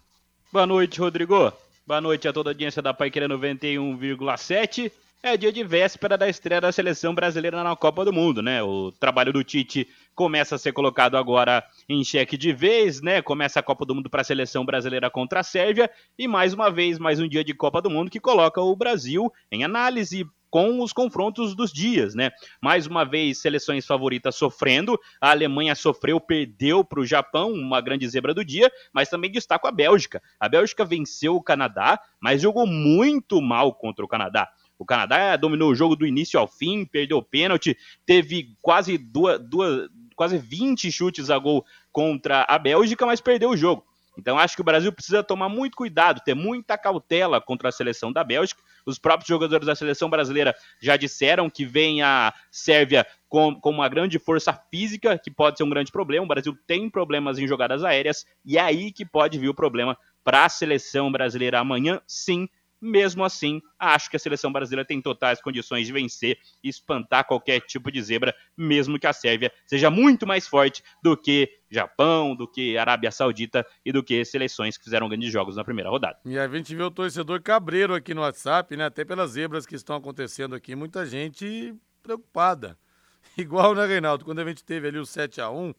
Boa 0.52 0.64
noite, 0.64 1.00
Rodrigo. 1.00 1.52
Boa 1.84 2.00
noite 2.00 2.28
a 2.28 2.32
toda 2.32 2.50
a 2.50 2.52
audiência 2.52 2.80
da 2.80 2.94
Paiqueira 2.94 3.28
91,7 3.28 4.92
é 5.20 5.36
dia 5.36 5.52
de 5.52 5.64
véspera 5.64 6.16
da 6.16 6.28
estreia 6.28 6.60
da 6.60 6.70
seleção 6.70 7.12
brasileira 7.12 7.62
na 7.64 7.74
Copa 7.74 8.04
do 8.04 8.12
Mundo, 8.12 8.40
né? 8.40 8.62
O 8.62 8.92
trabalho 8.92 9.32
do 9.32 9.42
Tite 9.42 9.88
começa 10.14 10.54
a 10.54 10.58
ser 10.58 10.72
colocado 10.72 11.16
agora 11.16 11.64
em 11.88 12.04
xeque 12.04 12.36
de 12.36 12.52
vez, 12.52 13.02
né? 13.02 13.20
Começa 13.20 13.58
a 13.58 13.62
Copa 13.62 13.84
do 13.84 13.94
Mundo 13.94 14.08
para 14.08 14.20
a 14.20 14.24
seleção 14.24 14.64
brasileira 14.64 15.10
contra 15.10 15.40
a 15.40 15.42
Sérvia 15.42 15.90
e 16.16 16.28
mais 16.28 16.54
uma 16.54 16.70
vez 16.70 16.98
mais 16.98 17.18
um 17.18 17.28
dia 17.28 17.42
de 17.42 17.52
Copa 17.52 17.82
do 17.82 17.90
Mundo 17.90 18.10
que 18.10 18.20
coloca 18.20 18.60
o 18.60 18.76
Brasil 18.76 19.32
em 19.50 19.64
análise 19.64 20.24
com 20.50 20.80
os 20.80 20.92
confrontos 20.92 21.54
dos 21.54 21.72
dias, 21.72 22.14
né? 22.14 22.30
Mais 22.60 22.86
uma 22.86 23.04
vez, 23.04 23.38
seleções 23.38 23.86
favoritas 23.86 24.36
sofrendo. 24.36 24.98
A 25.20 25.30
Alemanha 25.30 25.74
sofreu, 25.74 26.20
perdeu 26.20 26.84
para 26.84 27.00
o 27.00 27.06
Japão, 27.06 27.52
uma 27.52 27.80
grande 27.80 28.08
zebra 28.08 28.32
do 28.32 28.44
dia, 28.44 28.70
mas 28.92 29.08
também 29.08 29.30
destaco 29.30 29.66
a 29.66 29.72
Bélgica. 29.72 30.22
A 30.38 30.48
Bélgica 30.48 30.84
venceu 30.84 31.36
o 31.36 31.42
Canadá, 31.42 32.00
mas 32.20 32.42
jogou 32.42 32.66
muito 32.66 33.40
mal 33.40 33.74
contra 33.74 34.04
o 34.04 34.08
Canadá. 34.08 34.48
O 34.78 34.84
Canadá 34.84 35.36
dominou 35.36 35.70
o 35.70 35.74
jogo 35.74 35.96
do 35.96 36.06
início 36.06 36.38
ao 36.38 36.46
fim, 36.46 36.84
perdeu 36.84 37.18
o 37.18 37.22
pênalti, 37.22 37.76
teve 38.04 38.54
quase 38.60 38.98
duas, 38.98 39.40
duas, 39.40 39.88
quase 40.14 40.36
20 40.38 40.90
chutes 40.92 41.30
a 41.30 41.38
gol 41.38 41.64
contra 41.90 42.44
a 42.48 42.58
Bélgica, 42.58 43.06
mas 43.06 43.20
perdeu 43.20 43.50
o 43.50 43.56
jogo. 43.56 43.84
Então 44.18 44.38
acho 44.38 44.54
que 44.54 44.62
o 44.62 44.64
Brasil 44.64 44.92
precisa 44.92 45.22
tomar 45.22 45.48
muito 45.48 45.76
cuidado, 45.76 46.22
ter 46.24 46.34
muita 46.34 46.78
cautela 46.78 47.40
contra 47.40 47.68
a 47.68 47.72
seleção 47.72 48.12
da 48.12 48.24
Bélgica. 48.24 48.62
Os 48.86 48.98
próprios 48.98 49.28
jogadores 49.28 49.66
da 49.66 49.74
seleção 49.74 50.08
brasileira 50.08 50.54
já 50.80 50.96
disseram 50.96 51.50
que 51.50 51.64
vem 51.64 52.02
a 52.02 52.32
Sérvia 52.50 53.04
com, 53.28 53.54
com 53.60 53.70
uma 53.70 53.88
grande 53.88 54.18
força 54.18 54.52
física, 54.70 55.18
que 55.18 55.30
pode 55.30 55.58
ser 55.58 55.64
um 55.64 55.70
grande 55.70 55.90
problema. 55.90 56.24
O 56.24 56.28
Brasil 56.28 56.56
tem 56.66 56.88
problemas 56.88 57.38
em 57.38 57.48
jogadas 57.48 57.82
aéreas, 57.82 58.24
e 58.44 58.56
é 58.56 58.60
aí 58.60 58.92
que 58.92 59.04
pode 59.04 59.38
vir 59.38 59.48
o 59.48 59.54
problema 59.54 59.98
para 60.22 60.44
a 60.44 60.48
seleção 60.48 61.10
brasileira 61.10 61.58
amanhã, 61.58 62.00
sim, 62.06 62.48
mesmo 62.80 63.24
assim, 63.24 63.60
acho 63.78 64.10
que 64.10 64.16
a 64.16 64.18
seleção 64.18 64.52
brasileira 64.52 64.86
tem 64.86 65.00
totais 65.00 65.40
condições 65.40 65.86
de 65.86 65.92
vencer 65.92 66.38
e 66.62 66.68
espantar 66.68 67.26
qualquer 67.26 67.60
tipo 67.60 67.90
de 67.90 68.02
zebra, 68.02 68.34
mesmo 68.56 68.98
que 68.98 69.06
a 69.06 69.12
Sérvia 69.12 69.52
seja 69.66 69.90
muito 69.90 70.26
mais 70.26 70.46
forte 70.46 70.82
do 71.02 71.16
que 71.16 71.48
Japão, 71.70 72.34
do 72.36 72.46
que 72.46 72.78
Arábia 72.78 73.10
Saudita 73.10 73.66
e 73.84 73.92
do 73.92 74.02
que 74.02 74.24
seleções 74.24 74.76
que 74.76 74.84
fizeram 74.84 75.08
grandes 75.08 75.32
jogos 75.32 75.56
na 75.56 75.64
primeira 75.64 75.90
rodada. 75.90 76.18
E 76.24 76.38
a 76.38 76.46
gente 76.48 76.74
vê 76.74 76.82
o 76.82 76.90
torcedor 76.90 77.42
cabreiro 77.42 77.94
aqui 77.94 78.14
no 78.14 78.20
WhatsApp, 78.20 78.76
né? 78.76 78.86
Até 78.86 79.04
pelas 79.04 79.32
zebras 79.32 79.66
que 79.66 79.74
estão 79.74 79.96
acontecendo 79.96 80.54
aqui, 80.54 80.76
muita 80.76 81.04
gente 81.04 81.74
preocupada. 82.02 82.78
Igual, 83.36 83.74
né, 83.74 83.84
Reinaldo? 83.86 84.24
Quando 84.24 84.40
a 84.40 84.44
gente 84.44 84.64
teve 84.64 84.88
ali 84.88 84.98
o 84.98 85.06
7 85.06 85.40
a 85.40 85.50
1 85.50 85.74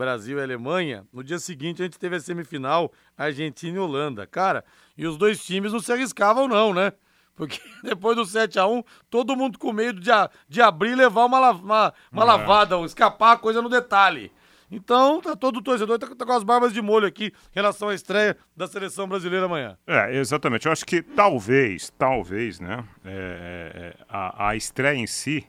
Brasil 0.00 0.38
e 0.38 0.42
Alemanha. 0.42 1.04
No 1.12 1.22
dia 1.22 1.38
seguinte 1.38 1.82
a 1.82 1.84
gente 1.84 1.98
teve 1.98 2.16
a 2.16 2.20
semifinal 2.20 2.90
Argentina 3.18 3.76
e 3.76 3.78
Holanda. 3.78 4.26
Cara, 4.26 4.64
e 4.96 5.06
os 5.06 5.18
dois 5.18 5.44
times 5.44 5.74
não 5.74 5.78
se 5.78 5.92
arriscavam 5.92 6.48
não, 6.48 6.72
né? 6.72 6.94
Porque 7.36 7.60
depois 7.84 8.16
do 8.16 8.24
7 8.24 8.58
a 8.58 8.66
1 8.66 8.82
todo 9.10 9.36
mundo 9.36 9.58
com 9.58 9.74
medo 9.74 10.00
de, 10.00 10.10
de 10.48 10.62
abrir 10.62 10.92
e 10.92 10.94
levar 10.94 11.26
uma, 11.26 11.50
uma, 11.50 11.94
uma 12.10 12.22
é. 12.22 12.24
lavada, 12.24 12.80
escapar 12.80 13.32
a 13.32 13.36
coisa 13.36 13.60
no 13.60 13.68
detalhe. 13.68 14.32
Então, 14.70 15.20
tá 15.20 15.36
todo 15.36 15.60
torcedor 15.60 15.98
tá, 15.98 16.06
tá, 16.14 16.24
com 16.24 16.32
as 16.32 16.44
barbas 16.44 16.72
de 16.72 16.80
molho 16.80 17.06
aqui 17.06 17.26
em 17.26 17.54
relação 17.54 17.90
à 17.90 17.94
estreia 17.94 18.38
da 18.56 18.66
seleção 18.66 19.06
brasileira 19.06 19.44
amanhã. 19.44 19.76
É, 19.86 20.16
exatamente. 20.16 20.64
Eu 20.64 20.72
acho 20.72 20.86
que 20.86 21.02
talvez, 21.02 21.92
talvez, 21.98 22.58
né, 22.58 22.84
é, 23.04 23.10
é, 23.10 23.86
é 23.86 23.96
a, 24.08 24.48
a 24.48 24.56
estreia 24.56 24.96
em 24.96 25.06
si 25.06 25.46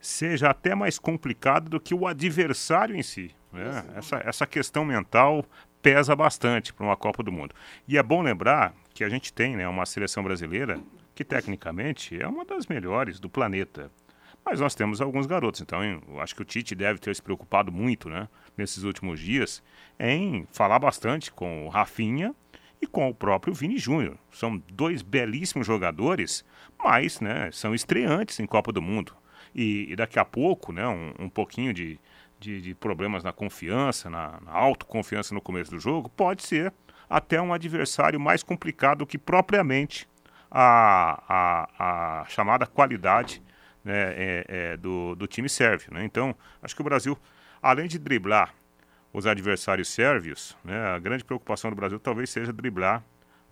seja 0.00 0.50
até 0.50 0.72
mais 0.76 1.00
complicada 1.00 1.68
do 1.68 1.80
que 1.80 1.94
o 1.94 2.06
adversário 2.06 2.94
em 2.94 3.02
si. 3.02 3.34
Né? 3.52 3.84
Essa, 3.96 4.22
essa 4.24 4.46
questão 4.46 4.84
mental 4.84 5.44
pesa 5.82 6.14
bastante 6.14 6.72
para 6.72 6.84
uma 6.84 6.96
Copa 6.96 7.22
do 7.22 7.32
Mundo. 7.32 7.54
E 7.86 7.96
é 7.96 8.02
bom 8.02 8.22
lembrar 8.22 8.74
que 8.92 9.04
a 9.04 9.08
gente 9.08 9.32
tem 9.32 9.56
né, 9.56 9.68
uma 9.68 9.86
seleção 9.86 10.22
brasileira 10.22 10.80
que, 11.14 11.24
tecnicamente, 11.24 12.20
é 12.20 12.26
uma 12.26 12.44
das 12.44 12.66
melhores 12.66 13.20
do 13.20 13.28
planeta. 13.28 13.90
Mas 14.44 14.60
nós 14.60 14.74
temos 14.74 15.00
alguns 15.00 15.26
garotos, 15.26 15.60
então 15.60 15.82
eu 15.82 16.20
acho 16.20 16.34
que 16.34 16.42
o 16.42 16.44
Tite 16.44 16.74
deve 16.74 16.98
ter 16.98 17.14
se 17.14 17.22
preocupado 17.22 17.70
muito 17.70 18.08
né, 18.08 18.28
nesses 18.56 18.82
últimos 18.82 19.20
dias 19.20 19.62
em 19.98 20.46
falar 20.52 20.78
bastante 20.78 21.30
com 21.30 21.66
o 21.66 21.68
Rafinha 21.68 22.34
e 22.80 22.86
com 22.86 23.08
o 23.08 23.14
próprio 23.14 23.52
Vini 23.52 23.78
Júnior. 23.78 24.16
São 24.30 24.62
dois 24.72 25.02
belíssimos 25.02 25.66
jogadores, 25.66 26.44
mas 26.82 27.20
né, 27.20 27.50
são 27.52 27.74
estreantes 27.74 28.40
em 28.40 28.46
Copa 28.46 28.72
do 28.72 28.80
Mundo. 28.80 29.14
E, 29.54 29.92
e 29.92 29.96
daqui 29.96 30.18
a 30.18 30.24
pouco, 30.24 30.72
né, 30.72 30.86
um, 30.86 31.12
um 31.18 31.28
pouquinho 31.28 31.74
de, 31.74 31.98
de, 32.38 32.60
de 32.60 32.74
problemas 32.74 33.24
na 33.24 33.32
confiança, 33.32 34.08
na, 34.08 34.40
na 34.44 34.52
autoconfiança 34.52 35.34
no 35.34 35.40
começo 35.40 35.70
do 35.70 35.78
jogo, 35.78 36.08
pode 36.08 36.42
ser 36.42 36.72
até 37.08 37.40
um 37.40 37.52
adversário 37.52 38.20
mais 38.20 38.42
complicado 38.42 39.06
que 39.06 39.18
propriamente 39.18 40.08
a, 40.50 41.22
a, 41.28 42.20
a 42.20 42.24
chamada 42.26 42.66
qualidade 42.66 43.42
né, 43.84 44.12
é, 44.14 44.44
é, 44.48 44.76
do, 44.76 45.14
do 45.14 45.26
time 45.26 45.48
sérvio. 45.48 45.92
Né? 45.92 46.04
Então, 46.04 46.34
acho 46.62 46.74
que 46.74 46.80
o 46.80 46.84
Brasil, 46.84 47.18
além 47.62 47.88
de 47.88 47.98
driblar 47.98 48.54
os 49.12 49.26
adversários 49.26 49.88
sérvios, 49.88 50.56
né, 50.64 50.78
a 50.88 50.98
grande 50.98 51.24
preocupação 51.24 51.70
do 51.70 51.76
Brasil 51.76 51.98
talvez 51.98 52.30
seja 52.30 52.52
driblar 52.52 53.02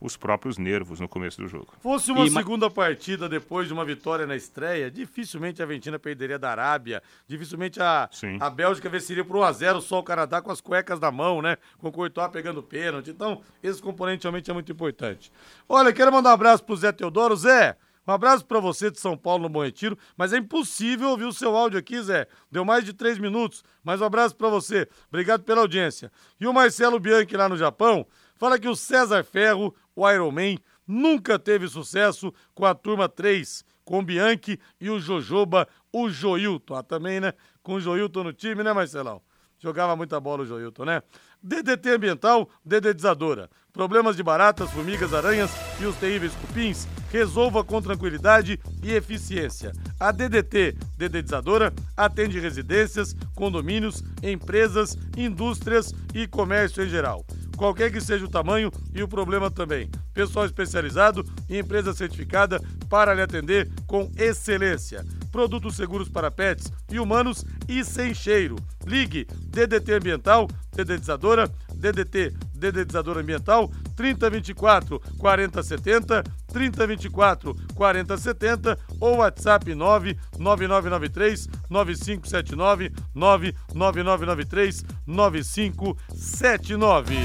os 0.00 0.16
próprios 0.16 0.58
nervos 0.58 1.00
no 1.00 1.08
começo 1.08 1.40
do 1.40 1.48
jogo. 1.48 1.74
Fosse 1.80 2.12
uma 2.12 2.26
e 2.26 2.30
segunda 2.30 2.70
partida 2.70 3.28
depois 3.28 3.66
de 3.66 3.72
uma 3.72 3.84
vitória 3.84 4.26
na 4.26 4.36
estreia, 4.36 4.90
dificilmente 4.90 5.62
a 5.62 5.64
Argentina 5.64 5.98
perderia 5.98 6.38
da 6.38 6.50
Arábia, 6.50 7.02
dificilmente 7.26 7.80
a, 7.80 8.08
a 8.40 8.50
Bélgica 8.50 8.88
venceria 8.88 9.24
por 9.24 9.36
1x0 9.36 9.80
só 9.80 9.98
o 9.98 10.02
Canadá 10.02 10.42
com 10.42 10.50
as 10.50 10.60
cuecas 10.60 11.00
na 11.00 11.10
mão, 11.10 11.40
né? 11.40 11.56
Com 11.78 11.88
o 11.88 11.92
Courtois 11.92 12.30
pegando 12.30 12.62
pênalti. 12.62 13.10
Então, 13.10 13.40
esse 13.62 13.80
componente 13.80 14.24
realmente 14.24 14.50
é 14.50 14.54
muito 14.54 14.70
importante. 14.70 15.32
Olha, 15.68 15.92
quero 15.92 16.12
mandar 16.12 16.30
um 16.30 16.34
abraço 16.34 16.64
pro 16.64 16.76
Zé 16.76 16.92
Teodoro. 16.92 17.36
Zé, 17.36 17.76
um 18.06 18.12
abraço 18.12 18.44
para 18.44 18.60
você 18.60 18.88
de 18.90 19.00
São 19.00 19.16
Paulo 19.16 19.42
no 19.44 19.48
Bom 19.48 19.64
Retiro, 19.64 19.98
mas 20.16 20.32
é 20.32 20.38
impossível 20.38 21.08
ouvir 21.08 21.24
o 21.24 21.32
seu 21.32 21.56
áudio 21.56 21.78
aqui, 21.78 22.00
Zé. 22.00 22.28
Deu 22.50 22.64
mais 22.64 22.84
de 22.84 22.92
três 22.92 23.18
minutos, 23.18 23.64
mas 23.82 24.00
um 24.00 24.04
abraço 24.04 24.36
para 24.36 24.48
você. 24.48 24.88
Obrigado 25.08 25.42
pela 25.42 25.62
audiência. 25.62 26.12
E 26.40 26.46
o 26.46 26.52
Marcelo 26.52 27.00
Bianchi 27.00 27.36
lá 27.36 27.48
no 27.48 27.56
Japão 27.56 28.06
fala 28.36 28.60
que 28.60 28.68
o 28.68 28.76
César 28.76 29.24
Ferro, 29.24 29.74
o 29.96 30.08
Iron 30.08 30.30
Man, 30.30 30.56
nunca 30.86 31.38
teve 31.38 31.66
sucesso 31.66 32.32
com 32.54 32.66
a 32.66 32.74
turma 32.74 33.08
3, 33.08 33.64
com 33.84 34.04
Bianchi 34.04 34.60
e 34.78 34.90
o 34.90 35.00
Jojoba, 35.00 35.66
o 35.90 36.10
Joilton. 36.10 36.74
Ah, 36.74 36.82
também, 36.82 37.18
né? 37.18 37.32
Com 37.62 37.74
o 37.74 37.80
Joilton 37.80 38.24
no 38.24 38.32
time, 38.32 38.62
né, 38.62 38.72
Marcelão? 38.72 39.22
Jogava 39.58 39.96
muita 39.96 40.20
bola 40.20 40.42
o 40.42 40.46
Joilton, 40.46 40.84
né? 40.84 41.02
DDT 41.42 41.90
Ambiental, 41.90 42.48
Dedetizadora. 42.64 43.48
Problemas 43.72 44.16
de 44.16 44.22
baratas, 44.22 44.70
formigas, 44.70 45.14
aranhas 45.14 45.50
e 45.80 45.86
os 45.86 45.96
terríveis 45.96 46.34
cupins, 46.34 46.86
resolva 47.10 47.64
com 47.64 47.80
tranquilidade 47.80 48.60
e 48.82 48.92
eficiência. 48.92 49.72
A 49.98 50.12
DDT 50.12 50.76
Dedetizadora 50.98 51.72
atende 51.96 52.38
residências, 52.38 53.14
condomínios, 53.34 54.02
empresas, 54.22 54.96
indústrias 55.16 55.94
e 56.14 56.26
comércio 56.26 56.82
em 56.82 56.88
geral 56.88 57.24
qualquer 57.56 57.90
que 57.90 58.00
seja 58.00 58.24
o 58.24 58.30
tamanho 58.30 58.70
e 58.94 59.02
o 59.02 59.08
problema 59.08 59.50
também. 59.50 59.90
Pessoal 60.12 60.46
especializado 60.46 61.24
e 61.48 61.58
empresa 61.58 61.92
certificada 61.92 62.60
para 62.88 63.14
lhe 63.14 63.22
atender 63.22 63.68
com 63.86 64.10
excelência. 64.16 65.04
Produtos 65.32 65.76
seguros 65.76 66.08
para 66.08 66.30
pets 66.30 66.72
e 66.90 67.00
humanos 67.00 67.44
e 67.68 67.84
sem 67.84 68.14
cheiro. 68.14 68.56
Ligue 68.86 69.26
DDT 69.48 69.92
Ambiental, 69.94 70.48
dedetizadora, 70.72 71.50
DDT, 71.74 72.32
dedetizadora 72.56 73.20
ambiental, 73.20 73.70
3024 73.94 74.98
4070, 75.18 76.24
3024 76.52 77.54
4070 77.74 78.78
ou 79.00 79.18
WhatsApp 79.18 79.72
99993 79.74 81.48
9579 81.68 82.92
99993 83.14 84.84
9579. 85.06 87.16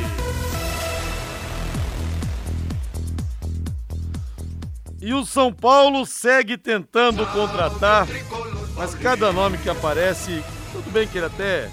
E 5.02 5.14
o 5.16 5.26
São 5.26 5.52
Paulo 5.52 6.06
segue 6.06 6.56
tentando 6.58 7.26
contratar, 7.28 8.08
mas 8.76 8.94
cada 8.94 9.34
nome 9.34 9.58
que 9.58 9.68
aparece, 9.68 10.44
tudo 10.72 10.92
bem 10.92 11.08
que 11.08 11.18
ele 11.18 11.26
até 11.26 11.72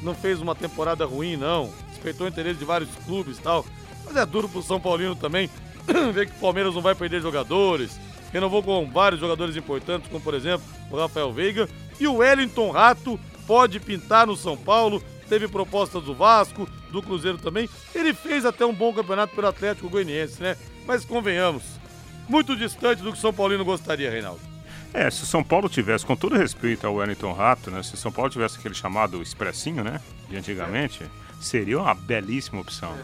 não 0.00 0.14
fez 0.14 0.40
uma 0.40 0.54
temporada 0.54 1.04
ruim, 1.04 1.36
não 1.36 1.68
despertou 1.98 2.26
o 2.26 2.30
interesse 2.30 2.58
de 2.58 2.64
vários 2.64 2.88
clubes 3.04 3.38
e 3.38 3.42
tal. 3.42 3.66
Mas 4.04 4.16
é 4.16 4.24
duro 4.24 4.48
pro 4.48 4.62
São 4.62 4.80
Paulino 4.80 5.16
também 5.16 5.50
ver 6.14 6.26
que 6.26 6.36
o 6.36 6.40
Palmeiras 6.40 6.74
não 6.74 6.80
vai 6.80 6.94
perder 6.94 7.20
jogadores. 7.20 7.98
Renovou 8.32 8.62
com 8.62 8.90
vários 8.90 9.20
jogadores 9.20 9.56
importantes, 9.56 10.08
como 10.08 10.22
por 10.22 10.34
exemplo 10.34 10.64
o 10.90 10.96
Rafael 10.96 11.32
Veiga. 11.32 11.68
E 11.98 12.06
o 12.06 12.16
Wellington 12.16 12.70
Rato 12.70 13.18
pode 13.46 13.80
pintar 13.80 14.26
no 14.26 14.36
São 14.36 14.56
Paulo. 14.56 15.02
Teve 15.28 15.48
propostas 15.48 16.02
do 16.04 16.14
Vasco, 16.14 16.68
do 16.90 17.02
Cruzeiro 17.02 17.38
também. 17.38 17.68
Ele 17.94 18.14
fez 18.14 18.46
até 18.46 18.64
um 18.64 18.72
bom 18.72 18.92
campeonato 18.94 19.34
pelo 19.34 19.48
Atlético 19.48 19.90
Goianiense, 19.90 20.42
né? 20.42 20.56
Mas 20.86 21.04
convenhamos, 21.04 21.62
muito 22.28 22.56
distante 22.56 23.02
do 23.02 23.12
que 23.12 23.18
o 23.18 23.20
São 23.20 23.32
Paulino 23.32 23.64
gostaria, 23.64 24.10
Reinaldo. 24.10 24.40
É, 24.94 25.10
se 25.10 25.22
o 25.22 25.26
São 25.26 25.44
Paulo 25.44 25.68
tivesse, 25.68 26.06
com 26.06 26.16
todo 26.16 26.34
respeito 26.34 26.86
ao 26.86 26.94
Wellington 26.94 27.32
Rato, 27.32 27.70
né? 27.70 27.82
Se 27.82 27.92
o 27.92 27.98
São 27.98 28.10
Paulo 28.10 28.30
tivesse 28.30 28.58
aquele 28.58 28.74
chamado 28.74 29.20
expressinho, 29.20 29.84
né? 29.84 30.00
De 30.30 30.36
antigamente, 30.36 31.04
seria 31.40 31.80
uma 31.80 31.94
belíssima 31.94 32.60
opção. 32.60 32.96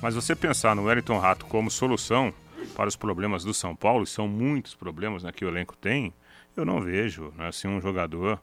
Mas 0.00 0.14
você 0.14 0.34
pensar 0.34 0.74
no 0.74 0.84
Wellington 0.84 1.18
Rato 1.18 1.46
como 1.46 1.70
solução 1.70 2.32
para 2.74 2.88
os 2.88 2.96
problemas 2.96 3.44
do 3.44 3.54
São 3.54 3.74
Paulo, 3.74 4.04
e 4.04 4.06
são 4.06 4.26
muitos 4.26 4.74
problemas 4.74 5.22
né, 5.22 5.32
que 5.32 5.44
o 5.44 5.48
elenco 5.48 5.76
tem, 5.76 6.12
eu 6.56 6.64
não 6.64 6.80
vejo 6.80 7.32
né, 7.36 7.48
assim, 7.48 7.68
um 7.68 7.80
jogador 7.80 8.40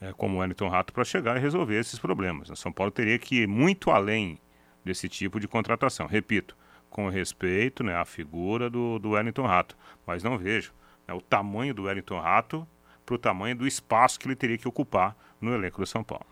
é, 0.00 0.12
como 0.12 0.36
o 0.36 0.40
Wellington 0.40 0.68
Rato 0.68 0.92
para 0.92 1.04
chegar 1.04 1.36
e 1.36 1.40
resolver 1.40 1.78
esses 1.78 1.98
problemas. 1.98 2.48
O 2.50 2.56
São 2.56 2.72
Paulo 2.72 2.90
teria 2.90 3.18
que 3.18 3.42
ir 3.42 3.48
muito 3.48 3.90
além 3.90 4.38
desse 4.84 5.08
tipo 5.08 5.38
de 5.38 5.46
contratação. 5.46 6.06
Repito, 6.06 6.56
com 6.88 7.08
respeito 7.08 7.84
né, 7.84 7.94
à 7.94 8.04
figura 8.04 8.68
do, 8.70 8.98
do 8.98 9.10
Wellington 9.10 9.46
Rato, 9.46 9.76
mas 10.06 10.22
não 10.22 10.38
vejo 10.38 10.72
né, 11.06 11.14
o 11.14 11.20
tamanho 11.20 11.74
do 11.74 11.84
Wellington 11.84 12.18
Rato 12.18 12.66
para 13.04 13.14
o 13.14 13.18
tamanho 13.18 13.56
do 13.56 13.66
espaço 13.66 14.18
que 14.18 14.26
ele 14.26 14.36
teria 14.36 14.58
que 14.58 14.68
ocupar 14.68 15.16
no 15.40 15.54
elenco 15.54 15.80
do 15.80 15.86
São 15.86 16.02
Paulo. 16.02 16.26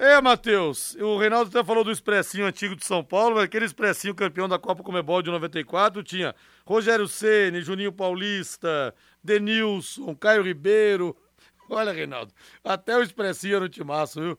É, 0.00 0.18
Matheus, 0.18 0.94
o 0.94 1.18
Reinaldo 1.18 1.50
até 1.50 1.62
falou 1.62 1.84
do 1.84 1.92
expressinho 1.92 2.46
antigo 2.46 2.74
de 2.74 2.86
São 2.86 3.04
Paulo, 3.04 3.34
mas 3.34 3.44
aquele 3.44 3.66
expressinho 3.66 4.14
campeão 4.14 4.48
da 4.48 4.58
Copa 4.58 4.82
Comebol 4.82 5.20
de 5.20 5.30
94 5.30 6.02
tinha 6.02 6.34
Rogério 6.64 7.06
Ceni, 7.06 7.60
Juninho 7.60 7.92
Paulista, 7.92 8.94
Denilson, 9.22 10.14
Caio 10.14 10.42
Ribeiro. 10.42 11.14
Olha, 11.68 11.92
Reinaldo, 11.92 12.32
até 12.64 12.96
o 12.96 13.02
expressinho 13.02 13.56
era 13.56 13.66
um 13.66 13.68
timaço, 13.68 14.22
viu? 14.22 14.38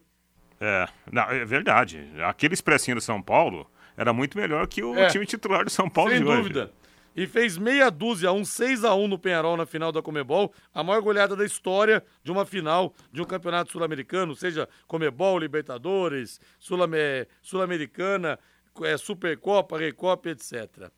É, 0.59 0.88
não, 1.12 1.30
é 1.30 1.45
verdade. 1.45 2.12
Aquele 2.26 2.55
expressinho 2.55 2.95
do 2.95 3.01
São 3.01 3.22
Paulo 3.22 3.70
era 3.95 4.12
muito 4.12 4.39
melhor 4.39 4.66
que 4.66 4.84
o 4.84 4.97
é, 4.97 5.09
time 5.09 5.28
titular 5.28 5.64
do 5.64 5.70
São 5.70 5.88
Paulo 5.88 6.09
sem 6.09 6.22
de 6.22 6.26
dúvida. 6.26 6.72
E 7.16 7.28
fez 7.28 7.57
meia 7.57 7.89
dúzia, 7.89 8.32
um 8.32 8.45
6 8.45 8.84
a 8.86 8.93
1 8.95 9.07
no 9.07 9.20
Penharol 9.20 9.57
na 9.57 9.66
final 9.66 9.91
da 9.91 10.01
Comebol, 10.01 10.53
a 10.74 10.84
maior 10.84 11.01
goleada 11.01 11.36
da 11.36 11.45
história 11.45 12.03
de 12.24 12.32
uma 12.32 12.45
final 12.45 12.93
de 13.12 13.22
um 13.22 13.26
campeonato 13.26 13.72
sul-americano, 13.72 14.36
seja 14.36 14.68
Comebol, 14.88 15.38
Libertadores, 15.38 16.39
Sul-Americana, 16.59 18.39
é, 18.84 18.97
Supercopa, 18.97 19.78
Recopa, 19.78 20.30
etc. 20.30 20.89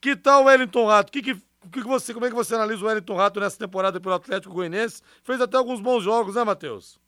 Que 0.00 0.16
tal 0.16 0.42
o 0.42 0.46
Wellington 0.46 0.86
Rato? 0.86 1.12
Que, 1.12 1.22
que, 1.22 1.34
que 1.34 1.80
você, 1.82 2.14
como 2.14 2.26
é 2.26 2.28
que 2.28 2.34
você 2.34 2.54
analisa 2.54 2.82
o 2.82 2.86
Wellington 2.86 3.16
Rato 3.16 3.40
nessa 3.40 3.58
temporada 3.58 4.00
pelo 4.00 4.14
Atlético 4.14 4.54
Goianiense? 4.54 5.02
Fez 5.22 5.40
até 5.40 5.56
alguns 5.56 5.80
bons 5.80 6.02
jogos, 6.02 6.34
né, 6.34 6.44
Matheus? 6.44 6.98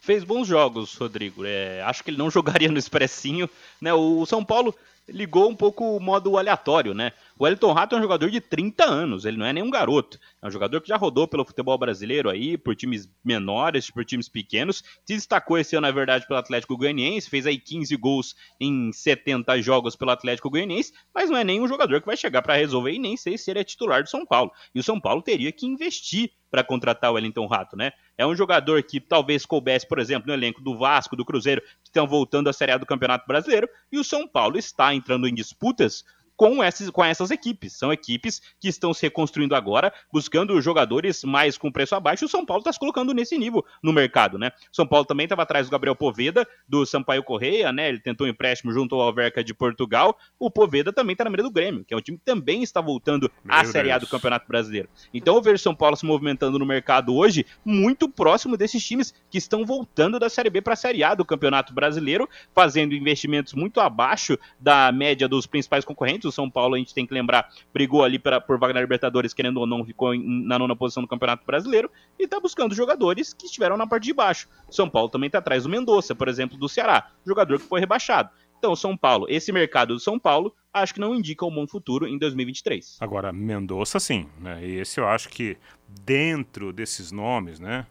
Fez 0.00 0.22
bons 0.22 0.46
jogos, 0.46 0.94
Rodrigo. 0.94 1.44
É, 1.44 1.82
acho 1.82 2.04
que 2.04 2.10
ele 2.10 2.18
não 2.18 2.30
jogaria 2.30 2.70
no 2.70 2.78
expressinho. 2.78 3.50
Né? 3.80 3.92
O 3.92 4.24
São 4.24 4.44
Paulo 4.44 4.72
ligou 5.08 5.48
um 5.48 5.54
pouco 5.54 5.96
o 5.96 6.00
modo 6.00 6.36
aleatório, 6.36 6.94
né? 6.94 7.12
O 7.38 7.46
Elton 7.46 7.74
Rato 7.74 7.94
é 7.94 7.98
um 7.98 8.02
jogador 8.02 8.30
de 8.30 8.40
30 8.40 8.82
anos, 8.82 9.26
ele 9.26 9.36
não 9.36 9.44
é 9.44 9.52
nenhum 9.52 9.68
garoto. 9.68 10.18
É 10.40 10.46
um 10.46 10.50
jogador 10.50 10.80
que 10.80 10.88
já 10.88 10.96
rodou 10.96 11.28
pelo 11.28 11.44
futebol 11.44 11.76
brasileiro 11.76 12.30
aí, 12.30 12.56
por 12.56 12.74
times 12.74 13.10
menores, 13.22 13.90
por 13.90 14.06
times 14.06 14.26
pequenos. 14.26 14.82
Se 15.04 15.14
destacou 15.14 15.58
esse 15.58 15.76
ano, 15.76 15.86
na 15.86 15.92
verdade, 15.92 16.26
pelo 16.26 16.38
Atlético 16.38 16.78
Goianiense, 16.78 17.28
fez 17.28 17.46
aí 17.46 17.58
15 17.58 17.94
gols 17.96 18.34
em 18.58 18.90
70 18.90 19.60
jogos 19.60 19.94
pelo 19.94 20.12
Atlético 20.12 20.48
Goianiense, 20.48 20.94
mas 21.14 21.28
não 21.28 21.36
é 21.36 21.44
nenhum 21.44 21.68
jogador 21.68 22.00
que 22.00 22.06
vai 22.06 22.16
chegar 22.16 22.40
para 22.40 22.56
resolver 22.56 22.92
e 22.92 22.98
nem 22.98 23.18
sei 23.18 23.36
se 23.36 23.50
ele 23.50 23.60
é 23.60 23.64
titular 23.64 24.02
do 24.02 24.08
São 24.08 24.24
Paulo. 24.24 24.50
E 24.74 24.80
o 24.80 24.82
São 24.82 24.98
Paulo 24.98 25.20
teria 25.20 25.52
que 25.52 25.66
investir 25.66 26.30
para 26.50 26.64
contratar 26.64 27.10
o 27.10 27.14
Wellington 27.16 27.46
Rato, 27.46 27.76
né? 27.76 27.92
É 28.16 28.26
um 28.26 28.34
jogador 28.34 28.82
que 28.82 28.98
talvez 28.98 29.44
coubesse, 29.44 29.86
por 29.86 29.98
exemplo, 29.98 30.28
no 30.28 30.32
elenco 30.32 30.62
do 30.62 30.78
Vasco, 30.78 31.14
do 31.14 31.24
Cruzeiro, 31.24 31.60
que 31.60 31.90
estão 31.90 32.06
voltando 32.06 32.48
à 32.48 32.52
Série 32.54 32.72
A 32.72 32.78
do 32.78 32.86
Campeonato 32.86 33.26
Brasileiro, 33.26 33.68
e 33.92 33.98
o 33.98 34.04
São 34.04 34.26
Paulo 34.26 34.56
está 34.56 34.94
entrando 34.94 35.28
em 35.28 35.34
disputas 35.34 36.02
com 36.36 36.62
essas, 36.62 36.90
com 36.90 37.04
essas 37.04 37.30
equipes. 37.30 37.72
São 37.72 37.92
equipes 37.92 38.42
que 38.60 38.68
estão 38.68 38.92
se 38.92 39.02
reconstruindo 39.02 39.54
agora, 39.54 39.92
buscando 40.12 40.60
jogadores 40.60 41.24
mais 41.24 41.56
com 41.56 41.72
preço 41.72 41.94
abaixo. 41.94 42.26
O 42.26 42.28
São 42.28 42.44
Paulo 42.44 42.60
está 42.60 42.72
se 42.72 42.78
colocando 42.78 43.14
nesse 43.14 43.38
nível 43.38 43.64
no 43.82 43.92
mercado, 43.92 44.38
né? 44.38 44.52
O 44.72 44.76
São 44.76 44.86
Paulo 44.86 45.06
também 45.06 45.24
estava 45.24 45.42
atrás 45.42 45.66
do 45.66 45.70
Gabriel 45.70 45.96
Poveda, 45.96 46.46
do 46.68 46.84
Sampaio 46.84 47.24
Correia, 47.24 47.72
né? 47.72 47.88
Ele 47.88 48.00
tentou 48.00 48.26
um 48.26 48.30
empréstimo 48.30 48.72
junto 48.72 48.94
ao 48.94 49.02
Alverca 49.02 49.42
de 49.42 49.54
Portugal. 49.54 50.16
O 50.38 50.50
Poveda 50.50 50.92
também 50.92 51.12
está 51.12 51.24
na 51.24 51.30
mira 51.30 51.42
do 51.42 51.50
Grêmio, 51.50 51.84
que 51.84 51.94
é 51.94 51.96
um 51.96 52.00
time 52.00 52.18
que 52.18 52.24
também 52.24 52.62
está 52.62 52.80
voltando 52.80 53.30
Meu 53.42 53.54
à 53.54 53.62
Deus. 53.62 53.72
Série 53.72 53.90
A 53.90 53.98
do 53.98 54.06
Campeonato 54.06 54.46
Brasileiro. 54.46 54.88
Então 55.14 55.34
eu 55.36 55.42
vejo 55.42 55.58
São 55.58 55.74
Paulo 55.74 55.96
se 55.96 56.04
movimentando 56.04 56.58
no 56.58 56.66
mercado 56.66 57.14
hoje 57.14 57.46
muito 57.64 58.08
próximo 58.08 58.56
desses 58.56 58.84
times 58.84 59.14
que 59.30 59.38
estão 59.38 59.64
voltando 59.64 60.18
da 60.18 60.28
Série 60.28 60.50
B 60.50 60.60
para 60.60 60.74
a 60.74 60.76
Série 60.76 61.02
A 61.02 61.14
do 61.14 61.24
Campeonato 61.24 61.72
Brasileiro, 61.72 62.28
fazendo 62.54 62.94
investimentos 62.94 63.54
muito 63.54 63.80
abaixo 63.80 64.38
da 64.60 64.92
média 64.92 65.28
dos 65.28 65.46
principais 65.46 65.84
concorrentes 65.84 66.25
o 66.26 66.32
São 66.32 66.50
Paulo, 66.50 66.74
a 66.74 66.78
gente 66.78 66.94
tem 66.94 67.06
que 67.06 67.14
lembrar, 67.14 67.48
brigou 67.72 68.04
ali 68.04 68.18
pra, 68.18 68.40
por 68.40 68.58
vaga 68.58 68.74
na 68.74 68.80
Libertadores, 68.80 69.32
querendo 69.32 69.58
ou 69.58 69.66
não, 69.66 69.84
ficou 69.84 70.14
em, 70.14 70.46
na 70.46 70.58
nona 70.58 70.76
posição 70.76 71.02
do 71.02 71.08
Campeonato 71.08 71.44
Brasileiro 71.46 71.90
e 72.18 72.26
tá 72.26 72.40
buscando 72.40 72.74
jogadores 72.74 73.32
que 73.32 73.46
estiveram 73.46 73.76
na 73.76 73.86
parte 73.86 74.04
de 74.04 74.12
baixo. 74.12 74.48
São 74.70 74.88
Paulo 74.88 75.08
também 75.08 75.30
tá 75.30 75.38
atrás 75.38 75.62
do 75.62 75.68
Mendonça, 75.68 76.14
por 76.14 76.28
exemplo, 76.28 76.56
do 76.56 76.68
Ceará, 76.68 77.10
jogador 77.24 77.58
que 77.58 77.66
foi 77.66 77.80
rebaixado. 77.80 78.30
Então, 78.58 78.74
São 78.74 78.96
Paulo, 78.96 79.26
esse 79.28 79.52
mercado 79.52 79.94
do 79.94 80.00
São 80.00 80.18
Paulo, 80.18 80.54
acho 80.72 80.94
que 80.94 81.00
não 81.00 81.14
indica 81.14 81.44
um 81.44 81.54
bom 81.54 81.66
futuro 81.66 82.06
em 82.06 82.18
2023. 82.18 82.96
Agora, 83.00 83.32
Mendonça, 83.32 84.00
sim. 84.00 84.28
Né? 84.40 84.66
E 84.66 84.76
esse 84.76 84.98
eu 84.98 85.06
acho 85.06 85.28
que, 85.28 85.56
dentro 86.04 86.72
desses 86.72 87.12
nomes, 87.12 87.60
né, 87.60 87.86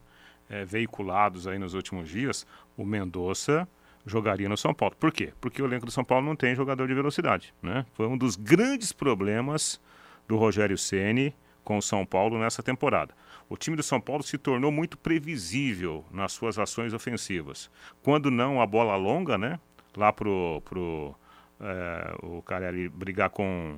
é, 0.50 0.66
veiculados 0.66 1.48
aí 1.48 1.58
nos 1.58 1.74
últimos 1.74 2.10
dias, 2.10 2.46
o 2.76 2.86
Mendonça 2.86 3.68
jogaria 4.06 4.48
no 4.48 4.58
São 4.58 4.74
Paulo. 4.74 4.96
Por 5.00 5.12
quê? 5.12 5.34
Porque 5.42 5.62
o 5.62 5.66
elenco 5.66 5.86
do 5.86 5.92
São 5.92 6.04
Paulo 6.04 6.26
não 6.26 6.36
tem 6.36 6.56
jogador 6.56 6.88
de 6.88 6.94
velocidade. 6.94 7.54
Né? 7.62 7.86
Foi 7.94 8.08
um 8.08 8.18
dos 8.18 8.36
grandes 8.36 8.92
problemas 8.92 9.82
do 10.28 10.38
Rogério 10.38 10.78
Ceni 10.78 11.34
com 11.64 11.78
o 11.78 11.82
São 11.82 12.06
Paulo 12.06 12.38
nessa 12.38 12.62
temporada. 12.62 13.14
O 13.50 13.58
time 13.58 13.76
do 13.76 13.84
São 13.84 14.00
Paulo 14.00 14.24
se 14.24 14.38
tornou 14.38 14.72
muito 14.72 14.98
previsível 14.98 16.06
nas 16.12 16.32
suas 16.32 16.58
ações 16.58 16.94
ofensivas. 16.94 17.70
Quando 18.02 18.32
não 18.32 18.62
a 18.62 18.66
bola 18.66 18.96
longa, 18.96 19.38
né? 19.38 19.60
Lá 19.96 20.12
pro, 20.12 20.62
pro 20.66 21.16
é, 21.60 22.16
o 22.22 22.42
Caleri 22.42 22.90
brigar 22.90 23.30
com 23.30 23.78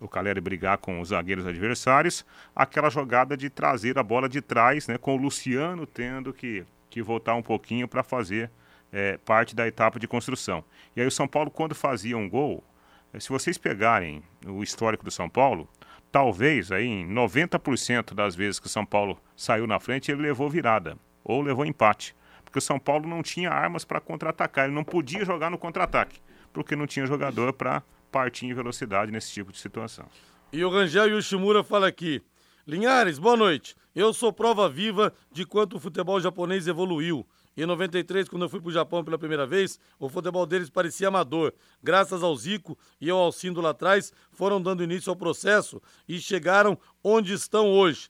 o 0.00 0.06
Caleri 0.06 0.40
brigar 0.40 0.78
com 0.78 1.00
os 1.00 1.08
zagueiros 1.08 1.44
adversários, 1.44 2.24
aquela 2.54 2.88
jogada 2.88 3.36
de 3.36 3.50
trazer 3.50 3.98
a 3.98 4.02
bola 4.02 4.28
de 4.28 4.40
trás, 4.40 4.86
né? 4.86 4.96
Com 4.96 5.14
o 5.14 5.16
Luciano 5.16 5.86
tendo 5.86 6.32
que, 6.32 6.64
que 6.88 7.02
voltar 7.02 7.34
um 7.34 7.42
pouquinho 7.42 7.88
para 7.88 8.02
fazer 8.02 8.50
é, 8.92 9.18
parte 9.18 9.54
da 9.54 9.66
etapa 9.66 9.98
de 9.98 10.08
construção. 10.08 10.64
E 10.94 11.00
aí 11.00 11.06
o 11.06 11.10
São 11.10 11.28
Paulo, 11.28 11.50
quando 11.50 11.74
fazia 11.74 12.16
um 12.16 12.28
gol, 12.28 12.64
é, 13.12 13.20
se 13.20 13.28
vocês 13.28 13.58
pegarem 13.58 14.22
o 14.46 14.62
histórico 14.62 15.04
do 15.04 15.10
São 15.10 15.28
Paulo, 15.28 15.68
talvez 16.10 16.72
aí 16.72 16.86
em 16.86 17.08
90% 17.08 18.14
das 18.14 18.34
vezes 18.34 18.58
que 18.58 18.66
o 18.66 18.70
São 18.70 18.84
Paulo 18.84 19.18
saiu 19.36 19.66
na 19.66 19.78
frente, 19.78 20.10
ele 20.10 20.22
levou 20.22 20.48
virada 20.48 20.96
ou 21.24 21.42
levou 21.42 21.64
empate. 21.64 22.14
Porque 22.44 22.58
o 22.58 22.62
São 22.62 22.78
Paulo 22.78 23.06
não 23.06 23.22
tinha 23.22 23.50
armas 23.50 23.84
para 23.84 24.00
contra-atacar, 24.00 24.64
ele 24.64 24.74
não 24.74 24.84
podia 24.84 25.24
jogar 25.24 25.50
no 25.50 25.58
contra-ataque, 25.58 26.20
porque 26.52 26.74
não 26.74 26.86
tinha 26.86 27.06
jogador 27.06 27.52
para 27.52 27.82
partir 28.10 28.46
em 28.46 28.54
velocidade 28.54 29.12
nesse 29.12 29.32
tipo 29.32 29.52
de 29.52 29.58
situação. 29.58 30.06
E 30.50 30.64
o 30.64 30.70
Rangel 30.70 31.08
Yoshimura 31.08 31.62
fala 31.62 31.86
aqui: 31.86 32.22
Linhares, 32.66 33.18
boa 33.18 33.36
noite. 33.36 33.76
Eu 33.94 34.14
sou 34.14 34.32
prova 34.32 34.68
viva 34.68 35.12
de 35.30 35.44
quanto 35.44 35.76
o 35.76 35.80
futebol 35.80 36.20
japonês 36.20 36.66
evoluiu. 36.66 37.26
Em 37.58 37.66
93, 37.66 38.28
quando 38.28 38.42
eu 38.42 38.48
fui 38.48 38.60
para 38.60 38.68
o 38.68 38.72
Japão 38.72 39.02
pela 39.02 39.18
primeira 39.18 39.44
vez, 39.44 39.80
o 39.98 40.08
futebol 40.08 40.46
deles 40.46 40.70
parecia 40.70 41.08
amador. 41.08 41.52
Graças 41.82 42.22
ao 42.22 42.36
Zico 42.36 42.78
e 43.00 43.10
ao 43.10 43.18
Alcindo 43.18 43.60
lá 43.60 43.70
atrás, 43.70 44.12
foram 44.30 44.62
dando 44.62 44.84
início 44.84 45.10
ao 45.10 45.16
processo 45.16 45.82
e 46.08 46.20
chegaram 46.20 46.78
onde 47.02 47.32
estão 47.32 47.68
hoje. 47.68 48.08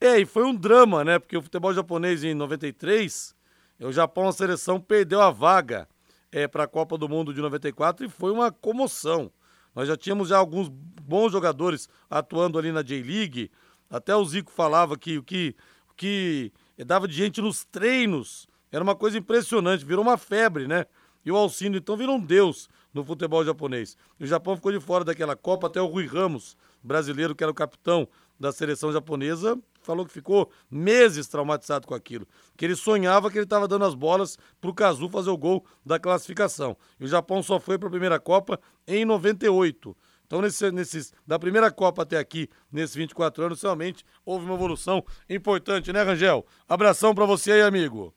É, 0.00 0.20
e 0.20 0.24
foi 0.24 0.44
um 0.44 0.54
drama, 0.54 1.02
né? 1.02 1.18
Porque 1.18 1.36
o 1.36 1.42
futebol 1.42 1.74
japonês 1.74 2.22
em 2.22 2.34
93, 2.34 3.34
o 3.80 3.90
Japão, 3.90 4.28
a 4.28 4.32
seleção, 4.32 4.80
perdeu 4.80 5.20
a 5.20 5.32
vaga 5.32 5.88
é, 6.30 6.46
para 6.46 6.62
a 6.62 6.68
Copa 6.68 6.96
do 6.96 7.08
Mundo 7.08 7.34
de 7.34 7.40
94 7.40 8.06
e 8.06 8.08
foi 8.08 8.30
uma 8.30 8.52
comoção. 8.52 9.28
Nós 9.74 9.88
já 9.88 9.96
tínhamos 9.96 10.28
já 10.28 10.38
alguns 10.38 10.68
bons 10.68 11.32
jogadores 11.32 11.88
atuando 12.08 12.60
ali 12.60 12.70
na 12.70 12.82
J-League. 12.82 13.50
Até 13.90 14.14
o 14.14 14.24
Zico 14.24 14.52
falava 14.52 14.96
que 14.96 15.18
o 15.18 15.22
que, 15.24 15.56
que 15.96 16.52
dava 16.86 17.08
de 17.08 17.14
gente 17.14 17.40
nos 17.40 17.64
treinos 17.64 18.46
era 18.74 18.82
uma 18.82 18.96
coisa 18.96 19.16
impressionante, 19.16 19.84
virou 19.84 20.02
uma 20.02 20.18
febre, 20.18 20.66
né? 20.66 20.84
E 21.24 21.30
o 21.30 21.36
Alcino, 21.36 21.76
então, 21.76 21.96
virou 21.96 22.16
um 22.16 22.20
deus 22.20 22.68
no 22.92 23.04
futebol 23.04 23.44
japonês. 23.44 23.96
E 24.18 24.24
o 24.24 24.26
Japão 24.26 24.56
ficou 24.56 24.72
de 24.72 24.80
fora 24.80 25.04
daquela 25.04 25.36
Copa, 25.36 25.68
até 25.68 25.80
o 25.80 25.86
Rui 25.86 26.06
Ramos, 26.06 26.56
brasileiro, 26.82 27.36
que 27.36 27.44
era 27.44 27.52
o 27.52 27.54
capitão 27.54 28.08
da 28.38 28.50
seleção 28.50 28.92
japonesa, 28.92 29.56
falou 29.80 30.04
que 30.04 30.12
ficou 30.12 30.50
meses 30.68 31.28
traumatizado 31.28 31.86
com 31.86 31.94
aquilo. 31.94 32.26
Que 32.56 32.64
ele 32.64 32.74
sonhava 32.74 33.30
que 33.30 33.38
ele 33.38 33.44
estava 33.44 33.68
dando 33.68 33.84
as 33.84 33.94
bolas 33.94 34.36
para 34.60 34.70
o 34.70 34.74
Cazu 34.74 35.08
fazer 35.08 35.30
o 35.30 35.38
gol 35.38 35.64
da 35.86 36.00
classificação. 36.00 36.76
E 36.98 37.04
o 37.04 37.08
Japão 37.08 37.44
só 37.44 37.60
foi 37.60 37.78
para 37.78 37.86
a 37.86 37.92
primeira 37.92 38.18
Copa 38.18 38.58
em 38.88 39.04
98. 39.04 39.96
Então, 40.26 40.42
nesse, 40.42 40.72
nesses, 40.72 41.12
da 41.24 41.38
primeira 41.38 41.70
Copa 41.70 42.02
até 42.02 42.18
aqui, 42.18 42.50
nesses 42.72 42.96
24 42.96 43.44
anos, 43.44 43.62
realmente 43.62 44.04
houve 44.26 44.44
uma 44.44 44.54
evolução 44.54 45.04
importante, 45.30 45.92
né, 45.92 46.02
Rangel? 46.02 46.44
Abração 46.68 47.14
para 47.14 47.24
você 47.24 47.52
aí, 47.52 47.62
amigo. 47.62 48.12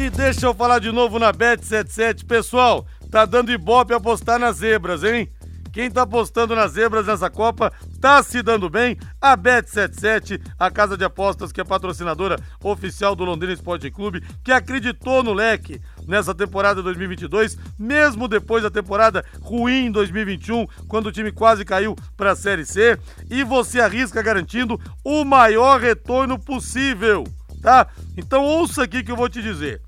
E 0.00 0.10
deixa 0.10 0.46
eu 0.46 0.54
falar 0.54 0.78
de 0.78 0.92
novo 0.92 1.18
na 1.18 1.32
Bet77. 1.34 2.24
Pessoal, 2.24 2.86
tá 3.10 3.24
dando 3.24 3.50
ibope 3.50 3.92
apostar 3.92 4.38
nas 4.38 4.58
zebras, 4.58 5.02
hein? 5.02 5.28
Quem 5.72 5.90
tá 5.90 6.02
apostando 6.02 6.54
nas 6.54 6.72
zebras 6.72 7.08
nessa 7.08 7.28
Copa 7.28 7.72
tá 8.00 8.22
se 8.22 8.40
dando 8.40 8.70
bem. 8.70 8.96
A 9.20 9.36
Bet77, 9.36 10.40
a 10.56 10.70
casa 10.70 10.96
de 10.96 11.04
apostas 11.04 11.50
que 11.50 11.60
é 11.60 11.64
patrocinadora 11.64 12.38
oficial 12.62 13.16
do 13.16 13.24
Londrina 13.24 13.52
Esporte 13.52 13.90
Clube, 13.90 14.22
que 14.44 14.52
acreditou 14.52 15.24
no 15.24 15.32
leque 15.32 15.80
nessa 16.06 16.32
temporada 16.32 16.80
2022, 16.80 17.58
mesmo 17.76 18.28
depois 18.28 18.62
da 18.62 18.70
temporada 18.70 19.24
ruim 19.40 19.86
em 19.86 19.90
2021, 19.90 20.64
quando 20.86 21.06
o 21.06 21.12
time 21.12 21.32
quase 21.32 21.64
caiu 21.64 21.96
para 22.16 22.32
a 22.32 22.36
Série 22.36 22.64
C, 22.64 22.96
e 23.28 23.42
você 23.42 23.80
arrisca 23.80 24.22
garantindo 24.22 24.80
o 25.02 25.24
maior 25.24 25.80
retorno 25.80 26.38
possível, 26.38 27.24
tá? 27.60 27.88
Então 28.16 28.44
ouça 28.44 28.84
aqui 28.84 29.02
que 29.02 29.10
eu 29.10 29.16
vou 29.16 29.28
te 29.28 29.42
dizer. 29.42 29.82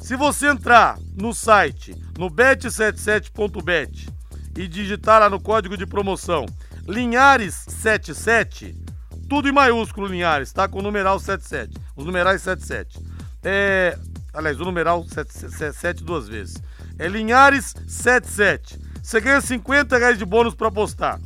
Se 0.00 0.16
você 0.16 0.48
entrar 0.48 0.98
no 1.14 1.32
site, 1.32 1.94
no 2.18 2.30
bet77.bet 2.30 4.08
e 4.56 4.66
digitar 4.66 5.20
lá 5.20 5.30
no 5.30 5.38
código 5.38 5.76
de 5.76 5.86
promoção 5.86 6.46
Linhares77, 6.88 8.74
tudo 9.28 9.48
em 9.48 9.52
maiúsculo 9.52 10.08
Linhares, 10.08 10.52
tá? 10.52 10.66
Com 10.66 10.80
o 10.80 10.82
numeral 10.82 11.20
77, 11.20 11.74
os 11.94 12.04
numerais 12.04 12.42
77. 12.42 12.98
É, 13.44 13.96
aliás, 14.34 14.60
o 14.60 14.64
numeral 14.64 15.04
77 15.04 16.02
duas 16.02 16.26
vezes. 16.26 16.56
É 16.98 17.06
Linhares77. 17.06 18.80
Você 19.02 19.20
ganha 19.20 19.40
50 19.40 19.96
reais 19.98 20.18
de 20.18 20.24
bônus 20.24 20.54
para 20.54 20.68
apostar. 20.68 21.20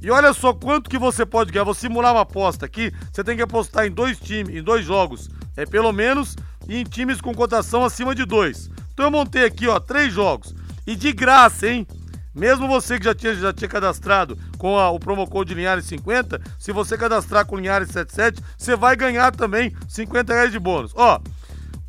E 0.00 0.10
olha 0.10 0.32
só 0.32 0.54
quanto 0.54 0.88
que 0.88 0.98
você 0.98 1.26
pode 1.26 1.52
ganhar. 1.52 1.64
Vou 1.64 1.74
simular 1.74 2.12
uma 2.12 2.22
aposta 2.22 2.64
aqui. 2.64 2.92
Você 3.12 3.22
tem 3.22 3.36
que 3.36 3.42
apostar 3.42 3.86
em 3.86 3.90
dois 3.90 4.18
times, 4.18 4.56
em 4.56 4.62
dois 4.62 4.84
jogos. 4.84 5.28
É 5.56 5.66
pelo 5.66 5.92
menos 5.92 6.36
e 6.68 6.76
em 6.76 6.84
times 6.84 7.20
com 7.20 7.34
cotação 7.34 7.84
acima 7.84 8.14
de 8.14 8.24
2. 8.24 8.70
Então 8.92 9.06
eu 9.06 9.10
montei 9.10 9.44
aqui, 9.44 9.66
ó, 9.66 9.78
três 9.80 10.12
jogos. 10.12 10.54
E 10.86 10.94
de 10.94 11.12
graça, 11.12 11.68
hein? 11.68 11.86
Mesmo 12.34 12.68
você 12.68 12.98
que 12.98 13.04
já 13.04 13.14
tinha, 13.14 13.34
já 13.34 13.52
tinha 13.52 13.68
cadastrado 13.68 14.38
com 14.56 14.78
a, 14.78 14.90
o 14.90 15.00
promo 15.00 15.26
code 15.26 15.52
Linhares 15.52 15.84
50, 15.86 16.40
se 16.58 16.72
você 16.72 16.96
cadastrar 16.96 17.44
com 17.44 17.56
Linhares 17.56 17.88
77, 17.88 18.40
você 18.56 18.76
vai 18.76 18.94
ganhar 18.94 19.34
também 19.34 19.74
50 19.88 20.32
reais 20.32 20.52
de 20.52 20.58
bônus. 20.58 20.92
Ó, 20.94 21.20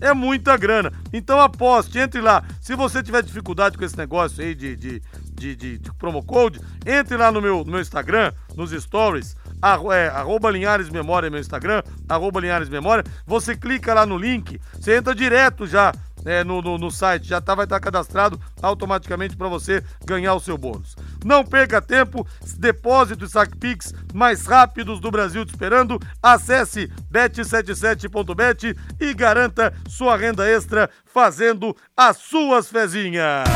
É 0.00 0.14
muita 0.14 0.56
grana. 0.56 0.92
Então 1.12 1.40
aposte, 1.40 1.98
entre 1.98 2.20
lá. 2.20 2.44
Se 2.60 2.76
você 2.76 3.02
tiver 3.02 3.20
dificuldade 3.22 3.76
com 3.76 3.84
esse 3.84 3.98
negócio 3.98 4.40
aí 4.42 4.54
de, 4.54 4.76
de, 4.76 5.02
de, 5.32 5.56
de, 5.56 5.78
de 5.78 5.92
promo 5.94 6.24
code, 6.24 6.60
entre 6.86 7.16
lá 7.16 7.32
no 7.32 7.40
meu, 7.40 7.64
no 7.64 7.72
meu 7.72 7.80
Instagram, 7.80 8.32
nos 8.54 8.70
stories, 8.70 9.36
arro, 9.60 9.92
é, 9.92 10.08
arroba 10.08 10.50
Linhares 10.50 10.88
Memória, 10.88 11.30
meu 11.30 11.40
Instagram, 11.40 11.82
arroba 12.08 12.40
Linhares 12.40 12.68
Memória. 12.68 13.04
Você 13.26 13.56
clica 13.56 13.92
lá 13.92 14.06
no 14.06 14.16
link, 14.16 14.60
você 14.78 14.96
entra 14.96 15.14
direto 15.14 15.66
já 15.66 15.92
é, 16.24 16.44
no, 16.44 16.62
no, 16.62 16.78
no, 16.78 16.90
site, 16.90 17.26
já 17.26 17.40
tá, 17.40 17.54
vai 17.54 17.64
estar 17.64 17.76
tá 17.76 17.80
cadastrado 17.80 18.40
automaticamente 18.62 19.36
para 19.36 19.48
você 19.48 19.82
ganhar 20.04 20.34
o 20.34 20.40
seu 20.40 20.56
bônus. 20.56 20.96
Não 21.28 21.44
perca 21.44 21.82
tempo, 21.82 22.26
depósito 22.56 23.26
e 23.26 23.28
saque 23.28 23.54
Pix 23.54 23.92
mais 24.14 24.46
rápidos 24.46 24.98
do 24.98 25.10
Brasil 25.10 25.44
te 25.44 25.50
esperando. 25.50 26.00
Acesse 26.22 26.90
bet77.bet 27.12 28.74
e 28.98 29.12
garanta 29.12 29.74
sua 29.86 30.16
renda 30.16 30.48
extra 30.48 30.88
fazendo 31.04 31.76
as 31.94 32.16
suas 32.16 32.70
fezinhas. 32.70 33.46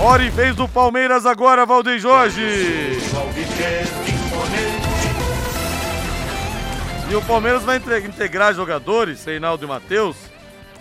Hora 0.00 0.22
e 0.22 0.30
vez 0.30 0.56
do 0.56 0.66
Palmeiras 0.66 1.26
agora, 1.26 1.66
Valdeir 1.66 2.00
Jorge. 2.00 2.40
E 7.10 7.14
o 7.14 7.20
Palmeiras 7.26 7.62
vai 7.62 7.76
integrar 7.76 8.54
jogadores, 8.54 9.22
Reinaldo 9.22 9.66
e 9.66 9.68
Matheus, 9.68 10.16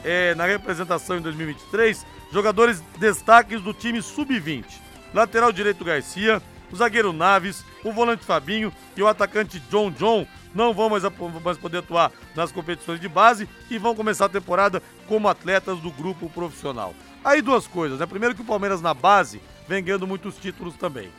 é, 0.01 0.33
na 0.35 0.45
representação 0.45 1.17
em 1.17 1.21
2023, 1.21 2.05
jogadores 2.31 2.81
destaques 2.97 3.59
do 3.59 3.73
time 3.73 4.01
sub-20. 4.01 4.87
Lateral 5.13 5.51
direito 5.51 5.83
Garcia, 5.83 6.41
o 6.71 6.75
zagueiro 6.75 7.11
Naves, 7.11 7.65
o 7.83 7.91
volante 7.91 8.23
Fabinho 8.23 8.71
e 8.95 9.01
o 9.01 9.07
atacante 9.07 9.59
John 9.71 9.91
John 9.91 10.27
não 10.53 10.73
vão 10.73 10.89
mais, 10.89 11.03
mais 11.43 11.57
poder 11.57 11.79
atuar 11.79 12.11
nas 12.35 12.51
competições 12.51 12.99
de 12.99 13.07
base 13.07 13.47
e 13.69 13.77
vão 13.77 13.95
começar 13.95 14.25
a 14.25 14.29
temporada 14.29 14.81
como 15.07 15.27
atletas 15.27 15.79
do 15.79 15.91
grupo 15.91 16.29
profissional. 16.29 16.93
Aí 17.23 17.41
duas 17.41 17.67
coisas, 17.67 17.99
né? 17.99 18.05
Primeiro 18.05 18.35
que 18.35 18.41
o 18.41 18.45
Palmeiras 18.45 18.81
na 18.81 18.93
base 18.93 19.41
vem 19.67 19.83
ganhando 19.83 20.07
muitos 20.07 20.37
títulos 20.37 20.75
também. 20.75 21.11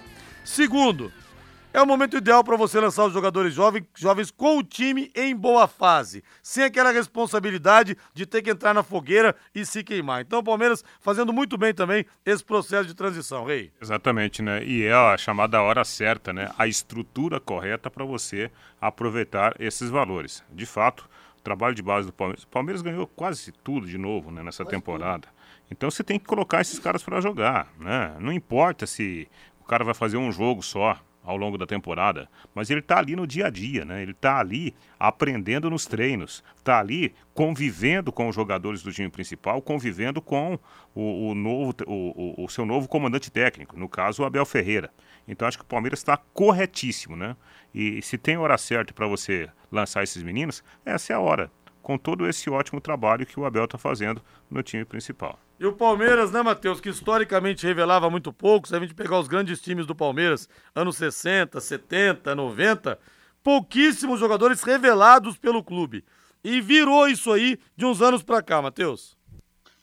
Segundo, 0.44 1.12
é 1.72 1.80
o 1.80 1.86
momento 1.86 2.16
ideal 2.16 2.42
para 2.42 2.56
você 2.56 2.80
lançar 2.80 3.04
os 3.04 3.12
jogadores 3.12 3.54
jovens, 3.54 3.84
jovens 3.96 4.30
com 4.30 4.58
o 4.58 4.62
time 4.62 5.10
em 5.14 5.34
boa 5.34 5.68
fase, 5.68 6.22
sem 6.42 6.64
aquela 6.64 6.90
responsabilidade 6.90 7.96
de 8.12 8.26
ter 8.26 8.42
que 8.42 8.50
entrar 8.50 8.74
na 8.74 8.82
fogueira 8.82 9.36
e 9.54 9.64
se 9.64 9.84
queimar. 9.84 10.20
Então 10.22 10.40
o 10.40 10.44
Palmeiras 10.44 10.84
fazendo 11.00 11.32
muito 11.32 11.56
bem 11.56 11.72
também 11.72 12.04
esse 12.26 12.44
processo 12.44 12.88
de 12.88 12.94
transição, 12.94 13.44
Rei. 13.44 13.72
Exatamente, 13.80 14.42
né? 14.42 14.64
E 14.64 14.84
é 14.84 14.92
a 14.92 15.16
chamada 15.16 15.62
hora 15.62 15.84
certa, 15.84 16.32
né? 16.32 16.50
A 16.58 16.66
estrutura 16.66 17.38
correta 17.38 17.90
para 17.90 18.04
você 18.04 18.50
aproveitar 18.80 19.54
esses 19.60 19.90
valores. 19.90 20.42
De 20.50 20.66
fato, 20.66 21.08
o 21.38 21.42
trabalho 21.42 21.74
de 21.74 21.82
base 21.82 22.06
do 22.06 22.12
Palmeiras. 22.12 22.42
O 22.42 22.48
Palmeiras 22.48 22.82
ganhou 22.82 23.06
quase 23.06 23.52
tudo 23.52 23.86
de 23.86 23.96
novo 23.96 24.30
né, 24.30 24.42
nessa 24.42 24.64
quase 24.64 24.76
temporada. 24.76 25.28
Tudo. 25.28 25.40
Então 25.70 25.90
você 25.90 26.02
tem 26.02 26.18
que 26.18 26.26
colocar 26.26 26.60
esses 26.60 26.80
caras 26.80 27.02
para 27.02 27.20
jogar, 27.20 27.68
né? 27.78 28.16
Não 28.18 28.32
importa 28.32 28.86
se 28.86 29.28
o 29.60 29.64
cara 29.64 29.84
vai 29.84 29.94
fazer 29.94 30.16
um 30.16 30.32
jogo 30.32 30.62
só, 30.62 30.98
ao 31.30 31.36
longo 31.36 31.56
da 31.56 31.66
temporada, 31.66 32.28
mas 32.52 32.70
ele 32.70 32.80
está 32.80 32.98
ali 32.98 33.14
no 33.14 33.26
dia 33.26 33.46
a 33.46 33.50
dia, 33.50 33.84
né? 33.84 34.02
Ele 34.02 34.10
está 34.10 34.38
ali 34.38 34.74
aprendendo 34.98 35.70
nos 35.70 35.86
treinos, 35.86 36.42
está 36.56 36.80
ali 36.80 37.14
convivendo 37.32 38.10
com 38.10 38.28
os 38.28 38.34
jogadores 38.34 38.82
do 38.82 38.92
time 38.92 39.08
principal, 39.08 39.62
convivendo 39.62 40.20
com 40.20 40.58
o, 40.94 41.28
o 41.28 41.34
novo, 41.34 41.72
o, 41.86 42.44
o, 42.44 42.48
seu 42.48 42.66
novo 42.66 42.88
comandante 42.88 43.30
técnico, 43.30 43.78
no 43.78 43.88
caso 43.88 44.22
o 44.22 44.26
Abel 44.26 44.44
Ferreira. 44.44 44.90
Então 45.26 45.46
acho 45.46 45.58
que 45.58 45.64
o 45.64 45.68
Palmeiras 45.68 46.00
está 46.00 46.16
corretíssimo, 46.16 47.14
né? 47.14 47.36
E 47.72 48.02
se 48.02 48.18
tem 48.18 48.36
hora 48.36 48.58
certa 48.58 48.92
para 48.92 49.06
você 49.06 49.48
lançar 49.70 50.02
esses 50.02 50.22
meninos, 50.22 50.64
essa 50.84 51.12
é 51.12 51.16
a 51.16 51.20
hora, 51.20 51.50
com 51.80 51.96
todo 51.96 52.28
esse 52.28 52.50
ótimo 52.50 52.80
trabalho 52.80 53.24
que 53.24 53.38
o 53.38 53.44
Abel 53.44 53.66
está 53.66 53.78
fazendo 53.78 54.20
no 54.50 54.64
time 54.64 54.84
principal. 54.84 55.38
E 55.60 55.66
o 55.66 55.74
Palmeiras, 55.74 56.30
né, 56.30 56.40
Matheus, 56.40 56.80
que 56.80 56.88
historicamente 56.88 57.66
revelava 57.66 58.08
muito 58.08 58.32
pouco, 58.32 58.66
se 58.66 58.74
a 58.74 58.80
gente 58.80 58.94
pegar 58.94 59.18
os 59.18 59.28
grandes 59.28 59.60
times 59.60 59.84
do 59.84 59.94
Palmeiras, 59.94 60.48
anos 60.74 60.96
60, 60.96 61.60
70, 61.60 62.34
90, 62.34 62.98
pouquíssimos 63.42 64.18
jogadores 64.18 64.62
revelados 64.62 65.36
pelo 65.36 65.62
clube. 65.62 66.02
E 66.42 66.62
virou 66.62 67.06
isso 67.06 67.30
aí 67.30 67.58
de 67.76 67.84
uns 67.84 68.00
anos 68.00 68.22
para 68.22 68.42
cá, 68.42 68.62
Matheus. 68.62 69.14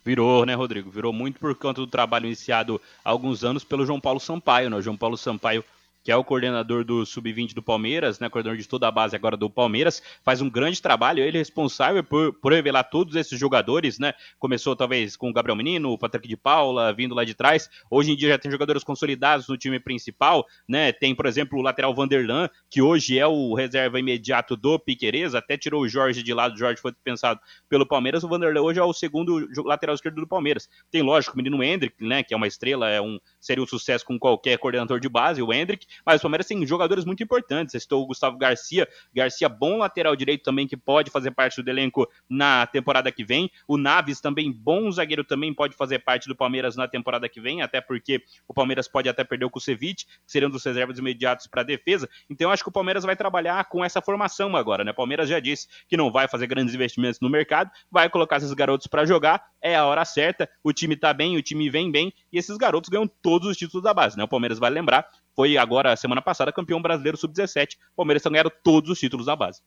Virou, 0.04 0.48
né, 0.48 0.56
Rodrigo? 0.56 0.90
Virou 0.90 1.14
muito 1.14 1.40
por 1.40 1.54
conta 1.54 1.80
do 1.80 1.86
trabalho 1.86 2.26
iniciado 2.26 2.82
há 3.06 3.12
alguns 3.12 3.44
anos 3.44 3.64
pelo 3.64 3.86
João 3.86 4.00
Paulo 4.00 4.20
Sampaio, 4.20 4.72
né? 4.72 4.78
O 4.78 4.82
João 4.82 4.98
Paulo 4.98 5.16
Sampaio 5.16 5.64
que 6.08 6.12
é 6.14 6.16
o 6.16 6.24
coordenador 6.24 6.86
do 6.86 7.05
Sub-20 7.05 7.53
do 7.53 7.62
Palmeiras, 7.62 8.18
né, 8.18 8.30
coordenador 8.30 8.58
de 8.58 8.66
toda 8.66 8.88
a 8.88 8.91
base 8.91 9.14
agora 9.14 9.36
do 9.36 9.49
Palmeiras, 9.49 10.01
faz 10.24 10.39
um 10.39 10.49
grande 10.49 10.82
trabalho, 10.82 11.22
ele 11.22 11.36
é 11.36 11.41
responsável 11.41 12.01
por, 12.01 12.32
por 12.36 12.53
revelar 12.53 12.86
todos 12.86 13.14
esses 13.18 13.38
jogadores, 13.38 13.99
né, 13.99 14.14
começou 14.39 14.74
talvez 14.74 15.18
com 15.18 15.30
o 15.30 15.34
Gabriel 15.34 15.58
Menino, 15.58 15.91
o 15.91 15.97
Patrick 15.97 16.26
de 16.26 16.38
Paula, 16.38 16.93
vindo 16.93 17.14
lá 17.14 17.26
de 17.26 17.34
trás, 17.34 17.70
hoje 17.91 18.14
em 18.14 18.16
dia 18.16 18.30
já 18.30 18.38
tem 18.38 18.49
jogadores 18.49 18.86
consolidados 18.86 19.49
no 19.49 19.58
time 19.58 19.82
principal, 19.82 20.45
né, 20.66 20.93
tem, 20.93 21.14
por 21.14 21.26
exemplo, 21.26 21.60
o 21.60 21.62
lateral 21.62 21.93
Vanderlan, 21.93 22.49
que 22.70 22.82
hoje 22.82 23.20
é 23.20 23.28
o 23.28 23.53
reserva 23.53 23.99
imediato 23.99 24.55
do 24.55 24.80
Piquerez, 24.80 25.36
até 25.36 25.58
tirou 25.58 25.82
o 25.82 25.89
Jorge 25.89 26.24
de 26.24 26.34
lado, 26.34 26.55
o 26.55 26.58
Jorge 26.58 26.82
foi 26.82 26.93
pensado 27.03 27.38
pelo 27.68 27.86
Palmeiras, 27.86 28.24
o 28.24 28.30
Vanderlan 28.30 28.62
hoje 28.62 28.80
é 28.80 28.84
o 28.84 28.93
segundo 28.93 29.45
lateral 29.66 29.93
esquerdo 29.93 30.22
do 30.22 30.28
Palmeiras. 30.28 30.70
Tem, 30.89 31.01
lógico, 31.01 31.34
o 31.34 31.38
menino 31.38 31.62
Hendrick, 31.62 32.01
né, 32.01 32.24
que 32.24 32.34
é 32.34 32.38
uma 32.38 32.47
estrela, 32.47 32.89
é 32.89 33.01
um 33.01 33.20
seria 33.48 33.64
um 33.64 33.68
sucesso 33.68 34.06
com 34.06 34.20
qualquer 34.20 34.58
coordenador 34.58 35.00
de 35.00 35.10
base, 35.10 35.41
o 35.41 35.52
Hendrick, 35.52 35.88
mas 36.06 36.20
o 36.20 36.22
Palmeiras 36.22 36.45
tem 36.45 36.64
jogadores 36.66 37.06
muito 37.06 37.24
importantes. 37.24 37.82
Citou 37.82 38.04
o 38.04 38.06
Gustavo 38.06 38.38
Garcia, 38.38 38.88
Garcia 39.14 39.50
bom 39.50 39.78
lateral 39.78 40.16
direito 40.16 40.43
também, 40.43 40.68
que 40.68 40.78
pode 40.78 41.10
fazer 41.10 41.32
parte 41.32 41.62
do 41.62 41.70
elenco 41.70 42.08
na 42.30 42.68
temporada 42.68 43.12
que 43.12 43.24
vem. 43.24 43.50
O 43.68 43.78
Naves 43.78 44.22
também, 44.22 44.52
bom 44.52 44.91
zagueiro, 44.91 45.24
também 45.24 45.54
pode 45.54 45.76
fazer 45.76 46.00
parte 46.00 46.28
do 46.28 46.36
Palmeiras 46.36 46.76
na 46.76 46.88
temporada 46.88 47.28
que 47.28 47.41
vem, 47.41 47.62
até 47.62 47.82
porque 47.82 48.22
o 48.48 48.54
Palmeiras 48.54 48.88
pode 48.88 49.10
até 49.10 49.24
perder 49.24 49.45
o 49.45 49.50
Kusevich, 49.50 50.06
que 50.06 50.12
seriam 50.26 50.52
dos 50.52 50.64
reservas 50.64 51.00
imediatos 51.00 51.48
para 51.48 51.62
a 51.62 51.66
defesa. 51.66 52.10
Então 52.30 52.48
eu 52.48 52.52
acho 52.52 52.64
que 52.64 52.70
o 52.70 52.72
Palmeiras 52.72 53.04
vai 53.04 53.16
trabalhar 53.16 53.64
com 53.66 53.84
essa 53.84 54.02
formação 54.02 54.56
agora, 54.56 54.84
né? 54.84 54.91
O 54.91 54.95
Palmeiras 54.95 55.30
já 55.30 55.39
disse 55.39 55.68
que 55.88 55.95
não 55.98 56.12
vai 56.12 56.28
fazer 56.28 56.48
grandes 56.48 56.76
investimentos 56.76 57.20
no 57.22 57.30
mercado, 57.30 57.72
vai 57.89 58.10
colocar 58.10 58.38
esses 58.38 58.54
garotos 58.54 58.88
para 58.88 59.06
jogar, 59.06 59.43
é 59.62 59.76
a 59.76 59.86
hora 59.86 60.04
certa, 60.06 60.50
o 60.64 60.74
time 60.74 60.95
tá 60.95 61.14
bem, 61.14 61.38
o 61.38 61.41
time 61.41 61.70
vem 61.70 61.91
bem, 61.91 62.14
e 62.32 62.38
esses 62.38 62.58
garotos 62.58 62.89
ganham 62.89 63.08
todos 63.38 63.50
os 63.52 63.58
títulos 63.58 63.84
da 63.84 63.94
base, 63.94 64.18
né? 64.18 64.24
O 64.24 64.28
Palmeiras 64.28 64.58
vai 64.58 64.72
lembrar, 64.72 65.08
foi 65.36 65.58
agora, 65.58 65.96
semana 65.96 66.24
passada, 66.24 66.52
campeão 66.52 66.82
brasileiro 66.82 67.18
sub-17, 67.18 67.76
o 67.94 67.98
Palmeiras 67.98 68.24
ganharam 68.24 68.52
todos 68.64 68.90
os 68.90 69.00
títulos 69.00 69.28
da 69.28 69.36
base. 69.36 69.62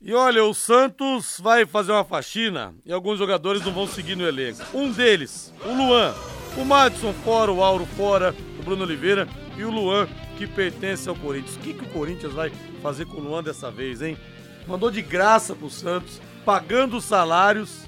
E 0.00 0.14
olha, 0.14 0.42
o 0.42 0.54
Santos 0.54 1.38
vai 1.40 1.66
fazer 1.66 1.92
uma 1.92 2.04
faxina 2.04 2.74
e 2.84 2.92
alguns 2.92 3.18
jogadores 3.18 3.62
não 3.64 3.72
vão 3.72 3.86
seguir 3.86 4.16
no 4.16 4.26
elenco. 4.26 4.62
Um 4.72 4.90
deles, 4.90 5.52
o 5.64 5.74
Luan. 5.74 6.14
O 6.56 6.64
Madison 6.64 7.12
fora, 7.12 7.52
o 7.52 7.62
Auro 7.62 7.84
fora, 7.84 8.34
o 8.58 8.62
Bruno 8.62 8.84
Oliveira 8.84 9.28
e 9.56 9.64
o 9.64 9.70
Luan, 9.70 10.06
que 10.38 10.46
pertence 10.46 11.08
ao 11.08 11.16
Corinthians. 11.16 11.56
O 11.56 11.58
que, 11.58 11.74
que 11.74 11.84
o 11.84 11.90
Corinthians 11.90 12.32
vai 12.32 12.50
fazer 12.80 13.06
com 13.06 13.16
o 13.16 13.20
Luan 13.20 13.42
dessa 13.42 13.70
vez, 13.70 14.00
hein? 14.00 14.16
Mandou 14.66 14.90
de 14.90 15.02
graça 15.02 15.54
pro 15.54 15.68
Santos, 15.68 16.20
pagando 16.44 16.96
os 16.96 17.04
salários 17.04 17.86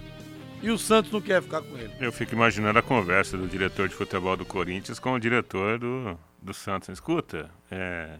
e 0.62 0.70
o 0.70 0.78
Santos 0.78 1.10
não 1.12 1.20
quer 1.20 1.42
ficar 1.42 1.62
com 1.62 1.76
ele. 1.76 1.92
Eu 2.00 2.12
fico 2.12 2.34
imaginando 2.34 2.78
a 2.78 2.82
conversa 2.82 3.36
do 3.36 3.46
diretor 3.46 3.88
de 3.88 3.94
futebol 3.94 4.36
do 4.36 4.44
Corinthians 4.44 4.98
com 4.98 5.12
o 5.12 5.18
diretor 5.18 5.78
do, 5.78 6.18
do 6.40 6.54
Santos. 6.54 6.88
Escuta, 6.88 7.50
é, 7.70 8.18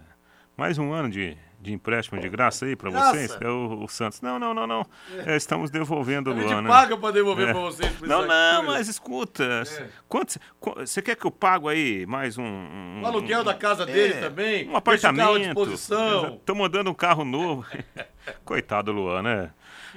mais 0.57 0.79
um 0.79 0.93
ano 0.93 1.11
de, 1.11 1.37
de 1.61 1.73
empréstimo 1.73 2.21
de 2.21 2.29
graça 2.29 2.67
aí 2.67 2.77
para 2.77 2.91
vocês? 2.91 3.37
É 3.41 3.49
o, 3.49 3.83
o, 3.85 3.89
Santos. 3.89 4.21
Não, 4.21 4.39
não, 4.39 4.55
não, 4.55 4.67
não. 4.67 4.87
É, 5.27 5.37
estamos 5.37 5.71
devolvendo 5.71 6.31
o 6.31 6.35
Luan. 6.35 6.45
A 6.45 6.49
gente 6.49 6.63
né? 6.63 6.69
paga 6.69 6.97
para 6.97 7.13
devolver 7.13 7.49
é. 7.49 7.53
para 7.53 7.61
vocês. 7.61 8.01
Não, 8.01 8.27
não, 8.27 8.63
mas 8.65 8.89
escuta. 8.89 9.45
É. 9.45 9.89
Quanto, 10.09 10.39
você 10.77 11.03
quer 11.03 11.17
que 11.17 11.27
eu 11.27 11.31
pago 11.31 11.69
aí 11.69 12.07
mais 12.07 12.39
um... 12.39 12.45
um 12.45 13.03
o 13.03 13.07
aluguel 13.07 13.41
um, 13.41 13.45
da 13.45 13.55
casa 13.55 13.85
dele 13.85 14.15
é, 14.15 14.21
também? 14.21 14.69
Um 14.69 14.77
apartamento. 14.77 15.73
Estou 15.73 16.55
mandando 16.55 16.91
um 16.91 16.95
carro 16.95 17.25
novo. 17.25 17.67
Coitado 18.45 18.93
do 18.93 18.99
Luan, 18.99 19.23
né? 19.23 19.51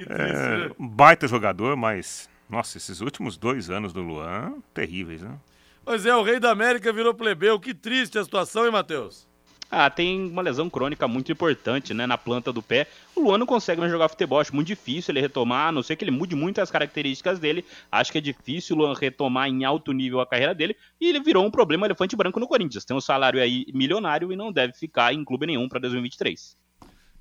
É, 0.07 0.71
baita 0.77 1.27
jogador, 1.27 1.75
mas... 1.75 2.29
Nossa, 2.49 2.77
esses 2.77 2.99
últimos 2.99 3.37
dois 3.37 3.69
anos 3.69 3.93
do 3.93 4.01
Luan, 4.01 4.55
terríveis, 4.73 5.21
né? 5.21 5.37
Pois 5.85 6.05
é, 6.05 6.15
o 6.15 6.23
rei 6.23 6.39
da 6.39 6.51
América 6.51 6.91
virou 6.91 7.13
plebeu. 7.13 7.59
Que 7.59 7.73
triste 7.73 8.17
a 8.17 8.23
situação, 8.23 8.65
hein, 8.65 8.71
Matheus? 8.71 9.27
Ah, 9.71 9.87
tem 9.87 10.31
uma 10.31 10.41
lesão 10.41 10.67
crônica 10.67 11.07
muito 11.07 11.31
importante, 11.31 11.93
né, 11.93 12.07
na 12.07 12.17
planta 12.17 12.51
do 12.51 12.61
pé. 12.61 12.87
O 13.15 13.21
Luan 13.21 13.37
não 13.37 13.45
consegue 13.45 13.79
mais 13.79 13.91
jogar 13.91 14.09
futebol, 14.09 14.39
acho 14.39 14.55
muito 14.55 14.67
difícil 14.67 15.11
ele 15.11 15.21
retomar, 15.21 15.67
a 15.67 15.71
não 15.71 15.83
ser 15.83 15.95
que 15.95 16.03
ele 16.03 16.09
mude 16.09 16.35
muito 16.35 16.59
as 16.59 16.71
características 16.71 17.37
dele. 17.37 17.63
Acho 17.91 18.11
que 18.11 18.17
é 18.17 18.21
difícil 18.21 18.75
o 18.75 18.79
Luan 18.79 18.95
retomar 18.95 19.47
em 19.47 19.63
alto 19.63 19.91
nível 19.91 20.19
a 20.19 20.25
carreira 20.25 20.55
dele. 20.55 20.75
E 20.99 21.07
ele 21.07 21.19
virou 21.19 21.45
um 21.45 21.51
problema 21.51 21.85
elefante 21.85 22.15
branco 22.15 22.39
no 22.39 22.47
Corinthians. 22.47 22.83
Tem 22.83 22.97
um 22.97 23.01
salário 23.01 23.39
aí 23.39 23.67
milionário 23.71 24.31
e 24.31 24.35
não 24.35 24.51
deve 24.51 24.73
ficar 24.73 25.13
em 25.13 25.23
clube 25.23 25.45
nenhum 25.45 25.69
para 25.69 25.79
2023. 25.79 26.57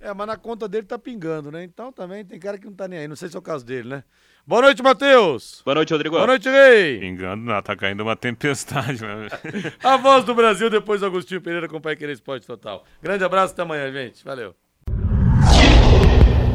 É, 0.00 0.14
mas 0.14 0.26
na 0.26 0.36
conta 0.36 0.68
dele 0.68 0.86
tá 0.86 0.98
pingando, 0.98 1.50
né? 1.50 1.64
Então 1.64 1.92
também 1.92 2.24
tem 2.24 2.38
cara 2.38 2.56
que 2.56 2.66
não 2.66 2.72
tá 2.72 2.86
nem 2.86 3.00
aí. 3.00 3.08
Não 3.08 3.16
sei 3.16 3.28
se 3.28 3.36
é 3.36 3.38
o 3.38 3.42
caso 3.42 3.64
dele, 3.64 3.88
né? 3.88 4.04
Boa 4.46 4.62
noite, 4.62 4.82
Matheus. 4.82 5.60
Boa 5.64 5.74
noite, 5.74 5.92
Rodrigo. 5.92 6.14
Boa 6.14 6.26
noite, 6.26 6.48
Rei. 6.48 7.00
Pingando, 7.00 7.44
não, 7.44 7.60
tá 7.60 7.76
caindo 7.76 8.02
uma 8.02 8.16
tempestade. 8.16 9.02
Né? 9.02 9.28
A 9.82 9.96
voz 9.96 10.24
do 10.24 10.34
Brasil, 10.34 10.70
depois 10.70 11.02
Agostinho 11.02 11.40
Pereira 11.40 11.68
com 11.68 11.76
o 11.76 11.80
Pai 11.80 11.96
Querer 11.96 12.12
Esporte 12.12 12.46
Total. 12.46 12.84
Grande 13.02 13.24
abraço, 13.24 13.52
até 13.52 13.62
amanhã, 13.62 13.90
gente. 13.92 14.24
Valeu. 14.24 14.54